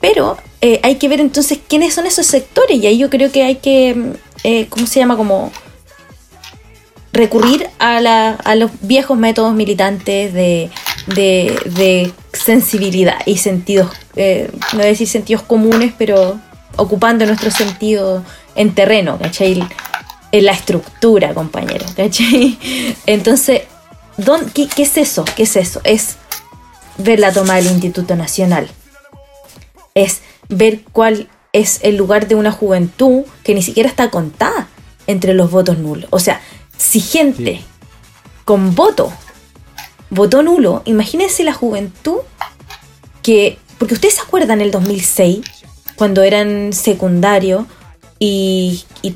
pero 0.00 0.36
eh, 0.60 0.80
hay 0.82 0.96
que 0.96 1.08
ver 1.08 1.20
entonces 1.20 1.58
quiénes 1.68 1.94
son 1.94 2.06
esos 2.06 2.26
sectores 2.26 2.78
y 2.78 2.86
ahí 2.86 2.98
yo 2.98 3.10
creo 3.10 3.30
que 3.30 3.44
hay 3.44 3.56
que, 3.56 3.94
mm, 3.94 4.12
eh, 4.44 4.66
¿cómo 4.68 4.86
se 4.86 4.98
llama? 4.98 5.16
Como 5.16 5.52
recurrir 7.12 7.68
a, 7.78 8.00
la, 8.00 8.30
a 8.30 8.54
los 8.54 8.70
viejos 8.80 9.18
métodos 9.18 9.54
militantes 9.54 10.32
de, 10.32 10.70
de, 11.06 12.12
sensibilidad 12.32 13.18
y 13.26 13.38
sentidos, 13.38 13.90
eh, 14.14 14.50
no 14.74 14.80
decir 14.80 15.08
sentidos 15.08 15.42
comunes, 15.42 15.92
pero 15.98 16.38
ocupando 16.76 17.26
nuestro 17.26 17.50
sentido 17.50 18.22
en 18.54 18.74
terreno, 18.74 19.18
¿cachai? 19.18 19.62
En 20.30 20.44
la 20.44 20.52
estructura, 20.52 21.34
compañero, 21.34 21.86
¿cachai? 21.96 22.58
Entonces, 23.06 23.62
¿dón- 24.18 24.50
qué, 24.52 24.68
qué 24.68 24.82
es 24.82 24.96
eso? 24.98 25.24
¿Qué 25.36 25.44
es 25.44 25.56
eso? 25.56 25.80
Es 25.84 26.16
ver 26.98 27.18
la 27.20 27.32
toma 27.32 27.56
del 27.56 27.66
Instituto 27.66 28.14
Nacional. 28.16 28.68
Es 29.94 30.20
ver 30.48 30.82
cuál 30.92 31.28
es 31.52 31.78
el 31.82 31.96
lugar 31.96 32.28
de 32.28 32.34
una 32.34 32.52
juventud 32.52 33.22
que 33.44 33.54
ni 33.54 33.62
siquiera 33.62 33.88
está 33.88 34.10
contada 34.10 34.68
entre 35.06 35.32
los 35.34 35.50
votos 35.50 35.78
nulos. 35.78 36.08
O 36.10 36.18
sea, 36.18 36.40
si 36.76 37.00
gente 37.00 37.56
Sí. 37.56 37.64
con 38.44 38.74
voto 38.74 39.12
votó 40.10 40.42
nulo, 40.42 40.82
imagínense 40.84 41.42
la 41.44 41.52
juventud 41.52 42.18
que... 43.22 43.58
Porque 43.78 43.94
ustedes 43.94 44.14
se 44.14 44.22
acuerdan 44.22 44.60
el 44.60 44.70
2006, 44.72 45.40
cuando 45.96 46.22
eran 46.22 46.72
secundarios 46.72 47.64
y, 48.18 48.84
y- 49.02 49.14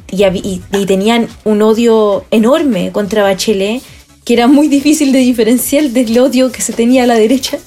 y 0.72 0.86
tenían 0.86 1.28
un 1.44 1.62
odio 1.62 2.24
enorme 2.30 2.92
contra 2.92 3.24
Bachelet, 3.24 3.82
que 4.24 4.34
era 4.34 4.46
muy 4.46 4.68
difícil 4.68 5.12
de 5.12 5.18
diferenciar 5.18 5.84
del 5.90 6.18
odio 6.18 6.50
que 6.52 6.62
se 6.62 6.72
tenía 6.72 7.04
a 7.04 7.06
la 7.06 7.14
derecha. 7.16 7.58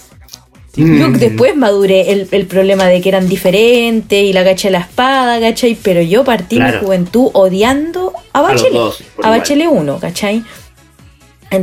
Yo 0.78 0.84
Mm. 1.10 1.18
después 1.20 1.56
maduré 1.56 2.12
el, 2.12 2.28
el 2.32 2.48
problema 2.48 2.86
de 2.88 3.00
que 3.00 3.08
eran 3.08 3.30
diferentes 3.30 4.22
y 4.22 4.34
la 4.34 4.44
cacha 4.44 4.68
de 4.68 4.74
la 4.74 4.80
espada, 4.80 5.40
¿cachai? 5.40 5.78
Pero 5.82 6.02
yo 6.02 6.26
partí 6.26 6.58
Claro. 6.58 6.80
mi 6.80 6.86
juventud 6.86 7.30
odiando 7.34 8.12
a 8.34 8.42
Bachelet. 8.42 8.74
dos, 8.74 9.02
por 9.16 9.26
A. 9.26 9.30
Bachelet 9.30 9.70
1, 9.72 10.00
¿cachai? 10.00 10.44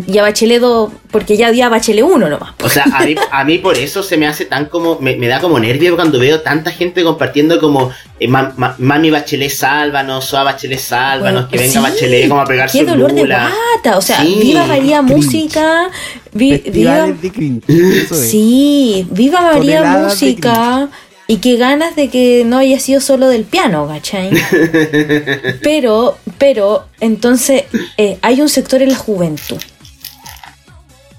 Y 0.07 0.17
a 0.17 0.23
Bachelet 0.23 0.61
2, 0.61 0.91
porque 1.11 1.37
ya 1.37 1.49
había 1.49 1.69
Bachelet 1.69 2.05
1 2.05 2.29
nomás. 2.31 2.53
O 2.63 2.69
sea, 2.69 2.85
a 2.95 3.05
mí, 3.05 3.15
a 3.31 3.45
mí 3.45 3.59
por 3.59 3.77
eso 3.77 4.03
se 4.03 4.17
me 4.17 4.27
hace 4.27 4.45
tan 4.47 4.67
como. 4.67 4.99
Me, 5.01 5.17
me 5.17 5.27
da 5.27 5.41
como 5.41 5.59
nervio 5.59 5.97
cuando 5.97 6.19
veo 6.19 6.41
tanta 6.41 6.71
gente 6.71 7.03
compartiendo 7.05 7.61
como. 7.61 7.91
eh, 8.19 8.29
ma- 8.29 8.53
ma- 8.57 8.75
mami 8.79 9.11
Bachelet, 9.11 9.51
sálvanos, 9.51 10.25
Soa 10.25 10.45
Bachelet, 10.45 10.79
sálvanos, 10.79 11.49
que 11.49 11.59
venga 11.59 11.73
Sí, 11.73 11.79
Bachelet 11.79 12.29
como 12.29 12.41
a 12.41 12.47
pegar 12.47 12.71
Qué 12.71 12.79
su 12.79 12.87
dolor 12.87 13.13
de 13.13 13.27
guata. 13.27 13.99
O 13.99 14.01
sea, 14.01 14.23
Sí, 14.23 14.39
viva 14.41 14.65
María. 14.67 15.03
Música. 15.03 15.91
vi- 16.33 16.57
viva, 16.59 17.07
Festivales 17.07 17.23
de 17.23 17.31
cringe. 17.33 17.65
Eso 17.69 18.15
es. 18.15 18.31
sí, 18.31 19.07
viva 19.11 19.41
María 19.43 19.83
Música. 19.83 20.89
Y 21.29 21.37
qué 21.39 21.57
ganas 21.57 21.97
de 21.97 22.09
que 22.11 22.43
no 22.45 22.59
haya 22.59 22.79
sido 22.79 23.01
solo 23.01 23.29
del 23.29 23.45
piano, 23.45 23.87
¿cachai? 23.89 24.31
pero, 25.63 26.19
pero, 26.39 26.87
entonces, 27.01 27.65
eh, 27.97 28.19
hay 28.23 28.41
un 28.41 28.49
sector 28.49 28.83
en 28.83 28.91
la 28.91 28.97
juventud 28.97 29.59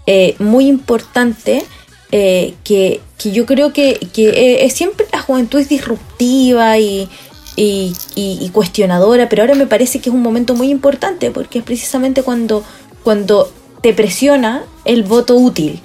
eh, 0.08 0.36
muy 0.40 0.68
importante 0.68 1.64
eh, 2.12 2.54
que, 2.64 3.02
que 3.18 3.32
yo 3.32 3.46
creo 3.46 3.74
que, 3.74 4.00
que 4.14 4.64
eh, 4.66 4.70
siempre 4.70 5.06
la 5.12 5.22
juventud 5.22 5.60
es 5.60 5.70
disruptiva 5.70 6.78
y, 6.78 7.10
y, 7.56 7.94
y- 8.16 8.50
cuestionadora, 8.50 9.30
pero 9.30 9.44
ahora 9.44 9.56
me 9.56 9.68
parece 9.68 10.00
que 10.00 10.10
es 10.10 10.16
un 10.16 10.22
momento 10.22 10.54
muy 10.56 10.70
importante 10.70 11.32
porque 11.32 11.60
es 11.60 11.64
precisamente 11.66 12.22
cuando, 12.24 12.64
cuando 13.04 13.52
te 13.82 13.94
presiona 13.94 14.64
el 14.86 15.04
voto 15.04 15.36
útil. 15.36 15.80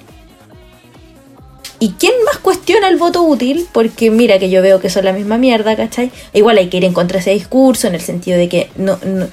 ¿Y 1.81 1.91
quién 1.91 2.11
más 2.25 2.37
cuestiona 2.39 2.89
el 2.89 2.97
voto 2.97 3.21
útil? 3.23 3.65
Porque 3.71 4.11
mira 4.11 4.37
que 4.37 4.49
yo 4.49 4.61
veo 4.61 4.81
que 4.81 4.89
son 4.89 5.05
la 5.05 5.13
misma 5.13 5.37
mierda, 5.37 5.77
¿cachai? 5.77 6.11
Igual 6.33 6.57
hay 6.57 6.67
que 6.67 6.77
ir 6.77 6.83
en 6.85 6.93
contra 6.93 7.15
de 7.15 7.21
ese 7.21 7.31
discurso 7.31 7.87
en 7.87 7.95
el 7.95 8.01
sentido 8.01 8.37
de 8.37 8.49
que 8.49 8.69
no, 8.75 8.99
no- 9.05 9.27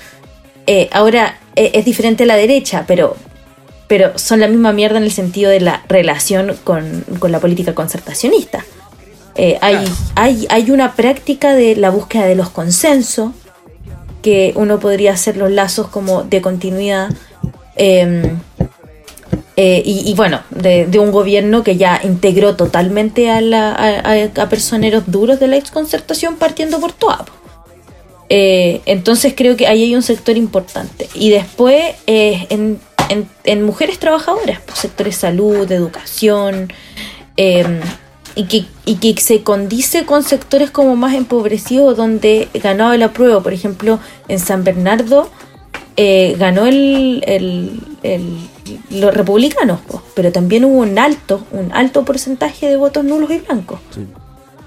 eh, 0.68 0.89
ahora 0.93 1.39
es 1.57 1.84
diferente 1.84 2.24
la 2.26 2.37
derecha, 2.37 2.84
pero, 2.87 3.16
pero 3.89 4.18
son 4.18 4.41
la 4.41 4.49
misma 4.49 4.72
mierda 4.72 4.99
en 4.99 5.05
el 5.05 5.12
sentido 5.12 5.51
de 5.51 5.61
la 5.61 5.82
relación 5.89 6.57
con, 6.64 7.05
con 7.18 7.30
la 7.32 7.41
política 7.41 7.74
concertacionista. 7.74 8.64
Eh, 9.37 9.59
hay, 9.61 9.76
hay, 10.14 10.47
hay 10.49 10.70
una 10.70 10.95
práctica 10.95 11.55
de 11.55 11.76
la 11.76 11.91
búsqueda 11.91 12.24
de 12.26 12.34
los 12.37 12.49
consensos, 12.51 13.32
que 14.22 14.53
uno 14.57 14.80
podría 14.80 15.12
hacer 15.12 15.37
los 15.37 15.51
lazos 15.51 15.89
como 15.89 16.24
de 16.24 16.41
continuidad. 16.41 17.11
eh, 17.76 18.32
eh, 19.59 19.82
y, 19.87 20.11
y 20.11 20.14
bueno, 20.14 20.41
de, 20.51 20.84
de 20.87 20.99
un 20.99 21.11
gobierno 21.12 21.62
que 21.62 21.76
ya 21.76 21.99
integró 22.05 22.57
totalmente 22.57 23.30
a, 23.30 23.41
la, 23.41 23.72
a, 23.72 24.01
a- 24.12 24.43
a 24.43 24.49
personeros 24.51 25.05
duros 25.07 25.41
de 25.41 25.47
la 25.49 25.57
exconcertación 25.57 26.37
partiendo 26.37 26.78
por 26.78 26.93
Toapo. 26.93 27.32
Eh, 28.28 28.82
entonces 28.84 29.32
creo 29.37 29.57
que 29.57 29.66
ahí 29.66 29.84
hay 29.84 29.95
un 29.95 30.03
sector 30.03 30.37
importante. 30.37 31.09
Y 31.14 31.30
después 31.30 31.95
eh, 32.07 32.47
en, 32.51 32.78
en- 33.09 33.28
en 33.44 33.62
mujeres 33.62 33.98
trabajadoras, 33.98 34.61
pues, 34.66 34.78
sectores 34.78 35.16
salud, 35.16 35.70
educación, 35.70 36.72
eh, 37.36 37.80
y, 38.34 38.44
que, 38.44 38.64
y 38.84 38.96
que 38.96 39.20
se 39.20 39.42
condice 39.42 40.04
con 40.04 40.22
sectores 40.22 40.70
como 40.70 40.94
más 40.96 41.14
empobrecidos 41.14 41.96
donde 41.96 42.48
ganaba 42.54 42.94
el 42.94 43.02
apruebo. 43.02 43.42
Por 43.42 43.52
ejemplo, 43.52 43.98
en 44.28 44.38
San 44.38 44.62
Bernardo 44.64 45.30
eh, 45.96 46.36
ganó 46.38 46.66
el, 46.66 47.24
el- 47.26 47.80
el- 48.02 48.36
los 48.90 49.14
republicanos, 49.14 49.80
pues, 49.88 50.02
pero 50.14 50.30
también 50.32 50.64
hubo 50.66 50.78
un 50.80 50.98
alto, 50.98 51.46
un 51.52 51.72
alto 51.72 52.04
porcentaje 52.04 52.68
de 52.68 52.76
votos 52.76 53.04
nulos 53.04 53.30
y 53.30 53.38
blancos. 53.38 53.80
Sí. 53.94 54.07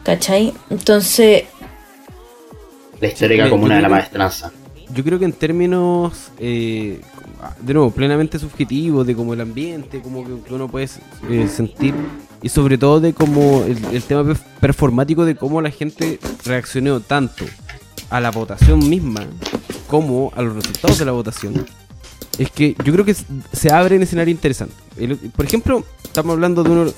¿Cachai? 0.04 0.54
Entonces, 0.72 1.44
La 3.00 3.08
histórica 3.08 3.44
Sí, 3.46 3.50
comuna 3.52 3.76
de 3.76 3.82
la 3.82 3.90
maestranza. 3.90 4.52
Yo 4.94 5.04
creo 5.04 5.20
que 5.20 5.26
en 5.26 5.34
términos, 5.34 6.32
eh, 6.40 7.00
de 7.62 7.74
nuevo, 7.74 7.92
plenamente 7.92 8.38
subjetivos, 8.40 9.06
de 9.08 9.16
como 9.16 9.34
el 9.34 9.42
ambiente, 9.42 10.02
como 10.02 10.24
que 10.44 10.54
uno 10.54 10.68
puede 10.68 10.90
eh, 11.30 11.48
sentir, 11.48 11.94
y 12.42 12.50
sobre 12.50 12.78
todo 12.78 13.00
de 13.00 13.14
como 13.14 13.64
el, 13.64 13.78
el 13.94 14.04
tema 14.04 14.24
per- 14.24 14.38
performático 14.60 15.26
de 15.26 15.36
cómo 15.36 15.62
la 15.62 15.72
gente 15.72 16.20
reaccionó 16.46 17.00
tanto 17.00 17.46
a 18.10 18.20
la 18.20 18.32
votación 18.32 18.90
misma 18.90 19.26
como 19.88 20.32
a 20.36 20.42
los 20.42 20.56
resultados 20.56 21.00
de 21.00 21.06
la 21.06 21.12
votación, 21.12 21.66
es 22.38 22.50
que 22.52 22.76
yo 22.84 22.94
creo 22.94 23.06
que 23.06 23.16
se 23.54 23.72
abre 23.72 23.96
un 23.98 24.04
escenario 24.04 24.32
interesante. 24.32 24.74
Por 25.36 25.46
ejemplo, 25.46 25.84
estamos 26.04 26.34
hablando 26.34 26.64
de 26.64 26.70
uno, 26.70 26.92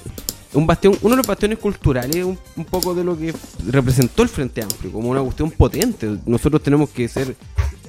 un 0.53 0.67
bastión, 0.67 0.97
uno 1.01 1.11
de 1.11 1.17
los 1.17 1.27
bastiones 1.27 1.59
culturales, 1.59 2.23
un, 2.25 2.37
un 2.57 2.65
poco 2.65 2.93
de 2.93 3.03
lo 3.03 3.17
que 3.17 3.33
representó 3.67 4.23
el 4.23 4.29
Frente 4.29 4.61
Amplio, 4.61 4.91
como 4.91 5.09
una 5.09 5.21
cuestión 5.21 5.49
potente. 5.51 6.09
Nosotros 6.25 6.61
tenemos 6.61 6.89
que 6.89 7.07
ser, 7.07 7.35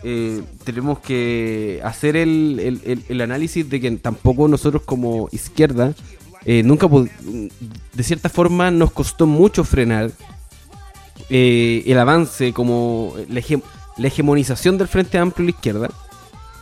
eh, 0.04 0.42
tenemos 0.64 1.00
que 1.00 1.80
hacer 1.84 2.16
el, 2.16 2.80
el- 2.84 3.04
el- 3.08 3.20
análisis 3.20 3.68
de 3.68 3.80
que 3.80 3.90
tampoco 3.92 4.46
nosotros 4.48 4.82
como 4.84 5.28
izquierda, 5.32 5.92
eh, 6.44 6.62
nunca, 6.64 6.88
de 6.88 8.02
cierta 8.02 8.28
forma, 8.28 8.70
nos 8.70 8.92
costó 8.92 9.26
mucho 9.26 9.64
frenar 9.64 10.10
eh, 11.30 11.82
el 11.86 11.98
avance, 11.98 12.52
como 12.52 13.14
la, 13.28 13.42
la 13.96 14.06
hegemonización 14.06 14.78
del 14.78 14.88
Frente 14.88 15.18
Amplio 15.18 15.44
y 15.44 15.52
la 15.52 15.56
izquierda. 15.56 15.90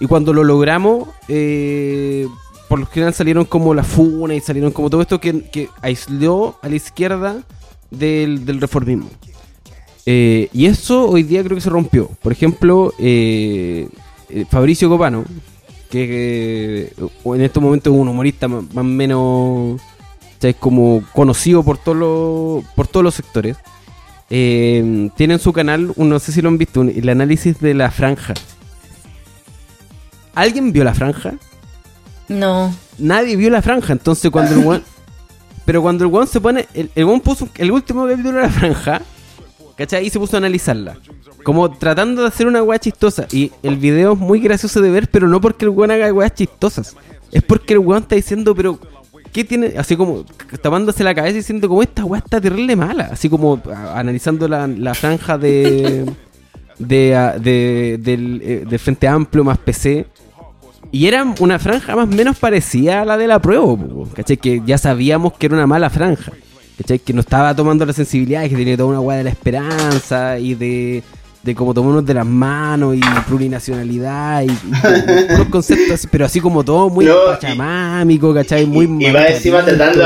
Y 0.01 0.07
cuando 0.07 0.33
lo 0.33 0.45
logramos, 0.45 1.09
eh, 1.29 2.27
por 2.71 2.79
lo 2.79 2.87
general 2.87 3.13
salieron 3.13 3.45
como 3.47 3.75
la 3.75 3.83
funa 3.83 4.33
y 4.37 4.41
salieron 4.41 4.71
como 4.71 4.89
todo 4.89 5.03
esto 5.03 5.21
que, 5.21 5.43
que 5.51 5.69
aisló 5.83 6.57
a 6.63 6.69
la 6.69 6.77
izquierda 6.77 7.43
del, 7.91 8.45
del 8.47 8.61
reformismo. 8.61 9.11
Eh, 10.07 10.49
y 10.53 10.67
eso 10.67 11.09
hoy 11.09 11.25
día 11.25 11.43
creo 11.43 11.57
que 11.57 11.61
se 11.61 11.69
rompió. 11.69 12.09
Por 12.23 12.31
ejemplo, 12.31 12.95
eh, 13.01 13.89
eh, 14.29 14.45
Fabricio 14.49 14.89
Copano, 14.89 15.25
que 15.91 16.93
en 17.25 17.41
estos 17.41 17.61
momentos 17.61 17.93
es 17.93 17.99
un 17.99 18.07
humorista 18.07 18.47
más 18.47 18.65
o 18.77 18.85
menos 18.85 19.81
¿sabes? 20.39 20.55
como 20.55 21.03
conocido 21.13 21.65
por, 21.65 21.77
todos 21.77 21.99
los 21.99 22.65
por 22.77 22.87
todos 22.87 23.03
los 23.03 23.15
sectores, 23.17 23.57
eh, 24.31 25.11
tiene 25.17 25.35
en 25.35 25.41
su 25.41 25.53
canal, 25.53 25.93
un- 25.97 26.09
no 26.09 26.21
sé 26.21 26.31
si 26.31 26.41
lo 26.41 26.49
han 26.49 26.57
visto, 26.59 26.83
el 26.83 27.09
análisis 27.09 27.59
de 27.59 27.75
la 27.75 27.91
franja. 27.91 28.35
¿Alguien 30.37 30.73
vio 30.73 30.85
la 30.85 30.95
franja? 30.95 31.35
No. 32.31 32.75
Nadie 32.99 33.37
vio 33.37 33.51
la 33.51 33.61
franja, 33.63 33.93
entonces 33.93 34.31
cuando 34.31 34.53
el 34.55 34.67
weón... 34.67 34.83
Pero 35.67 35.83
cuando 35.83 36.05
el 36.05 36.11
weón 36.11 36.27
se 36.27 36.41
pone... 36.41 36.67
El, 36.75 36.91
el 36.95 37.05
weón 37.05 37.21
puso 37.21 37.49
el 37.59 37.71
último 37.71 38.07
capítulo 38.07 38.37
de 38.39 38.43
la 38.43 38.49
franja, 38.51 39.03
¿cachai? 39.77 40.07
Y 40.07 40.11
se 40.11 40.19
puso 40.19 40.37
a 40.37 40.39
analizarla. 40.39 40.97
Como 41.45 41.71
tratando 41.71 42.23
de 42.23 42.29
hacer 42.29 42.47
una 42.47 42.63
weá 42.63 42.79
chistosa. 42.79 43.27
Y 43.31 43.53
el 43.63 43.77
video 43.77 44.15
es 44.15 44.19
muy 44.19 44.41
gracioso 44.41 44.81
de 44.81 44.91
ver, 44.91 45.09
pero 45.11 45.29
no 45.29 45.41
porque 45.41 45.65
el 45.67 45.71
weón 45.71 45.91
haga 45.91 46.13
weas 46.13 46.35
chistosas. 46.35 46.97
Es 47.31 47.43
porque 47.43 47.75
el 47.75 47.81
weón 47.81 48.03
está 48.03 48.17
diciendo, 48.17 48.55
pero... 48.55 48.79
¿Qué 49.33 49.45
tiene? 49.45 49.75
Así 49.79 49.97
como 49.97 50.25
tapándose 50.61 51.05
la 51.05 51.15
cabeza 51.15 51.35
y 51.35 51.39
diciendo 51.39 51.69
como 51.69 51.83
esta 51.83 52.05
weá 52.05 52.19
está 52.21 52.41
terrible 52.41 52.75
mala. 52.75 53.11
Así 53.13 53.29
como 53.29 53.61
a- 53.73 53.99
analizando 54.01 54.49
la, 54.49 54.67
la 54.67 54.95
franja 54.95 55.39
de... 55.39 56.11
De, 56.81 57.15
a- 57.15 57.39
de- 57.39 57.99
del, 58.01 58.41
eh, 58.43 58.65
del 58.67 58.79
Frente 58.79 59.07
Amplio 59.07 59.45
más 59.45 59.59
PC. 59.59 60.07
Y 60.93 61.07
era 61.07 61.25
una 61.39 61.59
franja 61.59 61.95
más 61.95 62.05
o 62.09 62.13
menos 62.13 62.37
parecida 62.39 63.03
a 63.03 63.05
la 63.05 63.17
de 63.17 63.27
la 63.29 63.39
prueba, 63.39 63.77
¿cachai? 64.15 64.37
Que 64.37 64.61
ya 64.67 64.77
sabíamos 64.77 65.35
que 65.35 65.47
era 65.47 65.55
una 65.55 65.67
mala 65.67 65.89
franja, 65.89 66.33
¿cachai? 66.79 66.99
Que 66.99 67.13
no 67.13 67.21
estaba 67.21 67.55
tomando 67.55 67.87
la 67.87 67.93
sensibilidad, 67.93 68.43
que 68.43 68.57
tenía 68.57 68.77
toda 68.77 68.89
una 68.89 69.01
weá 69.01 69.19
de 69.19 69.25
la 69.25 69.31
esperanza 69.31 70.39
y 70.39 70.55
de, 70.55 71.03
de 71.45 71.55
como 71.55 71.73
tomarnos 71.75 72.05
de 72.05 72.15
las 72.15 72.27
manos 72.27 72.97
y 72.97 73.01
plurinacionalidad 73.29 74.43
y, 74.43 74.47
y 74.47 75.29
puros 75.31 75.49
conceptos 75.49 76.07
pero 76.11 76.25
así 76.27 76.41
como 76.41 76.65
todo 76.65 76.91
muy 76.91 77.05
No, 77.05 77.15
pachamámico, 77.27 78.35
¿cachai? 78.35 78.67
Muy 78.67 78.87
y, 79.01 79.07
y 79.07 79.13
va 79.13 79.27
encima 79.29 79.65
tratando, 79.65 80.03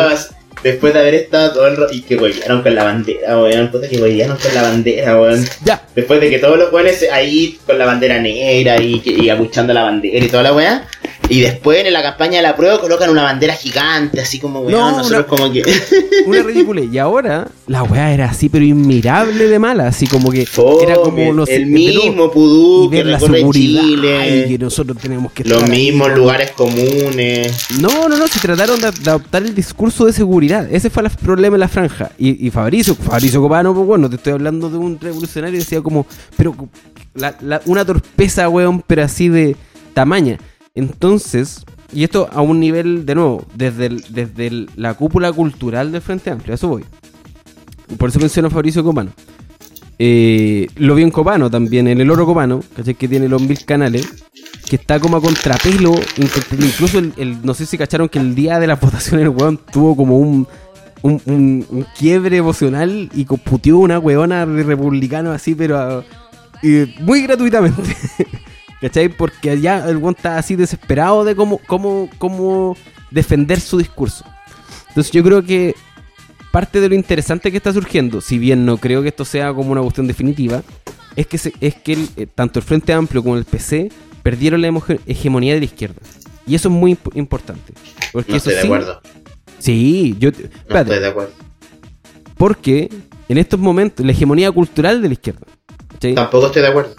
después 0.65 0.93
de 0.93 0.99
haber 1.01 1.15
estado 1.15 1.53
todo 1.53 1.69
el 1.69 1.77
ro- 1.77 1.87
y 1.93 2.01
que 2.03 2.17
huevearon 2.17 2.63
con 2.63 2.75
la 2.75 2.83
bandera, 2.85 3.39
weón, 3.41 3.71
puta 3.71 3.89
que 3.89 3.99
huevearon 3.99 4.37
con 4.37 4.53
la 4.55 4.63
bandera, 4.63 5.21
weón. 5.21 5.47
Ya, 5.65 5.81
Después 5.95 6.21
de 6.21 6.31
que 6.31 6.39
todos 6.41 6.59
los 6.59 6.73
weones 6.73 7.07
ahí 7.13 7.59
con 7.65 7.79
la 7.79 7.87
bandera 7.87 8.19
negra 8.19 8.81
y, 8.83 9.01
y 9.05 9.29
abuchando 9.29 9.73
la 9.73 9.85
bandera 9.85 10.25
y 10.25 10.29
toda 10.29 10.43
la 10.43 10.53
weá. 10.53 10.89
Y 11.29 11.41
después 11.41 11.85
en 11.87 11.93
la 11.93 12.03
campaña 12.03 12.37
de 12.37 12.43
la 12.43 12.55
prueba 12.55 12.79
colocan 12.81 13.09
una 13.09 13.23
bandera 13.23 13.55
gigante, 13.55 14.21
así 14.21 14.39
como 14.39 14.61
weón, 14.61 14.73
No, 14.73 14.91
nosotros 14.99 15.21
una- 15.21 15.27
como 15.27 15.51
que. 15.53 15.63
una 16.27 16.43
ridícula. 16.43 16.83
Y 16.83 16.99
ahora 16.99 17.49
la 17.67 17.83
weá 17.83 18.13
era 18.13 18.27
así, 18.27 18.51
pero 18.51 18.65
inmirable 18.65 19.47
de 19.49 19.59
mala, 19.59 19.89
así 19.89 20.07
como 20.07 20.31
que 20.31 20.43
era 20.83 20.97
como 20.97 21.33
no 21.33 21.47
sé, 21.47 21.57
el 21.57 21.65
de 21.65 21.71
mismo 21.71 22.31
pudú 22.31 22.87
y 22.87 22.91
que 22.91 23.05
la 23.05 23.19
seguridad 23.19 23.83
Chile. 23.83 24.45
y 24.47 24.49
que 24.51 24.59
nosotros 24.59 24.99
tenemos 24.99 25.33
que 25.33 25.45
Los 25.45 25.63
ahí, 25.63 25.71
mismos 25.71 26.09
¿no? 26.11 26.17
lugares 26.17 26.51
comunes. 26.53 27.69
No, 27.81 28.09
no, 28.09 28.17
no, 28.17 28.29
se 28.29 28.39
trataron 28.41 28.79
de, 28.81 28.91
de 28.91 29.11
adoptar 29.11 29.43
el 29.43 29.55
discurso 29.55 30.05
de 30.05 30.13
seguridad. 30.13 30.69
Ese 30.71 30.91
fue 30.91 31.03
el 31.05 31.11
problema 31.11 31.57
en 31.57 31.61
la 31.61 31.69
franja. 31.69 32.11
Y, 32.19 32.47
y 32.47 32.51
Fabricio, 32.51 32.95
Fabricio 32.95 33.41
Copano, 33.41 33.75
pues 33.75 33.87
bueno, 33.87 34.09
te 34.11 34.17
estoy 34.17 34.35
hablando 34.35 34.69
de 34.69 34.77
un 34.79 34.99
revolucionario, 35.01 35.59
decía 35.59 35.81
como, 35.81 36.07
pero 36.37 36.55
la- 37.15 37.37
la- 37.41 37.63
una 37.65 37.85
torpeza, 37.85 38.49
weón, 38.49 38.83
pero 38.87 39.03
así 39.05 39.29
de 39.29 39.57
tamaña. 39.95 40.39
Entonces, 40.75 41.65
y 41.93 42.03
esto 42.05 42.29
a 42.33 42.41
un 42.43 42.59
nivel, 42.59 43.07
de 43.07 43.15
nuevo, 43.15 43.47
desde, 43.55 43.91
desde 44.09 44.67
la 44.77 44.95
cúpula 44.95 45.33
cultural 45.33 45.93
del 45.93 46.03
Frente 46.03 46.31
Amplio, 46.31 46.53
a 46.53 46.57
eso 46.57 46.69
voy. 46.69 46.85
Por 47.97 48.09
eso 48.09 48.19
menciono 48.19 48.49
a 48.49 48.51
Fabricio 48.51 48.83
Copano. 48.83 49.13
Eh, 50.01 50.67
lo 50.77 50.97
vi 50.97 51.05
en 51.05 51.13
Copano 51.13 51.49
también, 51.49 51.87
en 51.87 52.01
el 52.01 52.11
Oro 52.11 52.27
Copano, 52.27 52.61
¿cachai? 52.75 52.95
Que 52.95 53.07
tiene 53.07 53.29
los 53.29 53.41
mil 53.41 53.65
canales. 53.65 54.09
Que 54.69 54.77
está 54.77 54.99
como 54.99 55.17
a 55.19 55.21
contrapelo. 55.21 55.93
inclu- 56.17 56.65
Incluso 56.67 56.99
el, 56.99 57.39
no 57.45 57.55
sé 57.55 57.67
si 57.67 57.79
cacharon 57.79 58.09
que 58.09 58.19
el 58.19 58.35
día 58.35 58.59
de 58.59 58.67
la 58.67 58.75
votación 58.83 59.21
el 59.21 59.29
weón 59.29 59.61
tuvo 59.73 59.95
como 59.95 60.19
un, 60.19 60.49
un, 61.03 61.87
quiebre 61.97 62.39
emocional 62.39 63.11
y 63.15 63.25
computió 63.27 63.79
una 63.79 64.01
weona 64.01 64.45
de 64.45 64.65
republicano 64.65 65.31
así, 65.31 65.55
pero 65.55 66.03
muy 67.01 67.23
gratuitamente. 67.23 67.83
¿Cachai? 68.85 69.09
Porque 69.09 69.49
allá 69.51 69.89
el 69.89 69.97
weón 69.97 70.15
está 70.15 70.37
así 70.37 70.57
desesperado 70.57 71.25
de 71.25 71.35
cómo, 71.35 71.59
cómo, 71.67 72.11
cómo 72.19 72.77
defender 73.11 73.59
su 73.61 73.79
discurso. 73.79 74.25
Entonces 74.89 75.11
yo 75.11 75.23
creo 75.25 75.43
que 75.43 75.75
parte 76.51 76.81
de 76.81 76.91
lo 76.91 76.95
interesante 76.95 77.51
que 77.51 77.57
está 77.57 77.73
surgiendo, 77.73 78.21
si 78.21 78.39
bien 78.39 78.67
no 78.67 78.77
creo 78.77 79.01
que 79.01 79.09
esto 79.09 79.25
sea 79.25 79.55
como 79.55 79.73
una 79.73 79.81
cuestión 79.81 80.07
definitiva, 80.07 80.63
es 81.17 81.27
que, 81.27 81.39
se- 81.39 81.55
es 81.63 81.77
que 81.77 81.95
el- 81.95 82.09
eh, 82.17 82.27
tanto 82.27 82.59
el 82.59 82.65
Frente 82.65 82.93
Amplio 82.93 83.23
como 83.23 83.37
el 83.39 83.45
PC 83.47 83.91
perdieron 84.23 84.61
la 84.61 84.69
hegemonía 85.07 85.55
de 85.55 85.61
la 85.61 85.65
izquierda. 85.65 86.03
Y 86.47 86.55
eso 86.55 86.69
es 86.69 86.75
muy 86.75 86.93
imp- 86.95 87.17
importante. 87.17 87.73
Porque 88.13 88.33
No 88.33 88.37
eso 88.37 88.51
estoy 88.51 88.61
de 88.61 88.67
acuerdo. 88.69 89.01
Sí, 89.59 90.15
yo... 90.19 90.31
No 90.31 90.37
espérate, 90.37 90.81
estoy 90.91 90.99
de 91.01 91.07
acuerdo. 91.09 91.33
porque 92.37 92.91
en 93.31 93.39
estos 93.39 93.59
momentos 93.59 94.05
la 94.05 94.13
hegemonía 94.13 94.53
cultural 94.53 95.01
de 95.01 95.09
la 95.09 95.15
izquierda. 95.15 95.47
Tampoco 96.15 96.47
estoy 96.47 96.61
de 96.61 96.69
acuerdo. 96.69 96.95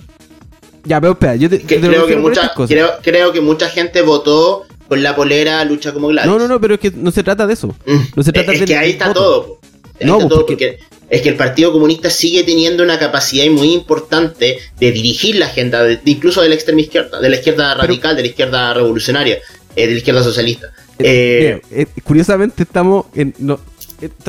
Ya, 0.86 1.02
pero 1.02 1.14
espera, 1.14 1.36
yo 1.36 1.50
te, 1.50 1.60
Que 1.62 1.78
te 1.78 1.82
lo 1.88 1.90
creo, 1.90 2.08
que 2.08 2.16
mucha, 2.16 2.52
creo, 2.68 2.92
creo 3.02 3.32
que 3.34 3.42
mucha 3.42 3.70
gente 3.70 4.02
votó 4.02 4.66
con 4.88 5.02
la 5.02 5.16
polera 5.16 5.64
lucha 5.66 5.92
como 5.94 6.08
Gladys. 6.10 6.30
No, 6.32 6.38
no, 6.38 6.48
no, 6.48 6.62
pero 6.62 6.76
es 6.76 6.80
que 6.80 6.92
no 6.92 7.12
se 7.12 7.24
trata 7.24 7.48
de 7.48 7.54
eso. 7.54 7.68
Mm. 7.86 7.98
No 8.16 8.24
se 8.24 8.32
trata 8.32 8.54
es, 8.54 8.62
que 8.64 8.78
ahí 8.78 8.92
está 8.92 9.08
voto. 9.08 9.20
todo. 9.20 9.60
Ahí 10.00 10.08
No, 10.08 10.14
está 10.14 10.28
pues, 10.28 10.30
todo 10.30 10.46
porque- 10.46 10.78
porque... 10.78 10.96
es 11.10 11.22
que 11.22 11.30
el 11.30 11.36
Partido 11.36 11.72
Comunista 11.72 12.10
sigue 12.10 12.44
teniendo 12.44 12.84
una 12.84 13.00
capacidad 13.00 13.46
muy 13.52 13.74
importante 13.74 14.60
de 14.80 14.92
dirigir 14.92 15.38
la 15.38 15.48
agenda, 15.48 15.84
de- 15.84 16.00
incluso 16.06 16.42
de 16.42 16.50
la 16.50 16.56
extrema 16.56 16.82
izquierda, 16.82 17.20
de 17.20 17.30
la 17.30 17.36
izquierda 17.38 17.74
radical, 17.74 18.16
de 18.16 18.22
la 18.22 18.28
izquierda 18.28 18.74
revolucionaria, 18.74 19.40
eh, 19.76 19.88
de 19.88 19.92
la 19.94 19.98
izquierda 19.98 20.24
socialista. 20.24 20.68
Eh, 21.00 21.62
Mira, 21.72 21.82
eh, 21.84 21.88
curiosamente 22.04 22.64
estamos 22.64 23.08
en... 23.16 23.34
No, 23.40 23.56
eh, 23.56 23.58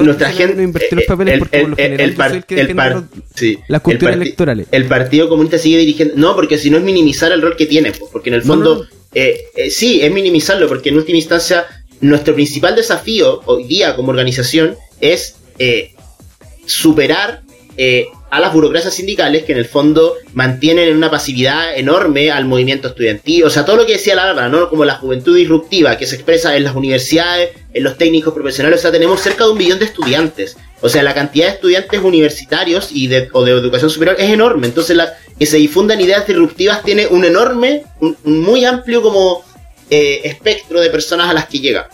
nuestra 0.02 0.28
esto 0.28 0.38
se 0.40 0.46
gente 0.46 0.62
invertir 0.62 0.92
los 0.94 1.02
eh, 1.04 1.06
papeles 1.08 1.34
el- 1.34 1.38
porque 1.40 1.58
por 1.60 1.68
lo 1.70 1.76
el- 1.76 1.82
general 1.82 2.00
el 2.00 2.10
yo 2.12 2.16
par- 2.16 2.28
soy 2.30 2.36
el 2.38 2.44
que 2.44 2.54
el 2.54 2.60
defiende 2.68 2.82
par- 2.82 2.92
los- 2.94 3.04
sí, 3.34 3.58
las 3.68 3.80
cuestiones 3.82 4.16
electorales. 4.16 4.66
El 4.70 4.84
Partido 4.86 5.28
Comunista 5.28 5.58
sigue 5.58 5.78
dirigiendo. 5.78 6.14
No, 6.16 6.34
porque 6.34 6.58
si 6.58 6.70
no 6.70 6.78
es 6.78 6.84
minimizar 6.84 7.32
el 7.32 7.42
rol 7.42 7.56
que 7.56 7.66
tiene, 7.66 7.92
porque 8.12 8.30
en 8.30 8.34
el 8.34 8.42
fondo. 8.42 8.74
no, 8.76 8.82
no. 8.82 8.88
eh, 9.14 9.40
eh, 9.56 9.70
sí, 9.70 10.00
es 10.02 10.12
minimizarlo, 10.12 10.68
porque 10.68 10.90
en 10.90 10.96
última 10.96 11.18
instancia, 11.18 11.66
nuestro 12.00 12.34
principal 12.34 12.76
desafío 12.76 13.40
hoy 13.46 13.64
día 13.64 13.96
como 13.96 14.10
organización 14.10 14.76
es 15.00 15.36
eh, 15.58 15.92
superar 16.66 17.42
eh, 17.76 18.06
a 18.36 18.40
las 18.40 18.52
burocracias 18.52 18.92
sindicales 18.92 19.44
que 19.44 19.52
en 19.52 19.58
el 19.58 19.64
fondo 19.64 20.14
mantienen 20.34 20.88
en 20.88 20.96
una 20.96 21.10
pasividad 21.10 21.74
enorme 21.74 22.30
al 22.30 22.44
movimiento 22.44 22.88
estudiantil. 22.88 23.44
O 23.44 23.50
sea, 23.50 23.64
todo 23.64 23.76
lo 23.76 23.86
que 23.86 23.94
decía 23.94 24.14
la 24.14 24.48
¿no? 24.50 24.68
Como 24.68 24.84
la 24.84 24.96
juventud 24.96 25.34
disruptiva 25.34 25.96
que 25.96 26.06
se 26.06 26.16
expresa 26.16 26.54
en 26.54 26.64
las 26.64 26.74
universidades, 26.74 27.52
en 27.72 27.82
los 27.82 27.96
técnicos 27.96 28.34
profesionales. 28.34 28.80
O 28.80 28.82
sea, 28.82 28.92
tenemos 28.92 29.22
cerca 29.22 29.44
de 29.44 29.52
un 29.52 29.58
millón 29.58 29.78
de 29.78 29.86
estudiantes. 29.86 30.58
O 30.82 30.90
sea, 30.90 31.02
la 31.02 31.14
cantidad 31.14 31.46
de 31.46 31.54
estudiantes 31.54 31.98
universitarios 32.02 32.90
y 32.92 33.06
de, 33.06 33.30
o 33.32 33.42
de 33.42 33.52
educación 33.52 33.88
superior 33.88 34.16
es 34.18 34.30
enorme. 34.30 34.66
Entonces, 34.66 34.98
la, 34.98 35.14
que 35.38 35.46
se 35.46 35.56
difundan 35.56 35.98
ideas 35.98 36.26
disruptivas 36.26 36.82
tiene 36.82 37.06
un 37.06 37.24
enorme, 37.24 37.84
un, 38.00 38.18
un 38.22 38.40
muy 38.42 38.66
amplio 38.66 39.00
como 39.00 39.42
eh, 39.88 40.20
espectro 40.24 40.80
de 40.80 40.90
personas 40.90 41.30
a 41.30 41.32
las 41.32 41.46
que 41.46 41.60
llega. 41.60 41.88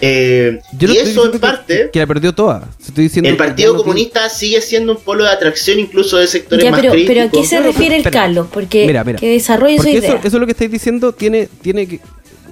Eh, 0.00 0.58
Yo 0.78 0.88
no 0.88 0.94
y 0.94 0.96
eso 0.98 1.02
en 1.06 1.14
diciendo 1.14 1.32
que- 1.32 1.38
parte, 1.38 1.90
Que, 1.92 1.98
la 2.00 2.06
perdió 2.06 2.34
toda. 2.34 2.68
Estoy 2.84 3.04
diciendo 3.04 3.30
el 3.30 3.36
Partido 3.36 3.72
no 3.72 3.78
tiene- 3.78 3.84
Comunista 3.84 4.28
sigue 4.28 4.60
siendo 4.60 4.92
un 4.92 4.98
polo 5.00 5.24
de 5.24 5.30
atracción 5.30 5.78
incluso 5.78 6.16
de 6.18 6.26
sectores 6.26 6.64
Ya, 6.64 6.70
más 6.72 6.80
pero, 6.80 6.92
críticos. 6.92 7.14
pero 7.14 7.28
¿a 7.28 7.30
qué 7.30 7.48
se 7.48 7.60
refiere 7.60 7.94
el 7.96 8.00
espera. 8.00 8.20
Carlos? 8.22 8.48
Porque 8.52 8.86
Mira, 8.86 9.04
mira. 9.04 9.18
que 9.18 9.28
desarrolle 9.30 9.78
su 9.78 9.88
idea. 9.88 9.98
eso, 10.00 10.16
eso 10.18 10.26
es 10.26 10.32
lo 10.34 10.46
que 10.46 10.52
estáis 10.52 10.70
diciendo 10.70 11.12
tiene, 11.12 11.48
tiene 11.62 11.86
que. 11.86 12.00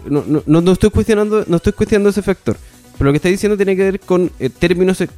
No, 0.08 0.24
no, 0.26 0.42
no, 0.60 0.72
estoy 0.72 0.90
cuestionando, 0.90 1.44
no 1.46 1.56
estoy 1.56 1.72
cuestionando 1.72 2.10
ese 2.10 2.22
factor. 2.22 2.56
Pero 2.96 3.06
lo 3.06 3.12
que 3.12 3.16
estáis 3.16 3.34
diciendo 3.34 3.56
tiene 3.56 3.76
que 3.76 3.82
ver 3.82 4.00
con 4.00 4.30
eh, 4.38 4.48
términos, 4.48 5.00
eh, 5.00 5.08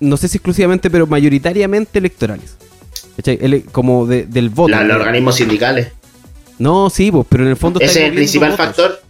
no 0.00 0.16
sé 0.16 0.28
si 0.28 0.36
exclusivamente, 0.38 0.90
pero 0.90 1.06
mayoritariamente 1.06 1.98
electorales. 1.98 2.56
Como 3.72 4.06
de- 4.06 4.26
del 4.26 4.50
voto. 4.50 4.68
La- 4.70 4.84
los 4.84 4.96
organismos 4.98 5.36
sindicales. 5.36 5.88
No, 6.58 6.90
sí, 6.90 7.10
pues, 7.10 7.26
pero 7.28 7.44
en 7.44 7.50
el 7.50 7.56
fondo 7.56 7.80
Ese 7.80 8.00
es 8.02 8.08
el 8.08 8.14
principal 8.14 8.50
votos. 8.52 8.66
factor. 8.66 9.02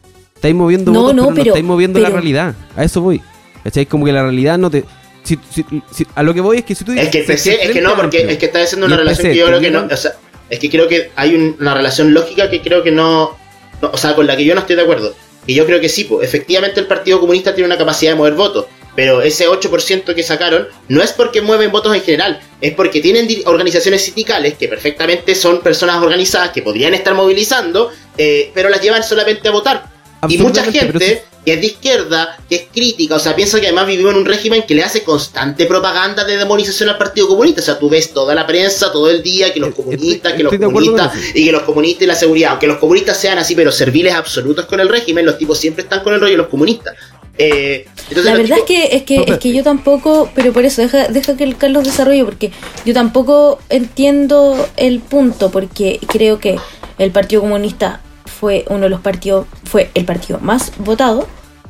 Estáis 0.43 0.57
moviendo 0.57 0.91
No, 0.91 1.03
votos, 1.03 1.15
no, 1.15 1.23
pero, 1.29 1.37
no 1.37 1.43
estáis 1.45 1.65
moviendo 1.65 2.01
la 2.01 2.09
realidad. 2.11 2.57
A 2.75 2.83
eso 2.83 3.01
voy. 3.01 3.23
¿Cachai? 3.63 3.87
Como 3.87 4.05
que 4.05 4.11
la 4.11 4.23
realidad 4.25 4.59
no 4.59 4.73
te. 4.73 4.85
si- 5.23 5.39
si- 5.49 5.65
si- 5.93 6.05
a 6.17 6.23
lo 6.25 6.35
que 6.35 6.41
voy 6.41 6.59
es 6.59 6.65
que 6.65 6.75
si 6.75 6.85
tú 6.85 6.91
Es 6.91 7.11
que 7.11 7.21
el 7.21 7.27
PC, 7.27 7.63
es 7.63 7.71
que 7.71 7.81
no, 7.81 7.91
porque 7.95 8.19
Amplio 8.19 8.29
es 8.29 8.39
que 8.39 8.47
está 8.47 8.61
haciendo 8.61 8.87
una 8.87 8.97
el 8.97 9.03
relación 9.03 9.23
PC 9.29 9.33
que 9.35 9.39
yo 9.39 9.47
creo 9.47 9.61
que 9.61 9.71
no. 9.71 9.87
O 9.89 9.97
sea, 9.97 10.15
es 10.51 10.59
que 10.59 10.69
creo 10.69 10.89
que 10.89 11.13
hay 11.15 11.37
un- 11.37 11.57
una 11.61 11.75
relación 11.75 12.13
lógica 12.13 12.51
que 12.51 12.61
creo 12.61 12.83
que 12.83 12.91
no, 12.91 13.37
no- 13.81 13.91
O 13.93 13.97
sea, 13.97 14.17
con 14.17 14.27
la 14.27 14.37
que 14.37 14.45
yo 14.45 14.53
no 14.57 14.63
estoy 14.63 14.75
de 14.75 14.83
acuerdo. 14.83 15.15
Y 15.47 15.55
yo 15.55 15.65
creo 15.65 15.81
que 15.81 15.89
sí, 15.89 16.03
pues, 16.05 16.27
efectivamente 16.27 16.81
el 16.81 16.89
Partido 16.89 17.21
Comunista 17.21 17.55
tiene 17.55 17.67
una 17.69 17.79
capacidad 17.79 18.11
de 18.11 18.17
mover 18.19 18.35
votos. 18.35 18.67
Pero 18.97 19.23
ese 19.23 19.47
8% 19.47 20.13
que 20.13 20.25
sacaron 20.25 20.67
no 20.89 21.03
es 21.03 21.13
porque 21.13 21.41
mueven 21.41 21.71
votos 21.71 21.95
en 21.95 22.03
general, 22.03 22.41
es 22.61 22.75
porque 22.75 23.01
tienen 23.01 23.29
organizaciones 23.47 24.03
sindicales 24.05 24.55
que 24.59 24.67
perfectamente 24.67 25.37
son 25.37 25.61
personas 25.61 26.03
organizadas 26.03 26.51
que 26.51 26.63
podrían 26.63 26.95
estar 26.95 27.15
movilizando, 27.15 27.91
eh, 28.19 28.51
pero 28.55 28.69
las 28.69 28.83
llevan 28.83 29.05
solamente 29.05 29.47
a 29.49 29.53
votar. 29.53 29.92
Y 30.29 30.39
mucha 30.39 30.63
gente 30.65 31.25
que 31.45 31.55
es 31.55 31.61
de 31.61 31.67
izquierda, 31.67 32.39
que 32.49 32.55
es 32.55 32.63
crítica, 32.73 33.17
o 33.17 33.19
sea, 33.19 33.35
piensa 33.35 33.61
que 33.61 33.67
además 33.67 33.89
vivimos 33.89 34.13
en 34.13 34.19
un 34.19 34.25
régimen 34.25 34.63
que 34.63 34.75
le 34.75 34.85
hace 34.85 35.03
constante 35.03 35.67
propaganda 35.67 36.25
de 36.25 36.37
demonización 36.37 36.89
al 36.89 36.99
Partido 36.99 37.27
Comunista. 37.27 37.61
O 37.61 37.65
sea, 37.65 37.79
tú 37.79 37.89
ves 37.89 38.13
toda 38.13 38.35
la 38.35 38.47
prensa 38.47 38.93
todo 38.93 39.11
el 39.11 39.23
día 39.23 39.53
que 39.53 39.59
los 39.59 39.75
comunistas, 39.75 40.35
que 40.35 40.45
los 40.45 40.55
comunistas, 40.55 41.13
y 41.35 41.45
que 41.45 41.53
los 41.53 41.63
comunistas 41.63 42.03
y 42.03 42.07
la 42.07 42.15
seguridad, 42.15 42.51
aunque 42.53 42.69
los 42.69 42.79
comunistas 42.79 43.19
sean 43.19 43.39
así, 43.39 43.57
pero 43.57 43.73
serviles 43.73 44.15
absolutos 44.15 44.67
con 44.67 44.79
el 44.79 44.89
régimen, 44.89 45.27
los 45.27 45.37
tipos 45.37 45.59
siempre 45.59 45.83
están 45.83 46.05
con 46.05 46.15
el 46.15 46.21
rollo 46.21 46.33
de 46.33 46.39
los 46.39 46.49
comunistas. 46.49 46.95
Eh, 47.39 47.87
entonces 48.09 48.25
La 48.25 48.35
verdad 48.35 48.59
es 48.59 48.65
que, 48.65 48.97
es 48.97 49.03
que, 49.03 49.25
es 49.27 49.39
que 49.39 49.53
yo 49.53 49.65
tampoco, 49.65 50.31
pero 50.35 50.53
por 50.53 50.65
eso, 50.65 50.83
deja, 50.83 51.09
deja 51.09 51.37
que 51.37 51.45
el 51.45 51.57
Carlos 51.57 51.85
desarrolle, 51.85 52.25
porque 52.25 52.53
yo 52.85 52.95
tampoco 52.95 53.59
entiendo 53.71 54.69
el 54.77 55.01
punto, 55.01 55.51
porque 55.51 55.99
creo 56.07 56.39
que 56.39 56.59
el 56.99 57.11
Partido 57.11 57.41
Comunista 57.41 58.02
fue 58.43 58.65
uno 58.71 58.81
de 58.81 58.89
los 58.89 59.01
partidos, 59.01 59.47
fue 59.63 59.89
el 59.95 60.05
partido 60.05 60.41
más 60.41 60.73
votado 60.79 61.29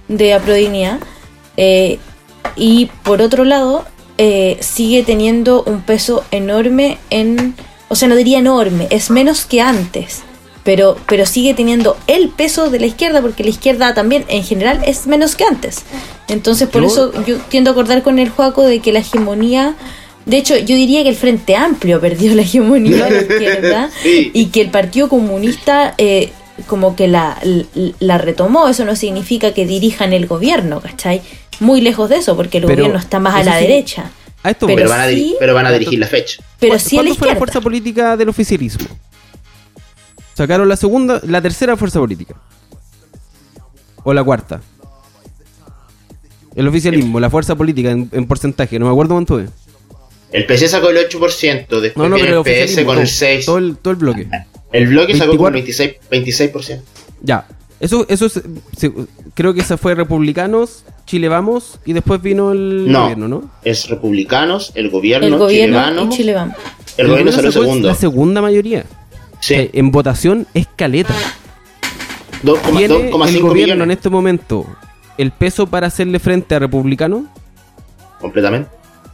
de 0.09 0.33
Aprodignidad, 0.33 1.01
eh, 1.59 1.99
y 2.57 2.87
por 3.03 3.21
otro 3.21 3.45
lado, 3.45 3.85
eh, 4.17 4.57
sigue 4.61 5.03
teniendo 5.03 5.63
un 5.65 5.83
peso 5.83 6.25
enorme 6.31 6.97
en, 7.11 7.55
o 7.89 7.95
sea, 7.95 8.09
no 8.09 8.17
diría 8.17 8.39
enorme, 8.39 8.87
es 8.89 9.11
menos 9.11 9.45
que 9.45 9.61
antes. 9.61 10.23
Pero, 10.65 10.97
pero 11.07 11.27
sigue 11.27 11.53
teniendo 11.53 11.99
el 12.07 12.31
peso 12.31 12.71
de 12.71 12.81
la 12.81 12.87
izquierda, 12.87 13.21
porque 13.21 13.45
la 13.45 13.51
izquierda 13.51 13.93
también 13.93 14.25
en 14.29 14.43
general 14.43 14.81
es 14.87 15.07
menos 15.07 15.35
que 15.37 15.45
antes. 15.45 15.83
Entonces, 16.29 16.69
por 16.71 16.81
Yo- 16.83 16.89
eso 16.89 17.13
yo 17.27 17.37
tiendo 17.51 17.69
a 17.71 17.73
acordar 17.73 18.03
con 18.03 18.19
el 18.19 18.31
Juaco 18.31 18.65
de 18.65 18.79
que 18.81 18.93
la 18.93 19.01
hegemonía. 19.01 19.75
De 20.25 20.39
hecho, 20.39 20.57
yo 20.57 20.75
diría 20.77 21.03
que 21.03 21.09
el 21.11 21.17
Frente 21.17 21.55
Amplio 21.57 22.01
perdió 22.01 22.35
la 22.35 22.43
hegemonía 22.43 23.05
de 23.07 23.11
la 23.11 23.21
izquierda 23.35 23.91
Sí. 24.03 24.31
y 24.33 24.47
que 24.47 24.61
el 24.63 24.71
Partido 24.71 25.09
Comunista 25.11 25.95
eh, 25.99 26.33
como 26.67 26.97
que 26.97 27.09
la, 27.09 27.39
la, 27.45 27.65
la 28.01 28.19
retomó. 28.19 28.69
Eso 28.69 28.85
no 28.85 28.97
significa 28.97 29.53
que 29.55 29.67
dirijan 29.67 30.13
el 30.13 30.27
gobierno, 30.27 30.81
¿cachai? 30.81 31.23
Muy 31.61 31.81
lejos 31.81 32.09
de 32.11 32.17
eso, 32.17 32.37
porque 32.37 32.59
el 32.59 32.65
Pero 32.65 32.77
gobierno 32.83 32.99
está 32.99 33.19
más 33.21 33.35
a 33.35 33.43
la 33.45 33.59
sí, 33.59 33.63
derecha. 33.67 34.11
A 34.43 34.51
esto 34.51 34.67
pero 34.67 34.77
pero, 34.79 34.89
voy. 34.89 34.99
van 34.99 35.09
a 35.09 35.13
sí- 35.13 35.37
pero 35.39 35.55
van 35.55 35.67
a 35.67 35.73
dirigir 35.73 35.99
la 35.99 36.07
fecha. 36.09 36.43
Pero 36.59 36.73
¿Cuál- 36.73 36.81
sí 36.81 36.97
a 36.99 37.03
la 37.03 37.09
¿Cuándo 37.11 37.19
fue 37.19 37.29
la 37.29 37.37
fuerza 37.37 37.61
política 37.61 38.17
del 38.17 38.29
oficialismo? 38.29 38.87
Sacaron 40.35 40.69
la 40.69 40.77
segunda, 40.77 41.21
la 41.25 41.41
tercera 41.43 41.77
fuerza 41.77 42.01
política. 42.01 42.35
O 44.03 44.13
la 44.13 44.25
cuarta. 44.25 44.61
El 46.57 46.67
oficialismo, 46.69 47.21
la 47.21 47.31
fuerza 47.31 47.55
política 47.55 47.91
en, 47.91 48.09
en 48.13 48.27
porcentaje, 48.27 48.79
no 48.79 48.87
me 48.87 48.91
acuerdo 48.93 49.15
cuánto 49.15 49.39
es. 49.41 49.51
El 50.33 50.47
PC 50.47 50.69
sacó 50.69 50.89
el 50.91 50.97
8%, 50.97 51.81
después 51.81 51.97
No, 51.97 52.09
no, 52.09 52.17
viene 52.17 52.31
pero 52.31 52.43
el 52.45 52.49
el 52.53 52.67
PS 52.67 52.85
con 52.85 52.99
el 52.99 53.07
6%. 53.07 53.45
todo 53.45 53.59
el, 53.59 53.77
todo 53.77 53.91
el 53.93 53.97
bloque. 53.99 54.29
El 54.73 54.87
bloque 54.89 55.17
sacó 55.17 55.37
como 55.37 55.49
el 55.49 55.55
24. 55.55 56.01
26%. 56.11 56.53
26%. 56.53 56.81
Ya. 57.23 57.47
Eso, 57.81 58.07
eso 58.09 58.27
es, 58.27 58.41
se- 58.77 58.93
creo 59.35 59.53
que 59.55 59.61
esa 59.61 59.77
fue 59.77 59.95
Republicanos, 59.97 60.85
Chile 61.05 61.29
Vamos 61.29 61.81
y 61.85 61.93
después 61.93 62.23
vino 62.23 62.53
el 62.53 62.91
No. 62.91 63.03
gobierno, 63.03 63.29
¿no? 63.29 63.51
Es 63.65 63.89
republicanos, 63.89 64.71
el 64.77 64.89
gobierno, 64.89 65.27
El 65.27 65.37
gobierno 65.37 65.79
chilevano, 65.81 66.05
y 66.13 66.17
Chile 66.17 66.35
Vamos. 66.35 66.57
El 66.97 67.09
gobierno 67.09 67.33
salió 67.33 67.51
segundo. 67.53 67.89
La 67.89 67.95
segunda 67.95 68.41
mayoría. 68.41 68.85
Sí, 69.41 69.55
O 69.55 69.57
sea, 69.59 69.69
en 69.73 69.91
votación 69.91 70.47
es 70.55 70.69
caleta. 70.77 71.15
2,5 72.45 72.63
¿Tiene 72.77 72.95
el 72.97 73.11
gobierno 73.11 73.55
millones. 73.55 73.83
en 73.85 73.91
este 73.91 74.11
momento 74.11 74.67
el 75.19 75.31
peso 75.33 75.67
para 75.67 75.89
hacerle 75.89 76.19
frente 76.21 76.55
a 76.55 76.59
Republicano? 76.61 77.27
Completamente. 78.21 78.71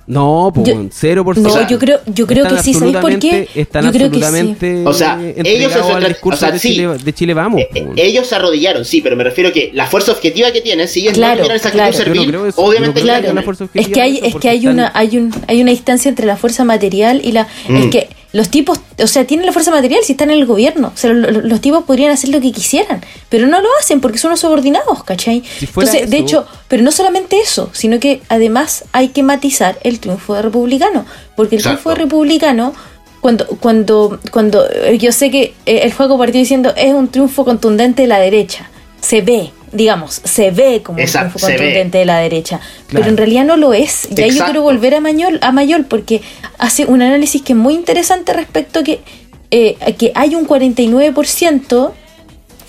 No, 0.08 0.50
pues 0.54 0.66
Yo- 0.66 0.74
0%. 0.74 1.42
No, 1.42 1.48
O 1.48 1.52
sea, 1.52 1.66
yo 1.68 1.78
creo, 1.78 2.00
yo 2.06 2.26
creo 2.26 2.48
que 2.48 2.58
sí, 2.62 2.72
¿sabéis 2.74 2.96
por 2.96 3.10
qué? 3.18 3.28
absolutamente- 3.28 3.60
Están 3.60 3.84
yo 3.84 3.92
creo 3.92 4.10
que 4.10 4.16
sí. 4.18 4.24
absolutamente 4.24 4.86
O 4.86 4.92
sea, 4.94 5.20
ellos 5.44 5.72
al 5.76 6.04
discurso 6.08 6.36
o 6.36 6.40
sea, 6.40 6.50
de, 6.52 6.58
sí. 6.58 6.70
Chile, 6.74 6.88
de 7.04 7.12
Chile 7.12 7.34
Vamos. 7.34 7.60
Eh, 7.74 7.86
ellos 7.96 8.26
se 8.26 8.34
arrodillaron, 8.34 8.84
sí, 8.86 9.02
pero 9.02 9.16
me 9.16 9.24
refiero 9.24 9.52
que 9.52 9.70
la 9.74 9.86
fuerza 9.86 10.12
objetiva 10.12 10.50
que 10.50 10.62
tienen, 10.62 10.88
si 10.88 11.00
ellos 11.00 11.12
Claro, 11.12 11.32
no 11.34 11.36
tuvieran 11.40 11.56
esa 11.58 11.68
actitud 11.68 12.04
claro. 12.04 12.14
Yo 12.24 12.32
no 12.32 12.46
eso, 12.46 12.60
obviamente 12.62 12.70
yo 12.72 12.78
no 12.78 12.82
creo 12.82 12.94
que 12.94 13.00
que 13.00 13.06
la 13.06 13.12
la 13.20 13.26
ganan. 13.28 13.44
fuerza 13.44 13.68
Es 13.74 13.88
que 13.88 14.00
hay, 14.00 14.20
es 14.22 14.34
que 14.36 14.48
hay 14.48 14.56
están- 14.58 14.72
una, 14.74 14.92
hay 14.94 15.16
un, 15.18 15.34
hay 15.46 15.60
una 15.62 15.70
distancia 15.70 16.08
entre 16.08 16.24
la 16.26 16.36
fuerza 16.36 16.64
material 16.64 17.20
y 17.22 17.32
la, 17.32 17.46
Mm. 17.68 17.76
es 17.76 17.86
que 17.88 18.08
los 18.32 18.50
tipos, 18.50 18.78
o 19.02 19.06
sea, 19.06 19.26
tienen 19.26 19.46
la 19.46 19.52
fuerza 19.52 19.70
material 19.70 20.00
si 20.04 20.12
están 20.12 20.30
en 20.30 20.38
el 20.38 20.46
gobierno. 20.46 20.92
O 20.94 20.96
sea, 20.98 21.10
lo- 21.12 21.30
lo- 21.30 21.40
los, 21.40 21.60
tipos 21.62 21.84
podrían 21.84 22.10
hacer 22.10 22.28
lo 22.30 22.40
que 22.40 22.52
quisieran, 22.52 23.02
pero 23.30 23.46
no 23.46 23.60
lo 23.62 23.68
hacen 23.80 24.00
porque 24.02 24.18
son 24.18 24.30
los 24.32 24.40
subordinados, 24.40 25.02
¿cachai? 25.04 25.42
Si 25.58 25.64
Entonces, 25.64 26.10
de 26.10 26.16
eso- 26.18 26.24
hecho, 26.26 26.46
pero 26.68 26.82
no 26.82 26.92
solamente 26.92 27.40
eso, 27.40 27.70
sino 27.72 27.98
que 27.98 28.20
además 28.28 28.84
hay 28.92 29.08
que 29.08 29.22
matizar 29.22 29.78
el 29.82 29.98
triunfo 29.98 30.34
de 30.34 30.42
republicano, 30.42 31.06
porque 31.36 31.56
el 31.56 31.60
Exacto. 31.60 31.78
triunfo 31.82 31.90
de 31.90 32.04
republicano, 32.04 32.74
cuando, 33.20 33.46
cuando, 33.46 34.20
cuando 34.30 34.64
yo 34.98 35.10
sé 35.10 35.30
que 35.30 35.54
eh, 35.66 35.80
el 35.84 35.92
juego 35.94 36.18
partió 36.18 36.38
diciendo 36.38 36.72
es 36.76 36.92
un 36.92 37.08
triunfo 37.08 37.44
contundente 37.44 38.02
de 38.02 38.08
la 38.08 38.20
derecha, 38.20 38.68
se 39.00 39.22
ve, 39.22 39.50
digamos, 39.72 40.20
se 40.24 40.50
ve 40.50 40.82
como 40.82 40.98
Exacto, 40.98 41.36
un 41.36 41.40
triunfo 41.40 41.46
contundente 41.46 41.98
de 41.98 42.04
la 42.04 42.18
derecha, 42.18 42.60
pero 42.90 43.06
en 43.06 43.16
realidad 43.16 43.44
no 43.44 43.56
lo 43.56 43.72
es. 43.72 44.06
Y 44.06 44.12
ahí 44.12 44.16
yo 44.16 44.24
Exacto. 44.24 44.44
quiero 44.44 44.62
volver 44.62 44.94
a 44.94 45.00
Mayol, 45.00 45.38
a 45.42 45.52
Mayol 45.52 45.84
porque 45.84 46.22
hace 46.58 46.84
un 46.86 47.02
análisis 47.02 47.42
que 47.42 47.52
es 47.52 47.58
muy 47.58 47.74
interesante 47.74 48.32
respecto 48.32 48.80
a 48.80 48.82
que, 48.82 49.00
eh, 49.50 49.76
a 49.80 49.92
que 49.92 50.12
hay 50.14 50.34
un 50.34 50.46
49% 50.46 51.92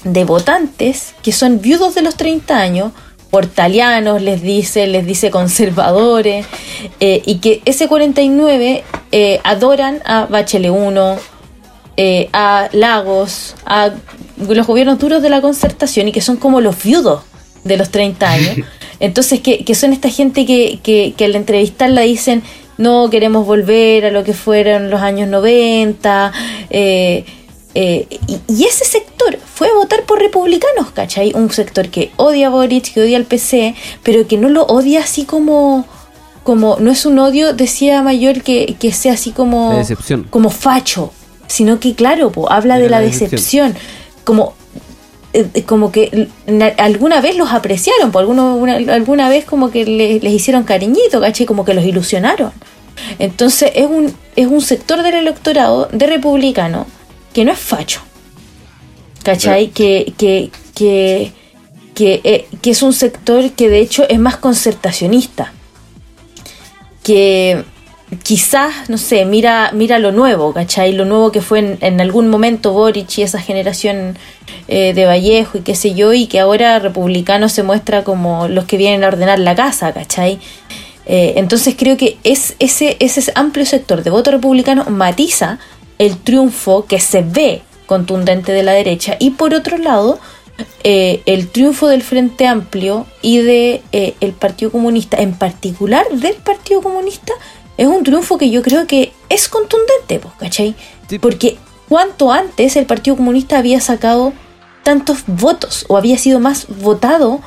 de 0.04 0.24
votantes 0.24 1.14
que 1.22 1.32
son 1.32 1.62
viudos 1.62 1.96
de 1.96 2.02
los 2.02 2.16
30 2.16 2.58
años, 2.58 2.92
portalianos, 3.30 4.22
les 4.22 4.42
dice, 4.42 4.88
les 4.88 5.06
dice 5.06 5.30
conservadores, 5.30 6.46
eh, 7.00 7.22
y 7.26 7.40
que 7.40 7.62
ese 7.66 7.88
49 7.88 8.84
eh, 9.12 9.40
adoran 9.44 10.02
a 10.06 10.26
Bachelet 10.26 10.72
1, 10.72 11.18
eh, 12.02 12.30
a 12.32 12.70
Lagos, 12.72 13.56
a 13.66 13.92
los 14.38 14.66
gobiernos 14.66 15.00
duros 15.00 15.22
de 15.22 15.30
la 15.30 15.42
concertación 15.42 16.08
y 16.08 16.14
que 16.14 16.22
son 16.22 16.38
como 16.38 16.62
los 16.62 16.82
viudos 16.82 17.24
de 17.66 17.76
los 17.76 17.90
30 17.90 18.32
años. 18.32 18.56
Entonces, 19.02 19.42
que, 19.42 19.66
que 19.66 19.76
son 19.76 19.92
esta 19.92 20.10
gente 20.10 20.46
que, 20.46 20.80
que, 20.82 21.14
que 21.18 21.26
al 21.26 21.36
entrevistarla 21.36 22.02
dicen, 22.04 22.42
no 22.78 23.10
queremos 23.10 23.46
volver 23.46 24.06
a 24.06 24.12
lo 24.12 24.24
que 24.24 24.34
fueron 24.34 24.90
los 24.90 25.02
años 25.02 25.28
90. 25.28 26.32
eh, 26.70 27.26
eh, 27.76 28.08
y, 28.28 28.40
y 28.48 28.64
ese 28.64 28.86
sector 28.86 29.38
fue 29.38 29.68
a 29.68 29.74
votar 29.74 30.04
por 30.04 30.20
republicanos, 30.20 30.92
¿cachai? 30.94 31.34
Un 31.36 31.52
sector 31.52 31.90
que 31.90 32.12
odia 32.16 32.48
a 32.48 32.50
Boric, 32.50 32.94
que 32.94 33.02
odia 33.02 33.18
al 33.18 33.26
PC, 33.26 33.76
pero 34.04 34.26
que 34.26 34.38
no 34.38 34.48
lo 34.48 34.64
odia 34.64 35.02
así 35.02 35.26
como... 35.26 35.86
como 36.46 36.78
no 36.80 36.92
es 36.92 37.06
un 37.06 37.20
odio, 37.20 37.54
decía 37.54 38.02
Mayor, 38.02 38.42
que, 38.42 38.78
que 38.80 38.94
sea 38.94 39.14
así 39.14 39.32
como 39.32 39.76
decepción. 39.76 40.26
como 40.30 40.50
facho, 40.50 41.12
sino 41.50 41.80
que 41.82 41.94
claro, 41.96 42.32
po, 42.32 42.50
habla 42.52 42.78
de 42.80 42.90
la 42.90 43.02
la 43.02 43.06
decepción, 43.28 43.76
como 44.24 44.54
eh, 45.34 45.46
eh, 45.54 45.64
como 45.64 45.92
que 45.92 46.28
na- 46.48 46.74
alguna 46.78 47.20
vez 47.22 47.36
los 47.36 47.52
apreciaron, 47.52 48.12
po, 48.12 48.20
alguno, 48.20 48.56
una- 48.56 48.78
alguna 48.94 49.28
vez 49.30 49.44
como 49.46 49.70
que 49.72 49.86
le- 49.86 50.20
les 50.22 50.34
hicieron 50.34 50.64
cariñito, 50.64 51.20
¿cachai? 51.22 51.46
Como 51.46 51.66
que 51.66 51.74
los 51.74 51.84
ilusionaron. 51.86 52.52
Entonces 53.20 53.72
es 53.76 53.86
un, 53.86 54.14
es 54.36 54.48
un 54.48 54.62
sector 54.62 55.04
del 55.04 55.16
electorado 55.16 55.88
de 55.92 56.08
republicano 56.08 56.86
que 57.34 57.46
no 57.46 57.52
es 57.52 57.60
facho, 57.60 58.02
¿cachai? 59.24 59.68
Que, 59.70 60.14
que, 60.18 60.50
que, 60.76 61.32
que, 61.96 62.22
eh, 62.24 62.48
que 62.62 62.72
es 62.72 62.82
un 62.82 62.94
sector 62.94 63.52
que 63.52 63.70
de 63.70 63.80
hecho 63.80 64.08
es 64.10 64.20
más 64.20 64.38
concertacionista 64.38 65.54
que 67.04 67.64
quizás, 68.24 68.90
no 68.90 68.98
sé, 68.98 69.26
mira, 69.26 69.72
mira 69.74 70.00
lo 70.00 70.12
nuevo, 70.12 70.54
¿cachai? 70.54 70.94
Lo 70.94 71.06
nuevo 71.06 71.32
que 71.32 71.42
fue 71.42 71.60
en, 71.60 71.78
en 71.82 72.02
algún 72.02 72.28
momento 72.28 72.74
Boric 72.74 73.18
y 73.18 73.22
esa 73.22 73.40
generación 73.40 74.18
eh, 74.68 74.94
de 74.94 75.06
Vallejo 75.06 75.58
y 75.58 75.62
qué 75.62 75.76
sé 75.76 75.94
yo, 75.94 76.14
y 76.14 76.28
que 76.28 76.40
ahora 76.40 76.80
republicano 76.80 77.50
se 77.50 77.64
muestra 77.64 78.04
como 78.04 78.48
los 78.48 78.66
que 78.66 78.78
vienen 78.78 79.04
a 79.04 79.08
ordenar 79.08 79.40
la 79.40 79.56
casa, 79.56 79.94
¿cachai? 79.94 80.40
Eh, 81.06 81.34
entonces 81.38 81.76
creo 81.78 81.98
que 81.98 82.18
es 82.24 82.56
ese, 82.60 82.98
ese 83.00 83.32
amplio 83.36 83.66
sector 83.66 84.04
de 84.04 84.10
voto 84.10 84.32
republicano 84.32 84.86
matiza 84.86 85.60
el 85.98 86.18
triunfo 86.18 86.86
que 86.86 87.00
se 87.00 87.22
ve 87.22 87.62
contundente 87.88 88.52
de 88.52 88.62
la 88.62 88.74
derecha 88.74 89.18
y 89.20 89.32
por 89.32 89.56
otro 89.56 89.80
lado 89.80 90.20
eh, 90.84 91.24
el 91.26 91.48
triunfo 91.48 91.88
del 91.88 92.04
Frente 92.04 92.46
Amplio 92.46 93.08
y 93.24 93.40
de 93.40 93.82
el 93.92 94.34
Partido 94.34 94.72
Comunista, 94.72 95.18
en 95.18 95.34
particular 95.34 96.06
del 96.12 96.36
Partido 96.36 96.82
Comunista, 96.82 97.34
es 97.80 97.88
un 97.88 98.04
triunfo 98.04 98.38
que 98.38 98.50
yo 98.50 98.62
creo 98.62 98.86
que 98.88 99.14
es 99.30 99.48
contundente, 99.48 100.20
pues, 100.20 100.34
¿cachai? 100.38 100.76
Sí. 101.10 101.18
Porque 101.18 101.58
cuanto 101.88 102.32
antes 102.32 102.76
el 102.76 102.86
Partido 102.86 103.16
Comunista 103.16 103.58
había 103.58 103.80
sacado 103.80 104.34
tantos 104.84 105.20
votos 105.28 105.86
o 105.88 105.96
había 105.96 106.18
sido 106.18 106.42
más 106.42 106.68
votado, 106.68 107.40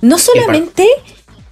no 0.00 0.18
solamente 0.18 0.88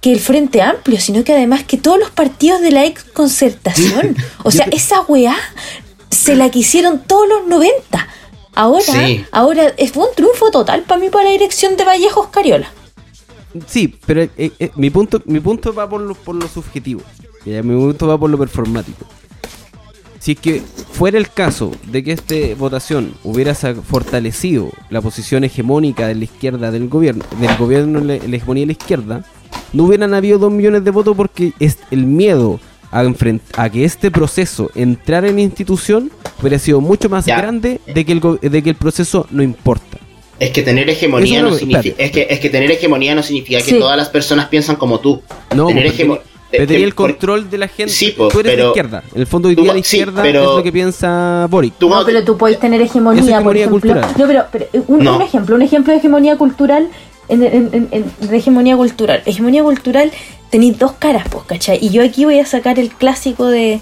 que 0.01 0.11
el 0.11 0.19
Frente 0.19 0.61
Amplio, 0.61 0.99
sino 0.99 1.23
que 1.23 1.31
además 1.31 1.63
que 1.63 1.77
todos 1.77 1.97
los 1.97 2.09
partidos 2.09 2.59
de 2.59 2.71
la 2.71 2.85
ex 2.85 3.05
concertación. 3.05 4.17
O 4.43 4.51
sea, 4.51 4.67
esa 4.71 4.99
weá 5.01 5.37
se 6.11 6.35
la 6.35 6.49
quisieron 6.51 7.01
todos 7.03 7.27
los 7.27 7.47
90. 7.47 8.05
Ahora, 8.53 8.83
Sí. 8.83 9.25
ahora 9.31 9.73
es 9.77 9.93
fue 9.93 10.07
un 10.09 10.13
triunfo 10.13 10.51
total 10.51 10.81
para 10.81 10.99
mí 10.99 11.09
para 11.09 11.23
la 11.23 11.31
dirección 11.31 11.77
de 11.77 11.85
Vallejos 11.85 12.27
Cariola. 12.27 12.69
Sí, 13.65 13.87
pero 14.05 14.23
eh, 14.23 14.31
eh, 14.37 14.71
mi 14.75 14.89
punto 14.89 15.21
mi 15.25 15.39
punto 15.39 15.73
va 15.73 15.89
por 15.89 16.01
lo, 16.01 16.15
por 16.15 16.35
lo 16.35 16.47
subjetivo. 16.49 17.01
Ya, 17.45 17.63
mi 17.63 17.75
punto 17.75 18.07
va 18.07 18.17
por 18.17 18.29
lo 18.29 18.37
performático. 18.37 19.05
Si 20.19 20.33
es 20.33 20.39
que 20.39 20.61
fuera 20.91 21.17
el 21.17 21.29
caso 21.29 21.71
de 21.87 22.03
que 22.03 22.11
esta 22.11 22.35
votación 22.57 23.13
hubiera 23.23 23.55
fortalecido 23.55 24.69
la 24.89 25.01
posición 25.01 25.45
hegemónica 25.45 26.07
de 26.07 26.15
la 26.15 26.23
izquierda 26.25 26.71
del 26.71 26.89
gobierno, 26.89 27.23
del 27.39 27.55
gobierno, 27.57 28.01
la, 28.01 28.15
hegemonía 28.15 28.63
de 28.63 28.65
la 28.67 28.71
izquierda, 28.73 29.23
no 29.71 29.83
hubieran 29.85 30.13
habido 30.13 30.37
dos 30.37 30.51
millones 30.51 30.83
de 30.83 30.91
votos 30.91 31.15
porque 31.15 31.53
es 31.59 31.77
el 31.91 32.05
miedo 32.05 32.59
a, 32.91 33.03
enfrent- 33.03 33.39
a 33.55 33.69
que 33.69 33.85
este 33.85 34.11
proceso 34.11 34.69
entrara 34.75 35.29
en 35.29 35.39
institución 35.39 36.11
hubiera 36.41 36.59
sido 36.59 36.81
mucho 36.81 37.07
más 37.07 37.25
Ya. 37.25 37.37
grande 37.37 37.79
de 37.93 38.05
que, 38.05 38.11
el 38.11 38.21
de 38.51 38.61
que 38.63 38.69
el 38.71 38.75
proceso 38.75 39.25
no 39.31 39.41
importa. 39.41 39.97
Es 40.39 40.51
que 40.51 40.63
tener 40.63 40.89
hegemonía 40.89 41.41
no 41.43 41.51
no- 41.51 41.55
significa. 41.55 41.95
Es 42.01 42.11
que, 42.11 42.27
es 42.29 42.39
que 42.39 42.49
tener 42.49 42.71
hegemonía 42.71 43.13
no 43.15 43.23
significa 43.23 43.59
que 43.59 43.71
Sí. 43.71 43.79
todas 43.79 43.95
las 43.97 44.09
personas 44.09 44.47
piensan 44.47 44.75
como 44.75 44.99
tú. 44.99 45.21
No, 45.55 45.67
tener 45.67 45.87
Pero 46.51 46.63
eh, 46.63 46.67
tenía 46.67 46.85
el 46.85 46.93
por- 46.95 47.11
control 47.11 47.49
de 47.49 47.57
la 47.59 47.67
gente. 47.67 47.93
Sí, 47.93 48.09
po, 48.11 48.27
tú 48.29 48.39
eres 48.39 48.51
de 48.53 48.57
pero- 48.57 48.67
izquierda. 48.69 49.03
En 49.13 49.21
el 49.21 49.27
fondo, 49.27 49.49
hoy 49.49 49.55
Tú- 49.55 49.61
día 49.63 49.73
la 49.73 49.83
sí, 49.83 49.97
izquierda 49.97 50.21
pero- 50.23 50.41
es 50.51 50.57
lo 50.57 50.63
que 50.63 50.71
piensa 50.71 51.47
Boric. 51.49 51.75
tú 51.77 51.89
No, 51.89 52.03
pero 52.05 52.23
tú 52.23 52.37
podés 52.37 52.59
tener 52.59 52.81
hegemonía, 52.81 53.41
por 53.41 53.55
ejemplo. 53.55 53.79
cultural. 53.79 54.11
No, 54.17 54.27
pero, 54.27 54.45
pero, 54.51 54.65
eh, 54.73 54.81
un, 54.87 55.03
No. 55.03 55.15
un 55.17 55.21
ejemplo, 55.21 55.55
un 55.55 55.61
ejemplo 55.61 55.93
de 55.93 55.99
hegemonía 55.99 56.37
cultural 56.37 56.89
en, 57.27 57.43
en- 57.43 57.69
en- 57.73 57.87
en- 57.91 58.29
de 58.29 58.37
hegemonía 58.37 58.75
cultural. 58.75 59.21
Hegemonía 59.25 59.61
cultural 59.63 60.11
tenéis 60.49 60.79
dos 60.79 60.93
caras, 60.93 61.27
pues, 61.29 61.45
¿cachai? 61.45 61.77
Y 61.81 61.89
yo 61.89 62.03
aquí 62.03 62.25
voy 62.25 62.39
a 62.39 62.45
sacar 62.45 62.79
el 62.79 62.89
clásico 62.89 63.45
de 63.45 63.81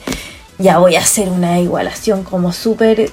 ya 0.58 0.80
voy 0.80 0.96
a 0.96 1.00
hacer 1.00 1.30
una 1.30 1.60
igualación 1.62 2.24
como 2.24 2.52
súper 2.52 3.12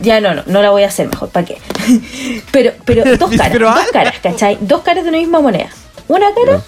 ya 0.00 0.20
no, 0.20 0.34
no, 0.34 0.42
no 0.46 0.62
la 0.62 0.70
voy 0.70 0.82
a 0.82 0.86
hacer 0.88 1.08
mejor, 1.08 1.28
¿para 1.28 1.44
qué? 1.46 1.58
pero, 2.52 2.72
pero 2.84 3.04
dos 3.18 3.30
caras, 3.36 3.58
dos 3.58 3.86
caras, 3.92 4.14
¿cachai? 4.22 4.58
Dos 4.60 4.80
caras 4.80 5.04
de 5.04 5.10
una 5.10 5.18
misma 5.18 5.40
moneda. 5.40 5.68
Una 6.08 6.26
cara 6.34 6.62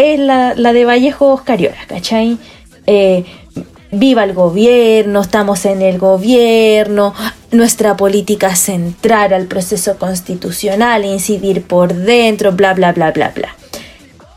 es 0.00 0.18
la, 0.18 0.54
la 0.54 0.72
de 0.72 0.84
Vallejo 0.84 1.42
Cariola, 1.44 1.78
¿cachai? 1.86 2.38
Eh, 2.86 3.24
viva 3.92 4.24
el 4.24 4.34
gobierno, 4.34 5.20
estamos 5.20 5.64
en 5.64 5.82
el 5.82 5.98
gobierno, 5.98 7.14
nuestra 7.50 7.96
política 7.96 8.48
es 8.52 8.68
entrar 8.68 9.34
al 9.34 9.46
proceso 9.46 9.98
constitucional, 9.98 11.04
incidir 11.04 11.62
por 11.64 11.92
dentro, 11.94 12.52
bla, 12.52 12.74
bla, 12.74 12.92
bla, 12.92 13.10
bla, 13.10 13.30
bla. 13.34 13.54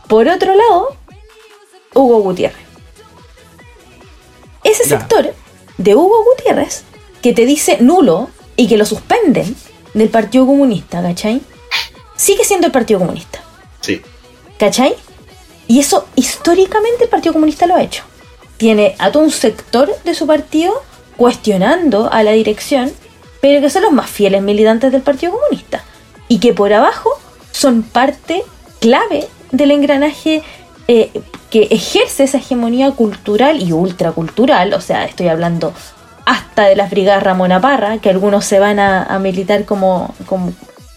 Por 0.07 0.27
otro 0.27 0.55
lado, 0.55 0.95
Hugo 1.93 2.21
Gutiérrez. 2.21 2.57
Ese 4.63 4.87
Ya. 4.89 4.99
sector 4.99 5.33
de 5.77 5.95
Hugo 5.95 6.23
Gutiérrez 6.23 6.83
que 7.21 7.33
te 7.33 7.45
dice 7.45 7.77
nulo 7.81 8.29
y 8.55 8.67
que 8.67 8.77
lo 8.77 8.85
suspenden 8.85 9.55
del 9.93 10.09
Partido 10.09 10.45
Comunista, 10.45 11.01
¿cachai? 11.01 11.41
Sigue 12.15 12.43
siendo 12.43 12.67
el 12.67 12.71
Partido 12.73 12.99
Comunista. 12.99 13.39
Sí. 13.81 14.01
¿Cachai? 14.57 14.95
Y 15.67 15.79
eso 15.79 16.07
históricamente 16.15 17.03
el 17.03 17.09
Partido 17.09 17.33
Comunista 17.33 17.65
lo 17.65 17.75
ha 17.75 17.83
hecho. 17.83 18.03
Tiene 18.57 18.95
a 18.99 19.11
todo 19.11 19.23
un 19.23 19.31
sector 19.31 19.89
de 20.03 20.13
su 20.13 20.27
partido 20.27 20.73
cuestionando 21.17 22.11
a 22.11 22.23
la 22.23 22.31
dirección, 22.31 22.91
pero 23.41 23.61
que 23.61 23.69
son 23.69 23.83
los 23.83 23.91
más 23.91 24.09
fieles 24.09 24.41
militantes 24.41 24.91
del 24.91 25.01
Partido 25.01 25.33
Comunista. 25.33 25.83
Y 26.27 26.39
que 26.39 26.53
por 26.53 26.73
abajo 26.73 27.09
son 27.51 27.83
parte 27.83 28.43
clave 28.79 29.27
del 29.51 29.71
engranaje 29.71 30.41
eh, 30.87 31.11
que 31.49 31.67
ejerce 31.71 32.23
esa 32.23 32.37
hegemonía 32.37 32.91
cultural 32.91 33.61
y 33.61 33.71
ultracultural. 33.71 34.73
O 34.73 34.81
sea, 34.81 35.05
estoy 35.05 35.27
hablando 35.27 35.73
hasta 36.25 36.63
de 36.63 36.75
las 36.75 36.89
brigadas 36.89 37.23
Ramona 37.23 37.61
Parra, 37.61 37.99
que 37.99 38.09
algunos 38.09 38.45
se 38.45 38.59
van 38.59 38.79
a, 38.79 39.03
a 39.03 39.19
militar 39.19 39.65
como, 39.65 40.13
como 40.25 40.53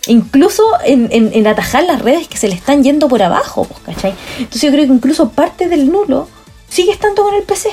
incluso 0.07 0.63
en, 0.85 1.09
en- 1.11 1.31
en 1.35 1.47
atajar 1.47 1.85
las 1.85 2.01
redes 2.03 2.29
que 2.29 2.37
se 2.37 2.49
le 2.49 2.55
están 2.55 2.83
yendo 2.85 3.09
por 3.09 3.23
abajo, 3.23 3.65
pues, 3.65 3.81
¿cachai? 3.97 4.15
Entonces 4.39 4.63
yo 4.63 4.71
creo 4.71 4.87
que 4.87 4.93
incluso 4.93 5.31
parte 5.31 5.69
del 5.69 5.91
nulo 5.91 6.29
sigue 6.69 6.93
estando 6.93 7.23
con 7.23 7.35
el 7.35 7.43
PC. 7.43 7.71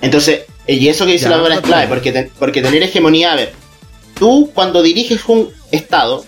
Entonces, 0.00 0.42
eh, 0.66 0.74
y 0.74 0.88
eso 0.88 1.06
que 1.06 1.12
dice 1.12 1.24
Ya, 1.24 1.30
la 1.30 1.38
buena 1.40 1.56
es 1.56 1.60
clave, 1.62 1.88
porque, 1.88 2.12
te- 2.12 2.30
porque 2.38 2.62
tener 2.62 2.82
hegemonía, 2.82 3.32
a 3.32 3.36
ver, 3.36 3.52
tú 4.18 4.50
cuando 4.54 4.82
diriges 4.82 5.20
un 5.28 5.50
estado, 5.70 6.24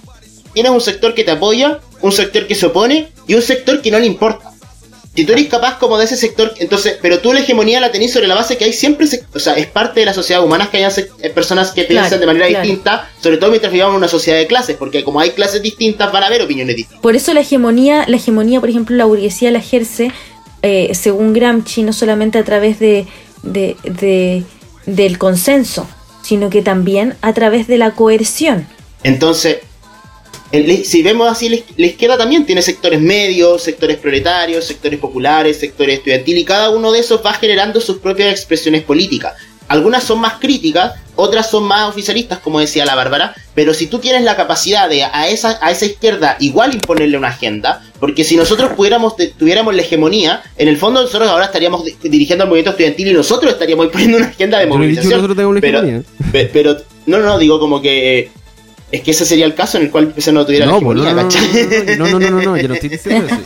tienes 0.52 0.72
un 0.72 0.80
sector 0.80 1.14
que 1.14 1.24
te 1.24 1.30
apoya, 1.32 1.80
un 2.00 2.12
sector 2.12 2.46
que 2.46 2.54
se 2.54 2.66
opone 2.66 3.08
y 3.26 3.34
un 3.34 3.42
sector 3.42 3.82
que 3.82 3.90
no 3.90 3.98
le 3.98 4.06
importa. 4.06 4.47
Si 5.18 5.24
tú 5.24 5.32
eres 5.32 5.48
capaz 5.48 5.78
como 5.78 5.98
de 5.98 6.04
ese 6.04 6.16
sector, 6.16 6.54
entonces, 6.60 6.96
pero 7.02 7.18
tú 7.18 7.32
la 7.32 7.40
hegemonía 7.40 7.80
la 7.80 7.90
tenés 7.90 8.12
sobre 8.12 8.28
la 8.28 8.36
base 8.36 8.56
que 8.56 8.66
hay 8.66 8.72
siempre, 8.72 9.08
o 9.34 9.38
sea, 9.40 9.54
es 9.54 9.66
parte 9.66 9.98
de 9.98 10.06
la 10.06 10.14
sociedad 10.14 10.44
humana 10.44 10.68
que 10.70 10.76
haya 10.76 10.92
se- 10.92 11.10
eh, 11.20 11.30
personas 11.30 11.72
que 11.72 11.86
Claro, 11.88 12.02
piensan 12.04 12.20
de 12.20 12.26
manera 12.26 12.46
claro. 12.46 12.62
distinta, 12.64 13.10
sobre 13.20 13.36
todo 13.38 13.50
mientras 13.50 13.72
vivamos 13.72 13.94
en 13.94 13.98
una 13.98 14.06
sociedad 14.06 14.38
de 14.38 14.46
clases, 14.46 14.76
porque 14.76 15.02
como 15.02 15.18
hay 15.18 15.30
clases 15.30 15.60
distintas 15.60 16.12
van 16.12 16.22
a 16.22 16.26
haber 16.28 16.42
opiniones 16.42 16.76
distintas. 16.76 17.02
Por 17.02 17.16
eso 17.16 17.34
la 17.34 17.40
hegemonía, 17.40 18.04
la 18.06 18.14
hegemonía, 18.14 18.60
por 18.60 18.68
ejemplo, 18.70 18.94
la 18.94 19.06
burguesía 19.06 19.50
la 19.50 19.58
ejerce, 19.58 20.12
eh, 20.62 20.92
según 20.94 21.32
Gramsci, 21.32 21.82
no 21.82 21.92
solamente 21.92 22.38
a 22.38 22.44
través 22.44 22.78
de, 22.78 23.08
de- 23.42 23.74
de- 23.82 24.44
del 24.86 25.18
consenso, 25.18 25.88
sino 26.22 26.48
que 26.48 26.62
también 26.62 27.16
a 27.22 27.32
través 27.32 27.66
de 27.66 27.78
la 27.78 27.90
coerción. 27.90 28.68
Entonces, 29.02 29.58
si 30.84 31.02
vemos 31.02 31.30
así, 31.30 31.48
la 31.48 31.56
iz- 31.56 31.64
la 31.76 31.86
izquierda 31.86 32.16
también 32.16 32.46
tiene 32.46 32.62
sectores 32.62 33.00
medios, 33.00 33.62
sectores 33.62 33.98
proletarios, 33.98 34.64
sectores 34.64 34.98
populares, 34.98 35.58
sectores 35.58 35.98
estudiantiles, 35.98 36.42
y 36.42 36.44
cada 36.44 36.70
uno 36.70 36.90
de 36.92 37.00
esos 37.00 37.24
va 37.24 37.34
generando 37.34 37.80
sus 37.80 37.98
propias 37.98 38.30
expresiones 38.30 38.82
políticas. 38.82 39.34
Algunas 39.68 40.02
son 40.04 40.18
más 40.20 40.34
críticas, 40.40 40.94
otras 41.14 41.50
son 41.50 41.64
más 41.64 41.86
oficialistas, 41.90 42.38
como 42.38 42.58
decía 42.58 42.86
la 42.86 42.94
Bárbara, 42.94 43.34
pero 43.54 43.74
si 43.74 43.86
tú 43.86 43.98
tienes 43.98 44.22
la 44.22 44.34
capacidad 44.34 44.88
de 44.88 45.02
a 45.04 45.28
esa, 45.28 45.58
a 45.60 45.70
esa 45.70 45.84
izquierda 45.84 46.36
igual 46.40 46.72
imponerle 46.72 47.18
una 47.18 47.28
agenda, 47.28 47.84
porque 48.00 48.24
si 48.24 48.36
nosotros 48.36 48.72
pudiéramos, 48.72 49.14
tuviéramos 49.36 49.74
la 49.74 49.82
hegemonía, 49.82 50.42
en 50.56 50.68
el 50.68 50.78
fondo 50.78 51.02
nosotros 51.02 51.28
ahora 51.28 51.44
estaríamos 51.44 51.84
di- 51.84 51.96
dirigiendo 52.08 52.44
al 52.44 52.48
movimiento 52.48 52.70
estudiantil 52.70 53.08
y 53.08 53.12
nosotros 53.12 53.52
estaríamos 53.52 53.84
imponiendo 53.86 54.16
una 54.16 54.28
agenda 54.28 54.58
de 54.58 54.64
movilización. 54.78 55.12
pero, 55.60 55.82
pero, 56.50 56.76
no, 57.04 57.18
no, 57.18 57.24
no, 57.26 57.38
digo 57.38 57.60
como 57.60 57.82
que 57.82 58.18
eh, 58.20 58.30
es 58.90 59.02
que 59.02 59.10
ese 59.10 59.24
sería 59.26 59.44
el 59.46 59.54
caso 59.54 59.76
en 59.78 59.84
el 59.84 59.90
cual 59.90 60.04
el 60.04 60.10
PC 60.12 60.32
no 60.32 60.46
tuviera 60.46 60.66
No, 60.66 60.72
la 60.72 60.80
no, 60.80 60.92
hegemonía, 60.92 61.12
no, 61.14 61.22
¿cachai? 61.28 61.96
no, 61.98 62.06
no, 62.08 62.18
no, 62.18 62.18
no, 62.18 62.30
no, 62.30 62.42
no, 62.42 62.56
yo 62.56 62.68
no 62.68 62.74
estoy 62.74 62.88
diciendo 62.88 63.26
eso. 63.26 63.36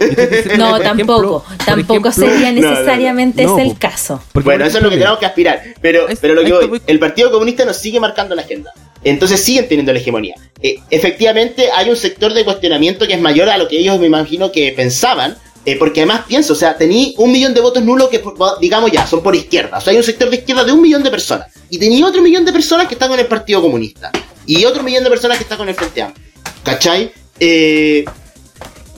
Estoy 0.00 0.26
diciendo 0.26 0.56
No, 0.70 0.80
tampoco, 0.80 1.44
ejemplo- 1.44 1.64
tampoco 1.64 2.08
ejemplo- 2.08 2.12
sería 2.12 2.52
no, 2.52 2.60
no, 2.60 2.68
no. 2.68 2.70
necesariamente 2.70 3.42
No, 3.44 3.58
ese 3.58 3.66
el 3.68 3.72
po. 3.74 3.78
caso. 3.80 4.22
porque, 4.32 4.44
Bueno, 4.46 4.64
eso 4.64 4.78
es 4.78 4.84
lo 4.84 4.90
que 4.90 4.96
tenemos 4.96 5.18
que 5.18 5.26
aspirar. 5.26 5.62
Pero, 5.80 6.08
Es- 6.08 6.18
pero 6.20 6.34
lo 6.34 6.44
que 6.44 6.52
voy, 6.52 6.66
voy- 6.66 6.82
el 6.86 6.98
Partido 6.98 7.30
Comunista 7.30 7.64
nos 7.64 7.76
sigue 7.76 8.00
marcando 8.00 8.34
la 8.34 8.42
agenda. 8.42 8.72
Entonces 9.04 9.42
siguen 9.42 9.68
teniendo 9.68 9.92
la 9.92 9.98
hegemonía. 9.98 10.34
Eh, 10.62 10.76
efectivamente, 10.90 11.70
hay 11.74 11.90
un 11.90 11.96
sector 11.96 12.32
de 12.34 12.44
cuestionamiento 12.44 13.06
que 13.06 13.14
es 13.14 13.20
mayor 13.20 13.48
a 13.48 13.58
lo 13.58 13.66
que 13.68 13.78
ellos 13.78 13.98
me 13.98 14.06
imagino 14.06 14.52
que 14.52 14.72
pensaban. 14.76 15.36
Eh, 15.64 15.76
porque 15.78 16.00
además 16.00 16.22
pienso, 16.26 16.54
o 16.54 16.56
sea, 16.56 16.76
tení 16.76 17.14
un 17.18 17.30
millón 17.30 17.54
de 17.54 17.60
votos 17.60 17.82
nulos 17.84 18.08
que, 18.08 18.22
digamos 18.60 18.90
ya, 18.90 19.06
son 19.06 19.22
por 19.22 19.34
izquierda. 19.36 19.78
O 19.78 19.80
sea, 19.80 19.92
hay 19.92 19.96
un 19.96 20.02
sector 20.02 20.28
de 20.28 20.36
izquierda 20.36 20.64
de 20.64 20.72
un 20.72 20.82
millón 20.82 21.02
de 21.02 21.10
personas. 21.10 21.48
Y 21.70 21.78
tenía 21.78 22.06
otro 22.06 22.20
millón 22.20 22.44
de 22.44 22.52
personas 22.52 22.88
que 22.88 22.94
están 22.94 23.08
con 23.08 23.18
el 23.18 23.26
Partido 23.26 23.62
Comunista. 23.62 24.10
Y 24.46 24.64
otro 24.64 24.82
millón 24.82 25.04
de 25.04 25.10
personas 25.10 25.38
que 25.38 25.44
están 25.44 25.58
con 25.58 25.68
el 25.68 25.74
Frente 25.74 26.02
Amplio. 26.02 26.26
¿Cachai? 26.64 27.12
Eh, 27.38 28.04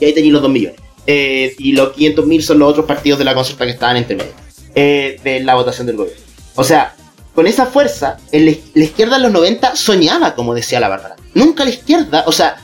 y 0.01 0.05
ahí 0.05 0.13
tenéis 0.13 0.33
los 0.33 0.43
2 0.43 0.51
millones. 0.51 0.81
Eh, 1.07 1.55
y 1.59 1.73
los 1.73 1.93
500 1.93 2.27
mil 2.27 2.43
son 2.43 2.59
los 2.59 2.71
otros 2.71 2.87
partidos 2.87 3.19
de 3.19 3.27
la 3.27 3.35
consulta 3.35 3.65
que 3.67 3.73
estaban 3.73 3.97
entre 3.97 4.17
medio. 4.17 4.33
eh, 4.75 5.21
de 5.23 5.41
la 5.41 5.55
votación 5.55 5.87
del 5.87 5.97
gobierno. 5.97 6.23
O 6.57 6.65
sea, 6.65 6.95
con 7.35 7.47
esa 7.47 7.67
fuerza, 7.67 8.17
la 8.33 8.51
izquierda 8.85 9.17
en 9.17 9.23
los 9.23 9.33
90 9.33 9.77
soñaba, 9.77 10.35
como 10.35 10.55
decía 10.55 10.81
la 10.81 10.89
Bárbara. 10.89 11.17
Nunca 11.35 11.65
la 11.65 11.71
izquierda, 11.71 12.25
o 12.27 12.33
sea, 12.33 12.57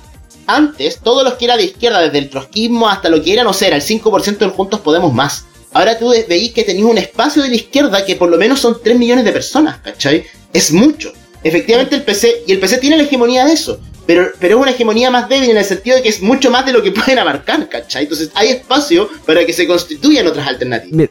antes, 0.54 0.98
todos 1.00 1.24
los 1.24 1.34
que 1.34 1.44
era 1.46 1.56
de 1.56 1.64
izquierda, 1.64 2.00
desde 2.00 2.18
el 2.18 2.30
trotskismo 2.30 2.88
hasta 2.88 3.08
lo 3.08 3.22
que 3.22 3.32
era, 3.32 3.44
no 3.44 3.52
sé, 3.52 3.66
era 3.68 3.76
el 3.76 3.82
5% 3.82 4.38
del 4.38 4.50
Juntos 4.50 4.80
Podemos 4.80 5.12
Más. 5.12 5.44
Ahora 5.72 5.98
tú 5.98 6.08
ve- 6.10 6.26
veis 6.28 6.52
que 6.52 6.64
tenéis 6.64 6.84
un 6.84 6.98
espacio 6.98 7.42
de 7.42 7.48
la 7.48 7.54
izquierda 7.54 8.04
que 8.04 8.16
por 8.16 8.28
lo 8.30 8.36
menos 8.36 8.58
son 8.60 8.78
3 8.82 8.98
millones 8.98 9.24
de 9.24 9.32
personas, 9.32 9.78
¿cachai? 9.78 10.24
Es 10.52 10.72
mucho. 10.72 11.12
Efectivamente 11.44 11.94
el 11.96 12.02
PC, 12.02 12.42
y 12.46 12.52
el 12.52 12.58
PC 12.60 12.78
tiene 12.78 12.96
la 12.96 13.04
hegemonía 13.04 13.44
de 13.46 13.52
eso, 13.52 13.80
pero, 14.06 14.30
pero 14.40 14.56
es 14.56 14.62
una 14.62 14.72
hegemonía 14.72 15.10
más 15.10 15.28
débil 15.28 15.50
en 15.50 15.56
el 15.58 15.64
sentido 15.64 15.96
de 15.96 16.02
que 16.02 16.08
es 16.08 16.20
mucho 16.20 16.50
más 16.50 16.66
de 16.66 16.72
lo 16.72 16.82
que 16.82 16.90
pueden 16.92 17.18
abarcar, 17.20 17.68
¿cachai? 17.68 18.02
Entonces 18.02 18.30
hay 18.34 18.48
espacio 18.48 19.08
para 19.24 19.46
que 19.46 19.52
se 19.52 19.66
constituyan 19.66 20.26
otras 20.26 20.46
alternativas. 20.48 20.92
Mira, 20.96 21.10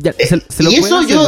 ya, 0.00 0.12
se, 0.12 0.42
se 0.48 0.62
lo 0.62 0.70
y 0.70 0.74
eso 0.76 1.02
yo 1.02 1.26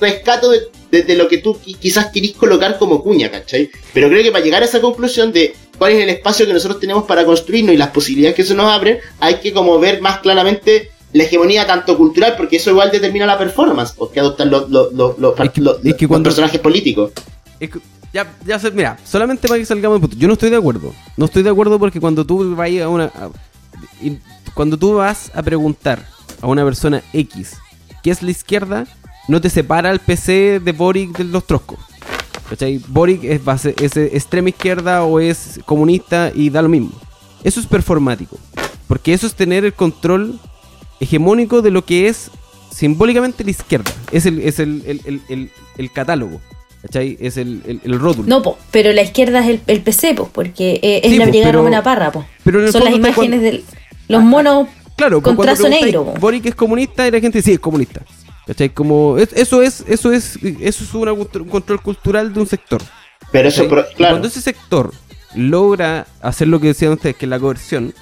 rescato 0.00 0.50
de, 0.50 0.60
de- 0.90 1.02
de 1.02 1.14
lo 1.14 1.28
que 1.28 1.38
tú 1.38 1.54
qui- 1.64 1.76
quizás 1.78 2.06
querís 2.06 2.32
colocar 2.34 2.78
como 2.78 3.02
cuña, 3.02 3.30
¿cachai? 3.30 3.70
Pero 3.92 4.08
creo 4.08 4.22
que 4.22 4.32
para 4.32 4.42
llegar 4.44 4.62
a 4.62 4.64
esa 4.64 4.80
conclusión 4.80 5.30
de 5.32 5.54
cuál 5.80 5.92
es 5.92 6.02
el 6.02 6.10
espacio 6.10 6.46
que 6.46 6.52
nosotros 6.52 6.78
tenemos 6.78 7.04
para 7.04 7.24
construirnos 7.24 7.72
y 7.74 7.78
las 7.78 7.88
posibilidades 7.88 8.36
que 8.36 8.42
eso 8.42 8.54
nos 8.54 8.70
abren, 8.70 8.98
hay 9.18 9.36
que 9.36 9.50
como 9.54 9.78
ver 9.78 10.02
más 10.02 10.18
claramente 10.18 10.90
la 11.14 11.22
hegemonía 11.24 11.66
tanto 11.66 11.96
cultural, 11.96 12.34
porque 12.36 12.56
eso 12.56 12.68
igual 12.70 12.90
determina 12.90 13.24
la 13.24 13.38
performance, 13.38 13.92
porque 13.96 14.20
adoptan 14.20 14.50
los, 14.50 14.68
los, 14.68 14.92
los, 14.92 15.18
los, 15.18 15.40
Es 15.40 15.50
que- 15.50 15.60
los- 15.62 15.76
es 15.82 15.94
que 15.94 16.04
los 16.04 16.08
cuando- 16.08 16.28
personajes 16.28 16.60
políticos. 16.60 17.12
Es 17.58 17.70
que- 17.70 17.80
ya, 18.12 18.30
ya 18.44 18.60
mira, 18.74 18.98
solamente 19.04 19.48
para 19.48 19.58
que 19.58 19.64
salgamos 19.64 19.96
de 19.96 20.00
punto. 20.02 20.16
Yo 20.18 20.26
no 20.28 20.34
estoy 20.34 20.50
de 20.50 20.56
acuerdo. 20.56 20.92
No 21.16 21.24
estoy 21.24 21.42
de 21.42 21.48
acuerdo 21.50 21.78
porque 21.78 21.98
cuando 21.98 22.26
tú 22.26 22.54
vas 22.54 22.70
a 22.80 22.88
una. 22.88 23.04
a- 23.06 23.30
y- 24.02 24.18
cuando 24.52 24.76
tú 24.76 24.94
vas 24.96 25.30
a 25.34 25.42
preguntar 25.42 26.04
a 26.42 26.46
una 26.46 26.62
persona 26.64 27.02
X 27.14 27.56
qué 28.02 28.10
es 28.10 28.22
la 28.22 28.30
izquierda, 28.32 28.86
no 29.28 29.40
te 29.40 29.48
separa 29.48 29.90
el 29.90 30.00
PC 30.00 30.60
de 30.60 30.72
Boric 30.72 31.16
de 31.16 31.24
los 31.24 31.44
troscos. 31.46 31.78
¿Cachai? 32.50 32.80
Boric 32.88 33.24
es, 33.24 33.42
base, 33.44 33.74
es 33.80 33.96
extrema 33.96 34.48
izquierda 34.50 35.04
o 35.04 35.20
es 35.20 35.60
comunista 35.64 36.30
y 36.34 36.50
da 36.50 36.60
lo 36.62 36.68
mismo. 36.68 36.90
Eso 37.44 37.60
es 37.60 37.66
performático. 37.66 38.36
Porque 38.88 39.12
eso 39.14 39.26
es 39.26 39.34
tener 39.34 39.64
el 39.64 39.72
control 39.72 40.38
hegemónico 40.98 41.62
de 41.62 41.70
lo 41.70 41.84
que 41.84 42.08
es 42.08 42.30
simbólicamente 42.74 43.44
la 43.44 43.50
izquierda. 43.50 43.90
Es 44.12 44.26
el, 44.26 44.40
es 44.40 44.58
el, 44.58 44.82
el, 44.86 45.00
el, 45.04 45.20
el- 45.28 45.50
el 45.78 45.92
catálogo. 45.92 46.40
¿Cachai? 46.82 47.16
Es 47.20 47.36
el, 47.36 47.80
rótulo. 47.84 48.26
No, 48.26 48.42
po, 48.42 48.58
pero 48.70 48.92
la 48.92 49.02
izquierda 49.02 49.46
es 49.46 49.60
el, 49.66 49.80
PC, 49.82 50.14
po, 50.14 50.28
porque 50.32 50.80
eh, 50.82 51.00
es 51.04 51.10
Sí, 51.12 51.18
la 51.18 51.24
po, 51.26 51.30
Brigada 51.30 51.52
Romana 51.52 51.82
Parra, 51.82 52.10
po. 52.10 52.24
pero 52.42 52.70
Son 52.72 52.84
las 52.84 52.94
imágenes 52.94 53.14
cuando- 53.14 53.36
de 53.42 53.64
los 54.08 54.22
monos 54.22 54.68
Claro, 54.96 55.22
con 55.22 55.36
trazo 55.38 55.68
negro. 55.68 56.12
Boric 56.20 56.44
es 56.46 56.54
comunista 56.54 57.06
y 57.06 57.10
la 57.10 57.20
gente 57.20 57.40
sí 57.40 57.52
es 57.52 57.58
comunista. 57.60 58.02
¿Cachai? 58.50 58.70
Como 58.70 59.16
es- 59.16 59.32
eso 59.34 59.62
es 59.62 59.84
eso 59.86 60.10
es 60.10 60.36
eso 60.42 60.82
es 60.82 60.94
una 60.94 61.12
un 61.12 61.24
control 61.24 61.80
cultural 61.80 62.34
de 62.34 62.40
un 62.40 62.48
sector. 62.48 62.82
Pero 63.30 63.48
eso, 63.48 63.68
claro. 63.68 63.86
Cuando 63.96 64.26
ese 64.26 64.40
sector 64.40 64.92
logra 65.36 66.08
hacer 66.20 66.48
lo 66.48 66.58
que 66.58 66.66
decían 66.66 66.90
ustedes, 66.90 67.14
que 67.14 67.26
es 67.26 67.30
la 67.30 67.38
coerción, 67.38 67.94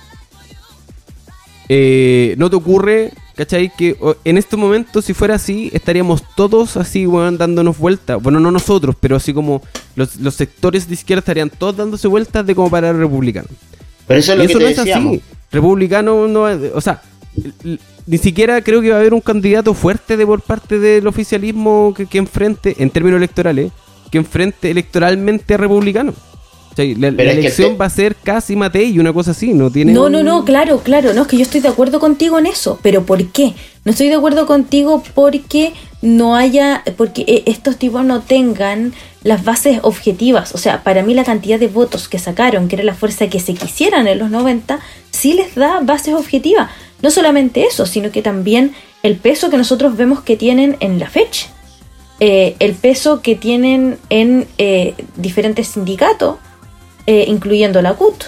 eh, 1.69 2.35
no 2.39 2.49
te 2.49 2.57
ocurre, 2.57 3.13
¿cachai? 3.37 3.71
Que 3.77 3.95
en 4.25 4.39
este 4.39 4.57
momento, 4.57 5.03
si 5.03 5.13
fuera 5.13 5.35
así, 5.35 5.69
estaríamos 5.75 6.23
todos 6.35 6.79
así, 6.79 7.07
weón, 7.07 7.37
dándonos 7.37 7.77
vueltas. 7.77 8.23
Bueno, 8.23 8.41
no 8.41 8.51
nosotros, 8.51 8.97
pero 8.99 9.17
así 9.17 9.35
como 9.35 9.61
los, 9.97 10.17
los 10.17 10.35
sectores 10.35 10.89
de 10.89 10.95
izquierda 10.95 11.19
estarían 11.21 11.51
todos 11.51 11.77
dándose 11.77 12.09
vueltas 12.09 12.47
de 12.47 12.55
como 12.55 12.71
para 12.71 12.91
republicanos. 12.95 13.51
Pero 14.07 14.19
eso 14.21 14.33
es 14.33 14.39
Y 14.39 14.41
lo 14.41 14.47
que 14.47 14.51
eso 14.53 14.59
te 14.61 14.65
no 14.65 14.71
es 14.71 14.79
así. 14.79 15.23
Republicano 15.53 16.27
no 16.27 16.45
o 16.75 16.81
sea, 16.81 17.03
ni 18.09 18.19
siquiera 18.19 18.61
creo 18.63 18.81
que 18.81 18.91
va 18.91 18.97
a 18.97 19.01
haber 19.01 19.13
un 19.15 19.21
candidato 19.21 19.75
fuerte 19.75 20.17
de 20.17 20.25
por 20.27 20.41
parte 20.41 20.79
del 20.79 21.07
oficialismo 21.07 21.93
que, 21.97 22.07
que 22.07 22.19
enfrente, 22.19 22.75
en 22.79 22.91
términos 22.91 23.19
electorales, 23.19 23.71
que 24.11 24.19
enfrente 24.19 24.71
electoralmente 24.71 25.55
a 25.55 25.57
republicano. 25.59 26.13
O 26.73 26.75
sea, 26.81 26.85
la, 26.97 27.09
elección 27.09 27.73
te- 27.73 27.77
va 27.77 27.87
a 27.87 27.91
ser 27.91 28.15
casi 28.15 28.55
Matei, 28.55 28.99
una 29.01 29.13
cosa 29.13 29.33
así, 29.33 29.53
no 29.53 29.69
tiene 29.71 29.93
No, 29.93 30.05
un- 30.05 30.13
no, 30.13 30.23
no, 30.23 30.45
claro, 30.45 30.79
claro, 30.85 31.13
no, 31.13 31.23
es 31.23 31.29
que 31.29 31.37
yo 31.37 31.43
estoy 31.43 31.61
de 31.61 31.69
acuerdo 31.69 31.99
contigo 31.99 32.39
en 32.39 32.47
eso, 32.47 32.79
pero 32.83 33.05
¿por 33.05 33.27
qué? 33.33 33.53
No 33.85 33.91
estoy 33.93 34.09
de 34.09 34.15
acuerdo 34.15 34.47
contigo 34.47 35.03
porque 35.15 35.73
no 36.03 36.37
haya, 36.37 36.85
porque 36.97 37.25
eh, 37.27 37.43
estos 37.47 37.77
tipos 37.79 38.05
no 38.05 38.21
tengan 38.21 38.95
las 39.25 39.45
bases 39.45 39.81
objetivas, 39.83 40.55
o 40.55 40.59
sea, 40.59 40.85
para 40.85 41.03
mí 41.03 41.15
la 41.15 41.25
cantidad 41.25 41.59
de 41.59 41.67
votos 41.67 42.09
que 42.09 42.21
sacaron, 42.21 42.69
que 42.69 42.77
era 42.77 42.85
la 42.85 42.95
fuerza 42.95 43.29
que 43.29 43.41
se 43.41 43.55
quisieran 43.55 44.07
en 44.07 44.19
los 44.21 44.31
90, 44.31 44.79
sí 45.11 45.35
les 45.35 45.57
da 45.57 45.81
bases 45.83 46.15
objetivas. 46.15 46.71
No 47.03 47.11
solamente 47.11 47.65
eso, 47.65 47.87
sino 47.87 48.11
que 48.11 48.23
también 48.23 48.75
el 49.03 49.17
peso 49.17 49.51
que 49.51 49.57
nosotros 49.57 49.97
vemos 49.97 50.23
que 50.23 50.37
tienen 50.37 50.77
en 50.81 50.99
la 50.99 51.09
fecha, 51.09 51.49
eh, 52.21 52.57
el 52.59 52.75
peso 52.75 53.23
que 53.23 53.37
tienen 53.37 53.99
en 54.11 54.49
eh, 54.59 54.95
diferentes 55.17 55.69
sindicatos, 55.69 56.37
eh, 57.07 57.25
incluyendo 57.29 57.81
la 57.81 57.95
CUT. 57.95 58.25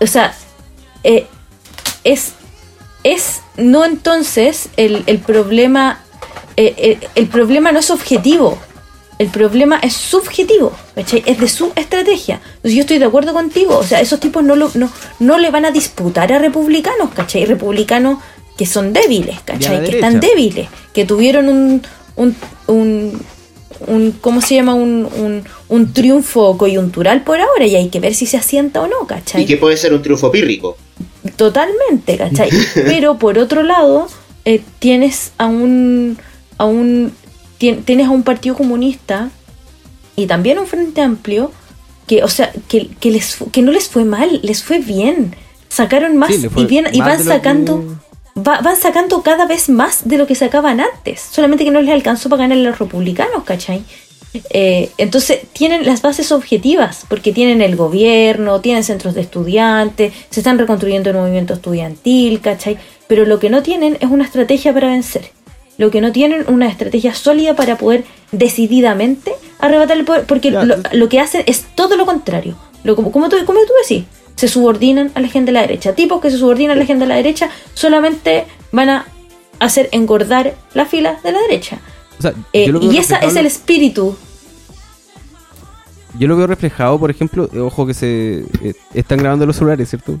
O 0.00 0.06
sea, 0.06 0.34
es, 2.04 2.32
es 3.04 3.40
no 3.56 3.84
entonces 3.84 4.68
el, 4.76 5.04
el 5.06 5.18
problema, 5.20 6.00
el 6.56 7.28
problema 7.28 7.72
no 7.72 7.78
es 7.78 7.90
objetivo, 7.90 8.58
el 9.18 9.28
problema 9.28 9.78
es 9.78 9.94
subjetivo, 9.94 10.72
¿cachai? 10.94 11.22
Es 11.26 11.38
de 11.38 11.48
su 11.48 11.72
estrategia. 11.76 12.40
Entonces 12.56 12.74
yo 12.74 12.80
estoy 12.80 12.98
de 12.98 13.04
acuerdo 13.04 13.32
contigo, 13.32 13.78
o 13.78 13.84
sea, 13.84 14.00
esos 14.00 14.20
tipos 14.20 14.42
no, 14.42 14.56
lo, 14.56 14.70
no, 14.74 14.90
no 15.20 15.38
le 15.38 15.50
van 15.50 15.64
a 15.64 15.70
disputar 15.70 16.32
a 16.32 16.38
republicanos, 16.38 17.10
¿cachai? 17.14 17.44
Republicanos 17.44 18.18
que 18.56 18.66
son 18.66 18.92
débiles, 18.92 19.40
¿cachai? 19.44 19.84
Que 19.84 19.96
están 19.96 20.20
débiles, 20.20 20.68
que 20.92 21.04
tuvieron 21.04 21.48
un, 21.48 21.82
un, 22.16 22.36
un, 22.66 23.22
un 23.86 24.12
¿cómo 24.20 24.40
se 24.40 24.56
llama? 24.56 24.74
Un, 24.74 25.08
un, 25.16 25.44
un 25.68 25.92
triunfo 25.92 26.56
coyuntural 26.56 27.22
por 27.22 27.40
ahora 27.40 27.66
y 27.66 27.76
hay 27.76 27.88
que 27.88 28.00
ver 28.00 28.14
si 28.14 28.26
se 28.26 28.36
asienta 28.36 28.80
o 28.82 28.86
no, 28.86 29.06
¿cachai? 29.06 29.42
Y 29.42 29.46
que 29.46 29.56
puede 29.56 29.76
ser 29.76 29.92
un 29.92 30.02
triunfo 30.02 30.30
pírrico. 30.30 30.76
Totalmente, 31.36 32.16
¿cachai? 32.16 32.50
Pero 32.74 33.18
por 33.18 33.38
otro 33.38 33.62
lado, 33.62 34.08
eh, 34.44 34.60
tienes 34.78 35.32
a 35.38 35.46
un, 35.46 36.18
a 36.58 36.64
un 36.64 37.12
tienes 37.72 38.06
a 38.06 38.10
un 38.10 38.22
partido 38.22 38.54
comunista 38.54 39.30
y 40.16 40.26
también 40.26 40.58
un 40.58 40.66
frente 40.66 41.00
amplio 41.00 41.50
que, 42.06 42.22
o 42.22 42.28
sea, 42.28 42.52
que, 42.68 42.88
que 43.00 43.10
les 43.10 43.38
que 43.50 43.62
no 43.62 43.72
les 43.72 43.88
fue 43.88 44.04
mal, 44.04 44.40
les 44.42 44.62
fue 44.62 44.78
bien. 44.78 45.34
sacaron 45.68 46.16
más 46.16 46.32
Sí, 46.32 46.46
y, 46.56 46.64
bien, 46.66 46.86
y 46.92 46.98
más 46.98 47.18
van 47.18 47.24
sacando 47.26 47.80
que- 47.80 48.40
va- 48.40 48.60
van 48.60 48.76
sacando 48.76 49.22
cada 49.22 49.46
vez 49.46 49.68
más 49.68 50.06
de 50.06 50.18
lo 50.18 50.26
que 50.26 50.34
sacaban 50.36 50.78
antes. 50.80 51.20
Solamente 51.20 51.64
que 51.64 51.70
no 51.72 51.80
les 51.80 51.92
alcanzó 51.92 52.28
para 52.28 52.42
ganar 52.42 52.58
a 52.58 52.60
los 52.60 52.78
republicanos, 52.78 53.42
¿cachai? 53.44 53.82
Eh, 54.50 54.90
entonces 54.98 55.40
tienen 55.52 55.86
las 55.86 56.02
bases 56.02 56.30
objetivas, 56.32 57.06
porque 57.08 57.32
tienen 57.32 57.60
el 57.62 57.76
gobierno, 57.76 58.60
tienen 58.60 58.82
centros 58.84 59.14
de 59.14 59.20
estudiantes, 59.22 60.12
se 60.30 60.40
están 60.40 60.58
reconstruyendo 60.58 61.10
el 61.10 61.16
movimiento 61.16 61.54
estudiantil, 61.54 62.40
¿cachai? 62.40 62.76
Pero 63.06 63.24
lo 63.26 63.38
que 63.38 63.48
no 63.50 63.62
tienen 63.62 63.96
es 64.00 64.10
una 64.10 64.24
estrategia 64.24 64.72
para 64.74 64.88
vencer. 64.88 65.30
Lo 65.76 65.90
que 65.90 66.00
no 66.00 66.12
tienen 66.12 66.44
una 66.46 66.68
estrategia 66.68 67.14
sólida 67.14 67.54
para 67.54 67.76
poder 67.76 68.04
decididamente 68.32 69.32
arrebatar 69.58 69.96
el 69.96 70.04
poder, 70.04 70.24
porque 70.24 70.50
Ya, 70.50 70.64
lo, 70.64 71.08
que 71.08 71.20
hacen 71.20 71.42
es 71.46 71.64
todo 71.74 71.96
lo 71.96 72.06
contrario. 72.06 72.56
Lo, 72.84 72.94
como, 72.96 73.10
como 73.10 73.28
tú, 73.28 73.36
como 73.44 73.60
tú 73.60 73.72
decís, 73.82 74.04
se 74.36 74.48
subordinan 74.48 75.10
a 75.14 75.20
la 75.20 75.28
gente 75.28 75.46
de 75.46 75.52
la 75.52 75.62
derecha. 75.62 75.94
Tipos 75.94 76.20
que 76.20 76.30
se 76.30 76.38
subordinan 76.38 76.76
a 76.76 76.80
la 76.80 76.86
gente 76.86 77.04
de 77.04 77.08
la 77.08 77.16
derecha 77.16 77.50
solamente 77.74 78.44
van 78.72 78.88
a 78.90 79.06
hacer 79.58 79.88
engordar 79.92 80.54
la 80.74 80.84
fila 80.86 81.18
de 81.22 81.32
la 81.32 81.40
derecha. 81.40 81.78
O 82.18 82.22
sea, 82.22 82.34
Eh, 82.52 82.72
y 82.80 82.96
ese 82.96 83.16
es 83.22 83.36
el 83.36 83.46
espíritu. 83.46 84.16
Yo 86.18 86.28
lo 86.28 86.36
veo 86.36 86.46
reflejado, 86.46 86.98
por 86.98 87.10
ejemplo, 87.10 87.48
eh, 87.52 87.58
ojo 87.58 87.86
que 87.86 87.94
se 87.94 88.44
eh, 88.62 88.74
están 88.92 89.18
grabando 89.18 89.46
los 89.46 89.56
celulares, 89.56 89.88
¿cierto? 89.88 90.18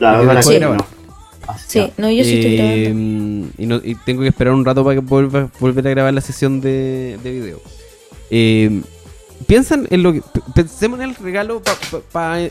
La 0.00 0.42
Sí. 0.42 0.58
no. 0.58 0.76
Ah, 1.48 1.56
Sí, 1.66 1.90
no, 1.96 2.10
yo 2.10 2.22
sí 2.24 2.34
estoy 2.34 2.54
Eh, 2.54 2.82
grabando. 2.84 3.48
y, 3.58 3.66
no- 3.66 3.80
y 3.82 3.94
tengo 4.04 4.22
que 4.22 4.28
esperar 4.28 4.54
un 4.54 4.64
rato 4.64 4.84
para 4.84 4.94
que 5.00 5.00
vuelva, 5.06 5.48
volver 5.58 5.86
a 5.86 5.90
grabar 5.90 6.14
la 6.14 6.20
sesión 6.20 6.60
de, 6.60 7.18
de 7.22 7.30
video. 7.32 7.60
Eh, 8.30 8.80
piensan 9.46 9.86
en 9.90 10.02
lo 10.02 10.12
que. 10.12 10.22
Pensemos 10.54 11.00
en 11.00 11.10
el 11.10 11.16
regalo 11.16 11.62
para 12.12 12.50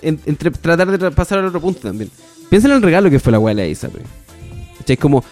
tratar 0.61 0.97
de 0.99 1.11
pasar 1.11 1.39
al 1.39 1.45
otro 1.45 1.61
punto 1.61 1.79
también. 1.81 2.09
Piensen 2.49 2.71
en 2.71 2.77
el 2.77 2.83
regalo 2.83 3.09
que 3.09 3.19
fue 3.19 3.31
la 3.31 3.39
weá 3.39 3.53
de 3.55 3.61
la 3.61 3.67
Isa, 3.67 3.89
pues. 3.89 4.03
¿Cachai? 4.79 4.97
Como, 4.97 5.23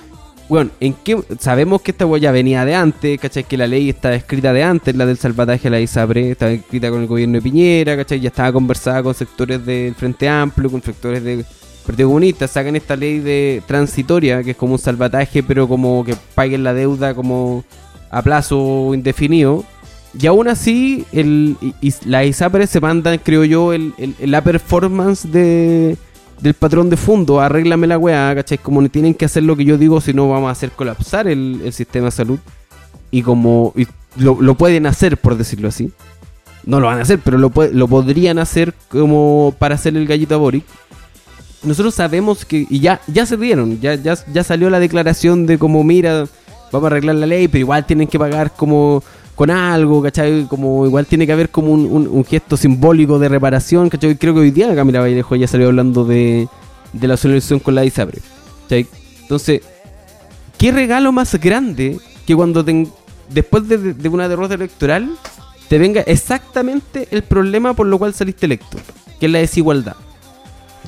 bueno, 0.47 0.69
¿en 0.79 0.93
qué? 1.03 1.17
Sabemos 1.39 1.81
que 1.81 1.91
esta 1.91 2.05
weá 2.05 2.21
ya 2.21 2.31
venía 2.31 2.63
de 2.63 2.75
antes, 2.75 3.19
¿cachai? 3.19 3.43
Que 3.43 3.57
la 3.57 3.65
ley 3.67 3.89
estaba 3.89 4.15
escrita 4.15 4.53
de 4.53 4.63
antes, 4.63 4.95
la 4.95 5.05
del 5.05 5.17
salvataje 5.17 5.67
a 5.67 5.71
la 5.71 5.79
ISAPRE, 5.81 6.31
estaba 6.31 6.51
escrita 6.51 6.89
con 6.91 7.01
el 7.01 7.07
gobierno 7.07 7.37
de 7.37 7.41
Piñera, 7.41 7.97
¿cachai? 7.97 8.19
Ya 8.19 8.29
estaba 8.29 8.51
conversada 8.53 9.01
con 9.03 9.13
sectores 9.15 9.65
del 9.65 9.95
Frente 9.95 10.29
Amplio, 10.29 10.69
con 10.69 10.81
sectores 10.83 11.23
del 11.23 11.43
Comunista, 11.95 12.47
sacan 12.47 12.75
esta 12.75 12.95
ley 12.95 13.19
de 13.19 13.63
transitoria, 13.65 14.43
que 14.43 14.51
es 14.51 14.57
como 14.57 14.73
un 14.73 14.79
salvataje, 14.79 15.41
pero 15.43 15.67
como 15.67 16.03
que 16.03 16.15
paguen 16.35 16.63
la 16.63 16.73
deuda 16.73 17.13
como 17.13 17.63
a 18.09 18.21
plazo 18.21 18.91
indefinido. 18.93 19.63
Y 20.19 20.25
aún 20.27 20.47
así, 20.47 21.05
el, 21.11 21.57
y, 21.61 21.73
y 21.81 21.93
la 22.05 22.25
ISAPRE 22.25 22.65
se 22.67 22.79
mandan, 22.79 23.19
creo 23.19 23.43
yo, 23.43 23.73
el, 23.73 23.93
la 24.19 24.41
performance 24.43 25.31
de, 25.31 25.95
del 26.41 26.53
patrón 26.55 26.89
de 26.89 26.97
fondo. 26.97 27.39
Arréglame 27.39 27.87
la 27.87 27.97
weá, 27.97 28.33
¿cachai? 28.35 28.57
Como 28.57 28.87
tienen 28.89 29.13
que 29.13 29.25
hacer 29.25 29.43
lo 29.43 29.55
que 29.55 29.65
yo 29.65 29.77
digo, 29.77 30.01
si 30.01 30.13
no 30.13 30.27
vamos 30.29 30.49
a 30.49 30.51
hacer 30.51 30.71
colapsar 30.71 31.27
el, 31.27 31.61
el 31.63 31.73
sistema 31.73 32.05
de 32.05 32.11
salud. 32.11 32.39
Y 33.11 33.21
como 33.21 33.73
lo, 34.15 34.41
lo 34.41 34.55
pueden 34.55 34.87
hacer, 34.87 35.17
por 35.17 35.37
decirlo 35.37 35.67
así. 35.67 35.91
No 36.65 36.79
lo 36.79 36.87
van 36.87 36.99
a 36.99 37.03
hacer, 37.03 37.19
pero 37.23 37.37
lo, 37.37 37.51
lo 37.71 37.87
podrían 37.87 38.39
hacer 38.39 38.73
como 38.89 39.55
para 39.57 39.75
hacer 39.75 39.95
el 39.95 40.07
gallito 40.07 40.35
a 40.35 40.37
Boric. 40.37 40.65
Nosotros 41.67 41.93
sabemos 41.95 42.45
que, 42.45 42.65
y 42.69 42.79
ya, 42.79 43.01
ya 43.07 43.25
se 43.25 43.37
dieron, 43.37 43.79
ya, 43.79 43.95
ya, 43.95 44.17
ya 44.33 44.43
salió 44.43 44.69
la 44.69 44.79
declaración 44.79 45.45
de 45.45 45.57
como, 45.57 45.83
mira, 45.83 46.25
vamos 46.71 46.85
a 46.85 46.87
arreglar 46.87 47.15
la 47.15 47.25
ley, 47.25 47.47
pero 47.47 47.59
igual 47.59 47.85
tienen 47.85 48.07
que 48.07 48.17
pagar 48.17 48.51
como 48.55 49.03
con 49.35 49.51
algo, 49.51 50.01
¿cachai? 50.01 50.47
Como 50.47 50.85
igual 50.85 51.05
tiene 51.05 51.27
que 51.27 51.33
haber 51.33 51.49
como 51.49 51.73
un, 51.73 52.25
gesto 52.25 52.57
simbólico 52.57 53.19
de 53.19 53.29
reparación, 53.29 53.89
¿cachai? 53.89 54.15
Creo 54.15 54.33
que 54.33 54.39
hoy 54.39 54.51
día 54.51 54.73
Camila 54.73 55.01
Vallejo 55.01 55.35
ya 55.35 55.47
salió 55.47 55.67
hablando 55.67 56.05
de, 56.05 56.47
la 56.99 57.17
solución 57.17 57.59
con 57.59 57.75
la 57.75 57.85
ISAPRE, 57.85 58.19
¿cachai? 58.63 58.87
Entonces, 59.21 59.61
¿qué 60.57 60.71
regalo 60.71 61.11
más 61.11 61.35
grande 61.35 61.99
que 62.25 62.35
cuando 62.35 62.65
te- 62.65 62.87
después 63.29 63.67
de, 63.67 63.93
de 63.93 64.09
una 64.09 64.27
derrota 64.27 64.55
electoral 64.55 65.11
te 65.67 65.77
venga 65.77 66.01
exactamente 66.01 67.07
el 67.11 67.23
problema 67.23 67.73
por 67.73 67.87
lo 67.87 67.99
cual 67.99 68.13
saliste 68.13 68.45
electo, 68.45 68.77
que 69.19 69.25
es 69.25 69.31
la 69.31 69.39
desigualdad? 69.39 69.97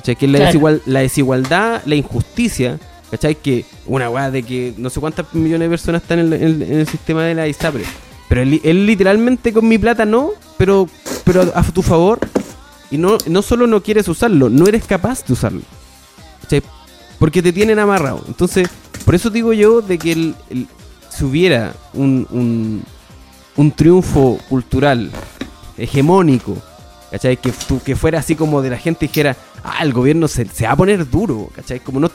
¿Cachai? 0.00 0.16
Que 0.16 0.26
es 0.26 0.32
la, 0.32 0.38
Claro. 0.38 0.52
desigual- 0.52 0.82
la 0.86 1.00
desigualdad, 1.00 1.82
la 1.84 1.94
injusticia, 1.94 2.78
¿cachai? 3.10 3.34
Que 3.34 3.64
una 3.86 4.08
weá 4.08 4.30
de 4.30 4.42
que 4.42 4.72
no 4.78 4.88
sé 4.90 4.98
cuántas 5.00 5.32
millones 5.34 5.66
de 5.66 5.68
personas 5.70 6.02
están 6.02 6.18
en, 6.20 6.32
el- 6.32 6.42
en 6.42 6.42
el- 6.42 6.62
en 6.62 6.78
el 6.80 6.86
sistema 6.88 7.24
de 7.24 7.34
la 7.34 7.46
ISAPRE. 7.48 7.84
Pero 8.28 8.42
él, 8.42 8.60
él 8.64 8.86
literalmente 8.86 9.52
con 9.52 9.66
mi 9.68 9.76
plata 9.78 10.04
no, 10.04 10.30
pero, 10.56 10.88
pero 11.24 11.42
a 11.54 11.62
tu 11.64 11.82
favor. 11.82 12.18
Y 12.90 12.98
no, 12.98 13.18
no 13.26 13.42
solo 13.42 13.66
no 13.66 13.82
quieres 13.82 14.08
usarlo, 14.08 14.48
no 14.48 14.66
eres 14.66 14.84
capaz 14.84 15.24
de 15.26 15.32
usarlo. 15.34 15.60
¿cachai? 16.42 16.62
Porque 17.18 17.42
te 17.42 17.52
tienen 17.52 17.78
amarrado. 17.78 18.24
Entonces, 18.26 18.68
por 19.04 19.14
eso 19.14 19.28
digo 19.30 19.52
yo 19.52 19.80
de 19.82 19.98
que 19.98 20.12
el- 20.12 20.34
el- 20.48 20.66
si 21.10 21.24
hubiera 21.24 21.74
un, 21.92 22.26
un, 22.30 22.82
un 23.56 23.70
triunfo 23.72 24.38
cultural 24.48 25.10
hegemónico, 25.76 26.56
¿cachai? 27.10 27.36
Que, 27.36 27.52
fuera 27.96 28.18
así 28.20 28.34
como 28.36 28.62
de 28.62 28.70
la 28.70 28.78
gente 28.78 29.06
dijera, 29.06 29.36
ah, 29.64 29.78
el 29.82 29.92
gobierno 29.92 30.28
se, 30.28 30.44
se 30.46 30.66
va 30.66 30.72
a 30.72 30.76
poner 30.76 31.08
duro, 31.08 31.50
¿cachai? 31.54 31.80
Como 31.80 32.00
no, 32.00 32.10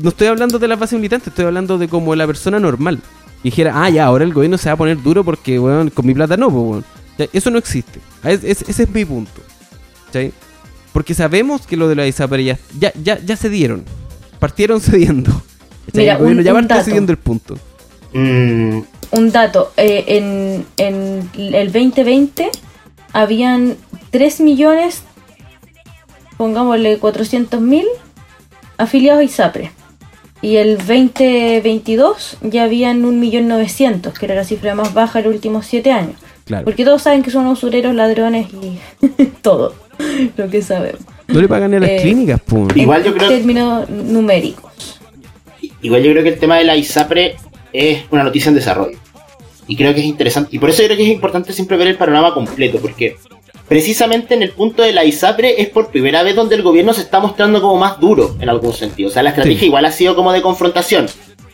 no 0.00 0.08
estoy 0.08 0.26
hablando 0.28 0.58
de 0.58 0.68
la 0.68 0.76
base 0.76 0.96
militante, 0.96 1.30
estoy 1.30 1.44
hablando 1.46 1.78
de 1.78 1.88
como 1.88 2.14
la 2.14 2.26
persona 2.26 2.58
normal. 2.58 3.00
Y 3.42 3.50
dijera, 3.50 3.72
ah, 3.84 3.88
ya, 3.90 4.04
ahora 4.06 4.24
el 4.24 4.32
gobierno 4.32 4.58
se 4.58 4.68
va 4.68 4.74
a 4.74 4.76
poner 4.76 5.00
duro 5.02 5.22
porque, 5.24 5.58
weón, 5.58 5.90
con 5.90 6.06
mi 6.06 6.14
plata 6.14 6.36
no, 6.36 6.50
pues, 6.50 6.84
Eso 7.32 7.50
no 7.50 7.58
existe. 7.58 7.98
Ah, 8.22 8.30
es- 8.30 8.44
es- 8.44 8.62
ese 8.68 8.82
es 8.84 8.90
mi 8.90 9.04
punto. 9.04 9.40
¿cachai? 10.06 10.32
Porque 10.92 11.14
sabemos 11.14 11.66
que 11.66 11.76
lo 11.76 11.88
de 11.88 11.94
la 11.94 12.06
ISAPRE 12.06 12.44
ya, 12.44 12.58
ya, 12.78 12.92
ya, 13.02 13.18
ya 13.18 13.36
se 13.36 13.48
dieron. 13.50 13.84
Partieron 14.38 14.80
cediendo. 14.80 15.42
Mira, 15.94 16.12
el 16.14 16.18
gobierno 16.18 16.40
un- 16.40 16.44
ya 16.44 16.52
dato. 16.52 16.84
cediendo 16.84 17.12
el 17.12 17.18
punto. 17.18 17.56
Mm, 18.12 18.80
Un 19.12 19.30
dato, 19.32 19.72
eh, 19.76 20.04
en, 20.08 20.66
en 20.78 21.30
el 21.54 21.70
2020 21.72 22.50
habían 23.22 23.76
3 24.10 24.40
millones, 24.40 25.02
pongámosle 26.36 26.98
400 26.98 27.60
mil 27.60 27.86
afiliados 28.76 29.20
a 29.20 29.24
ISAPRE. 29.24 29.70
Y 30.42 30.56
el 30.56 30.76
2022 30.76 32.36
ya 32.42 32.64
habían 32.64 33.02
1.900.000, 33.02 34.12
que 34.12 34.26
era 34.26 34.34
la 34.34 34.44
cifra 34.44 34.74
más 34.74 34.92
baja 34.92 35.20
en 35.20 35.24
los 35.24 35.34
últimos 35.34 35.66
7 35.66 35.90
años. 35.90 36.16
Claro. 36.44 36.64
Porque 36.64 36.84
todos 36.84 37.02
saben 37.02 37.22
que 37.22 37.30
son 37.30 37.46
usureros, 37.46 37.94
ladrones 37.94 38.46
y 38.52 38.78
todo 39.42 39.74
lo 40.36 40.48
que 40.50 40.60
sabemos. 40.62 41.00
No 41.26 41.40
le 41.40 41.48
pagan 41.48 41.72
a 41.74 41.80
las 41.80 41.88
Eh, 41.90 41.98
clínicas, 42.02 42.40
pues. 42.46 42.76
Igual 42.76 43.02
yo 43.02 43.12
en 43.12 43.16
creo- 43.16 43.28
términos 43.30 43.88
numéricos. 43.88 45.00
Igual 45.82 46.02
yo 46.02 46.12
creo 46.12 46.22
que 46.22 46.28
el 46.30 46.38
tema 46.38 46.56
de 46.58 46.64
la 46.64 46.76
ISAPRE 46.76 47.36
es 47.72 48.04
una 48.10 48.22
noticia 48.22 48.50
en 48.50 48.54
desarrollo. 48.56 48.98
Y 49.68 49.76
creo 49.76 49.92
que 49.94 50.00
es 50.00 50.06
interesante. 50.06 50.54
Y 50.54 50.58
por 50.58 50.70
eso 50.70 50.82
creo 50.84 50.96
que 50.96 51.02
es 51.02 51.08
importante 51.08 51.52
siempre 51.52 51.76
ver 51.76 51.88
el 51.88 51.96
panorama 51.96 52.32
completo. 52.34 52.78
Porque 52.78 53.16
precisamente 53.68 54.34
en 54.34 54.42
el 54.42 54.50
punto 54.50 54.82
de 54.82 54.92
la 54.92 55.04
ISAPRE 55.04 55.60
es 55.60 55.68
por 55.70 55.90
primera 55.90 56.22
vez 56.22 56.36
donde 56.36 56.54
el 56.54 56.62
gobierno 56.62 56.92
se 56.94 57.00
está 57.02 57.18
mostrando 57.20 57.60
como 57.60 57.76
más 57.76 57.98
duro 58.00 58.36
en 58.40 58.48
algún 58.48 58.72
sentido. 58.72 59.08
O 59.08 59.12
sea, 59.12 59.22
la 59.22 59.30
estrategia 59.30 59.60
Sí. 59.60 59.66
igual 59.66 59.84
ha 59.84 59.92
sido 59.92 60.14
como 60.14 60.32
de 60.32 60.42
confrontación. 60.42 61.06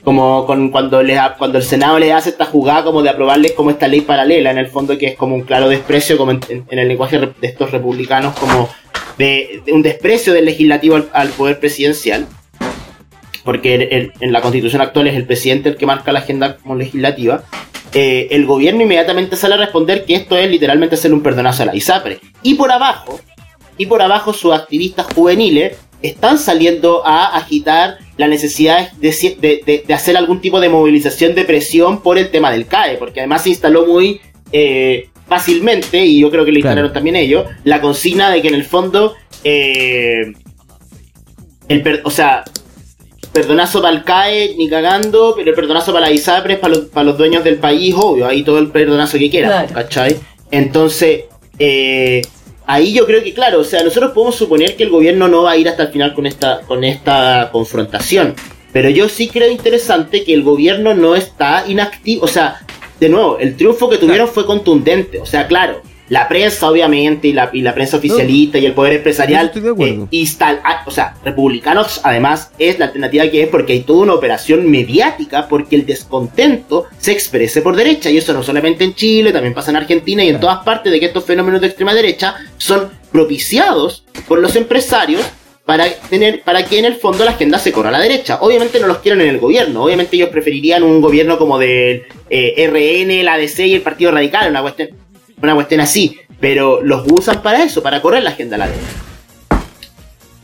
Como 0.04 0.46
con 0.46 0.70
cuando, 0.70 1.00
les 1.02 1.16
ha- 1.16 1.36
cuando 1.38 1.58
el 1.58 1.64
Senado 1.64 1.98
les 2.00 2.10
hace 2.12 2.30
esta 2.30 2.44
jugada 2.44 2.82
como 2.82 3.02
de 3.02 3.10
aprobarles 3.10 3.52
como 3.52 3.70
esta 3.70 3.86
ley 3.86 4.00
paralela, 4.00 4.50
en 4.50 4.58
el 4.58 4.66
fondo 4.66 4.98
que 4.98 5.06
es 5.06 5.16
como 5.16 5.36
un 5.36 5.42
claro 5.42 5.68
desprecio, 5.68 6.16
como 6.18 6.32
en, 6.32 6.40
en- 6.48 6.78
el 6.78 6.88
lenguaje 6.88 7.18
de 7.20 7.32
estos 7.42 7.70
republicanos, 7.70 8.36
como 8.36 8.68
de, 9.16 9.62
de 9.64 9.72
un 9.72 9.80
desprecio 9.82 10.32
del 10.32 10.44
legislativo 10.46 10.96
al- 10.96 11.08
al 11.12 11.28
poder 11.30 11.60
presidencial 11.60 12.26
porque 13.44 13.74
el- 13.74 13.82
el- 13.92 14.12
en 14.20 14.32
la 14.32 14.40
constitución 14.40 14.82
actual 14.82 15.08
es 15.08 15.14
el 15.16 15.24
presidente 15.26 15.68
el 15.68 15.76
que 15.76 15.86
marca 15.86 16.12
la 16.12 16.20
agenda 16.20 16.56
como 16.56 16.76
legislativa, 16.76 17.42
eh, 17.94 18.28
el 18.30 18.46
gobierno 18.46 18.82
inmediatamente 18.82 19.36
sale 19.36 19.54
a 19.54 19.58
responder 19.58 20.04
que 20.04 20.14
esto 20.14 20.36
es 20.36 20.50
literalmente 20.50 20.94
hacerle 20.94 21.16
un 21.16 21.22
perdonazo 21.22 21.62
a 21.62 21.66
la 21.66 21.76
ISAPRE. 21.76 22.20
Y 22.42 22.54
por 22.54 22.70
abajo, 22.72 23.20
y 23.78 23.86
por 23.86 24.00
abajo 24.02 24.32
sus 24.32 24.52
activistas 24.52 25.06
juveniles 25.14 25.76
están 26.02 26.38
saliendo 26.38 27.06
a 27.06 27.36
agitar 27.36 27.98
la 28.16 28.26
necesidad 28.28 28.90
de, 28.92 29.10
ci- 29.10 29.36
de- 29.36 29.62
de- 29.64 29.84
de 29.86 29.94
hacer 29.94 30.16
algún 30.16 30.40
tipo 30.40 30.58
de 30.60 30.68
movilización 30.68 31.34
de 31.34 31.44
presión 31.44 32.02
por 32.02 32.18
el 32.18 32.30
tema 32.30 32.50
del 32.50 32.66
CAE, 32.66 32.96
porque 32.96 33.20
además 33.20 33.42
se 33.42 33.50
instaló 33.50 33.86
muy 33.86 34.20
eh, 34.52 35.08
fácilmente, 35.28 36.04
y 36.04 36.20
yo 36.20 36.30
creo 36.30 36.44
que 36.44 36.50
lo 36.52 36.56
Claro. 36.60 36.70
instalaron 36.70 36.92
también 36.92 37.16
ellos, 37.16 37.46
la 37.64 37.80
consigna 37.80 38.30
de 38.30 38.42
que 38.42 38.48
en 38.48 38.54
el 38.54 38.64
fondo, 38.64 39.14
eh, 39.44 40.32
el 41.68 42.00
o 42.04 42.10
sea, 42.10 42.44
perdonazo 43.32 43.80
para 43.82 43.96
el 43.96 44.04
CAE, 44.04 44.54
ni 44.58 44.68
cagando, 44.68 45.34
pero 45.36 45.50
el 45.50 45.56
perdonazo 45.56 45.92
para 45.92 46.06
la 46.06 46.12
ISAPRE 46.12 46.54
es 46.54 46.58
para 46.60 46.74
los, 46.74 46.84
para 46.86 47.04
los 47.04 47.18
dueños 47.18 47.42
del 47.44 47.56
país, 47.56 47.94
obvio, 47.96 48.26
ahí 48.26 48.42
todo 48.42 48.58
el 48.58 48.70
perdonazo 48.70 49.18
que 49.18 49.30
quieran, 49.30 49.50
Claro. 49.50 49.74
¿cachai? 49.74 50.16
Entonces, 50.50 51.24
eh, 51.58 52.22
ahí 52.66 52.92
yo 52.92 53.06
creo 53.06 53.22
que, 53.22 53.32
claro, 53.32 53.60
o 53.60 53.64
sea, 53.64 53.82
nosotros 53.82 54.12
podemos 54.12 54.34
suponer 54.36 54.76
que 54.76 54.82
el 54.84 54.90
gobierno 54.90 55.28
no 55.28 55.42
va 55.44 55.52
a 55.52 55.56
ir 55.56 55.68
hasta 55.68 55.84
el 55.84 55.88
final 55.88 56.14
con 56.14 56.26
esta, 56.26 56.60
con 56.66 56.84
esta 56.84 57.48
confrontación, 57.52 58.34
pero 58.72 58.90
yo 58.90 59.08
sí 59.08 59.28
creo 59.28 59.50
interesante 59.50 60.24
que 60.24 60.34
el 60.34 60.42
gobierno 60.42 60.94
no 60.94 61.14
está 61.16 61.64
inactivo, 61.66 62.24
o 62.24 62.28
sea, 62.28 62.60
de 63.00 63.08
nuevo, 63.08 63.38
el 63.38 63.56
triunfo 63.56 63.88
que 63.88 63.98
tuvieron 63.98 64.28
fue 64.28 64.46
contundente, 64.46 65.18
o 65.20 65.26
sea, 65.26 65.46
claro, 65.46 65.82
la 66.12 66.28
prensa, 66.28 66.68
obviamente, 66.70 67.28
y 67.28 67.32
la, 67.32 67.48
y 67.54 67.62
la 67.62 67.74
prensa 67.74 67.96
oficialista 67.96 68.58
y 68.58 68.66
el 68.66 68.74
poder 68.74 68.92
empresarial, 68.94 69.46
estoy 69.46 69.62
de 69.62 69.70
acuerdo. 69.70 70.04
eh, 70.04 70.08
instal- 70.10 70.60
ah, 70.62 70.82
o 70.84 70.90
sea, 70.90 71.14
republicanos, 71.24 72.00
además, 72.04 72.50
es 72.58 72.78
la 72.78 72.84
alternativa 72.86 73.26
que 73.30 73.42
es 73.44 73.48
porque 73.48 73.72
hay 73.72 73.80
toda 73.80 74.00
una 74.02 74.12
operación 74.14 74.70
mediática 74.70 75.48
porque 75.48 75.74
el 75.76 75.86
descontento 75.86 76.84
se 76.98 77.12
exprese 77.12 77.62
por 77.62 77.76
derecha. 77.76 78.10
Y 78.10 78.18
eso 78.18 78.34
no 78.34 78.42
solamente 78.42 78.84
en 78.84 78.94
Chile, 78.94 79.32
también 79.32 79.54
pasa 79.54 79.70
en 79.70 79.78
Argentina 79.78 80.22
y 80.22 80.28
en 80.28 80.38
todas 80.38 80.62
partes 80.64 80.92
de 80.92 81.00
que 81.00 81.06
estos 81.06 81.24
fenómenos 81.24 81.62
de 81.62 81.68
extrema 81.68 81.94
derecha 81.94 82.34
son 82.58 82.90
propiciados 83.10 84.04
por 84.28 84.38
los 84.38 84.54
empresarios 84.56 85.22
para 85.64 85.86
tener 86.10 86.42
para 86.42 86.66
que 86.66 86.78
en 86.78 86.84
el 86.84 86.96
fondo 86.96 87.24
la 87.24 87.30
agenda 87.30 87.58
se 87.58 87.72
corra 87.72 87.88
a 87.88 87.92
la 87.92 88.00
derecha. 88.00 88.38
Obviamente 88.42 88.80
no 88.80 88.86
los 88.86 88.98
quieren 88.98 89.20
en 89.22 89.28
el 89.28 89.38
gobierno, 89.38 89.84
obviamente 89.84 90.16
ellos 90.16 90.28
preferirían 90.28 90.82
un 90.82 91.00
gobierno 91.00 91.38
como 91.38 91.58
del 91.58 92.02
eh, 92.28 92.66
RN, 92.68 93.24
la 93.24 93.34
ADC 93.34 93.60
y 93.60 93.74
el 93.74 93.80
Partido 93.80 94.10
Radical, 94.10 94.50
una 94.50 94.60
cuestión, 94.60 94.90
una 95.42 95.54
cuestión 95.54 95.80
así, 95.80 96.18
pero 96.40 96.82
los 96.82 97.04
usan 97.10 97.42
para 97.42 97.62
eso, 97.62 97.82
para 97.82 98.00
correr 98.00 98.22
la 98.22 98.30
agenda 98.30 98.56
la 98.56 98.66
derecha. 98.68 98.86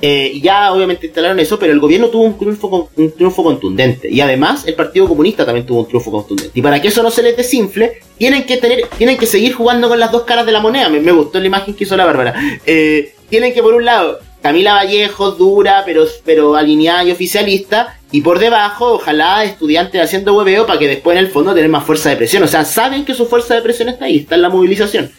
Eh, 0.00 0.38
ya 0.40 0.72
obviamente 0.72 1.06
instalaron 1.06 1.40
eso, 1.40 1.58
pero 1.58 1.72
el 1.72 1.80
gobierno 1.80 2.08
tuvo 2.08 2.22
un 2.22 2.38
triunfo, 2.38 2.88
un 2.96 3.12
triunfo 3.12 3.42
contundente. 3.42 4.08
Y 4.08 4.20
además 4.20 4.64
el 4.66 4.74
Partido 4.74 5.08
Comunista 5.08 5.44
también 5.44 5.66
tuvo 5.66 5.80
un 5.80 5.88
triunfo 5.88 6.10
contundente. 6.10 6.52
Y 6.58 6.62
para 6.62 6.80
que 6.80 6.88
eso 6.88 7.02
no 7.02 7.10
se 7.10 7.22
les 7.22 7.36
desinfle, 7.36 8.00
tienen 8.16 8.44
que 8.44 8.58
tener, 8.58 8.86
tienen 8.96 9.18
que 9.18 9.26
seguir 9.26 9.54
jugando 9.54 9.88
con 9.88 9.98
las 9.98 10.12
dos 10.12 10.22
caras 10.22 10.46
de 10.46 10.52
la 10.52 10.60
moneda. 10.60 10.88
Me, 10.88 11.00
me 11.00 11.12
gustó 11.12 11.40
la 11.40 11.46
imagen 11.46 11.74
que 11.74 11.84
hizo 11.84 11.96
la 11.96 12.04
Bárbara. 12.04 12.34
Eh, 12.64 13.14
tienen 13.28 13.52
que 13.52 13.62
por 13.62 13.74
un 13.74 13.84
lado, 13.84 14.20
Camila 14.40 14.74
Vallejo, 14.74 15.32
dura, 15.32 15.82
pero, 15.84 16.06
pero 16.24 16.54
alineada 16.54 17.04
y 17.04 17.10
oficialista. 17.10 17.97
Y 18.10 18.22
por 18.22 18.38
debajo, 18.38 18.94
ojalá 18.94 19.44
estudiantes 19.44 20.02
haciendo 20.02 20.34
hueveo 20.34 20.66
para 20.66 20.78
que 20.78 20.88
después 20.88 21.16
en 21.16 21.24
el 21.24 21.30
fondo 21.30 21.54
tener 21.54 21.68
más 21.68 21.84
fuerza 21.84 22.08
de 22.08 22.16
presión. 22.16 22.42
O 22.42 22.48
sea, 22.48 22.64
saben 22.64 23.04
que 23.04 23.14
su 23.14 23.26
fuerza 23.26 23.54
de 23.54 23.62
presión 23.62 23.88
está 23.88 24.06
ahí, 24.06 24.18
está 24.18 24.34
en 24.34 24.42
la 24.42 24.48
movilización. 24.48 25.12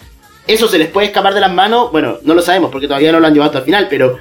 Eso 0.48 0.68
se 0.68 0.80
les 0.80 0.88
puede 0.88 1.08
escapar 1.08 1.36
de 1.36 1.42
las 1.42 1.54
manos, 1.54 1.92
bueno, 1.92 2.18
no 2.24 2.34
lo 2.34 2.42
sabemos 2.42 2.72
porque 2.72 2.88
todavía 2.88 3.12
no 3.12 3.20
lo 3.20 3.28
han 3.28 3.34
llevado 3.34 3.50
hasta 3.50 3.60
el 3.60 3.66
final, 3.66 3.88
pero 3.90 4.18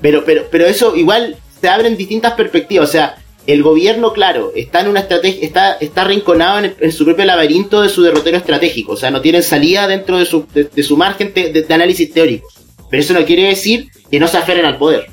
pero, 0.00 0.24
pero, 0.24 0.46
pero 0.50 0.66
eso 0.66 0.96
igual 0.96 1.36
se 1.60 1.68
abren 1.68 1.96
distintas 1.96 2.32
perspectivas. 2.34 2.88
O 2.88 2.92
sea, 2.92 3.16
el 3.46 3.62
gobierno, 3.62 4.12
claro, 4.12 4.52
está 4.54 4.80
en 4.80 4.88
una 4.88 5.00
estrategia, 5.00 5.44
está, 5.44 5.72
está 5.74 6.02
arrinconado 6.02 6.60
en, 6.60 6.74
en 6.78 6.92
su 6.92 7.04
propio 7.04 7.24
laberinto 7.24 7.82
de 7.82 7.88
su 7.88 8.02
derrotero 8.02 8.36
estratégico. 8.36 8.92
O 8.92 8.96
sea, 8.96 9.10
no 9.10 9.20
tienen 9.20 9.42
salida 9.42 9.86
dentro 9.86 10.18
de 10.18 10.26
su, 10.26 10.46
de, 10.52 10.82
su 10.82 10.96
margen 10.96 11.32
de, 11.34 11.52
de 11.52 11.74
análisis 11.74 12.12
teórico. 12.12 12.48
Pero 12.90 13.02
eso 13.02 13.14
no 13.14 13.24
quiere 13.24 13.44
decir 13.44 13.88
que 14.10 14.18
no 14.18 14.26
se 14.26 14.38
aferren 14.38 14.64
al 14.64 14.78
poder. 14.78 15.06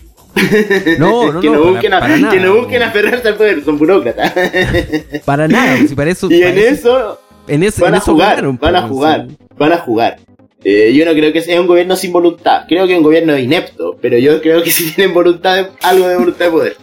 No, 0.99 1.31
no, 1.33 1.39
que, 1.41 1.47
no, 1.47 1.53
no 1.55 1.59
para- 1.61 1.71
busquen, 1.71 1.93
a- 1.93 1.99
para 1.99 2.15
que 2.15 2.21
nada, 2.21 2.35
no 2.35 2.55
busquen 2.57 2.83
aferrarse 2.83 3.27
al 3.27 3.35
poder, 3.35 3.63
son 3.63 3.77
burócratas. 3.77 4.33
Para 5.25 5.47
nada, 5.47 5.77
si 5.87 5.95
para 5.95 6.11
eso. 6.11 6.27
y 6.31 6.39
para 6.41 6.51
en 6.51 6.57
eso 6.59 7.19
en 7.47 7.63
ese- 7.63 7.81
van 7.81 7.89
en 7.89 7.95
a 7.95 7.97
eso 7.99 8.11
jugar, 8.13 8.29
ganaron, 8.35 8.57
van 8.61 8.75
a 8.75 8.81
pues, 8.81 8.91
jugar, 8.91 9.25
sí. 9.29 9.37
van 9.57 9.73
a 9.73 9.77
jugar. 9.77 10.17
Eh, 10.63 10.91
yo 10.93 11.05
no 11.05 11.11
creo 11.13 11.31
que 11.31 11.41
sea 11.41 11.61
un 11.61 11.67
gobierno 11.67 11.95
sin 11.95 12.11
voluntad, 12.11 12.63
creo 12.67 12.85
que 12.87 12.93
es 12.93 12.97
un 12.97 13.03
gobierno 13.03 13.37
inepto, 13.37 13.97
pero 14.01 14.17
yo 14.17 14.41
creo 14.41 14.63
que 14.63 14.71
sí 14.71 14.91
tienen 14.95 15.13
voluntad, 15.13 15.55
de- 15.55 15.67
algo 15.81 16.07
de 16.07 16.17
voluntad 16.17 16.45
de 16.45 16.51
poder. 16.51 16.77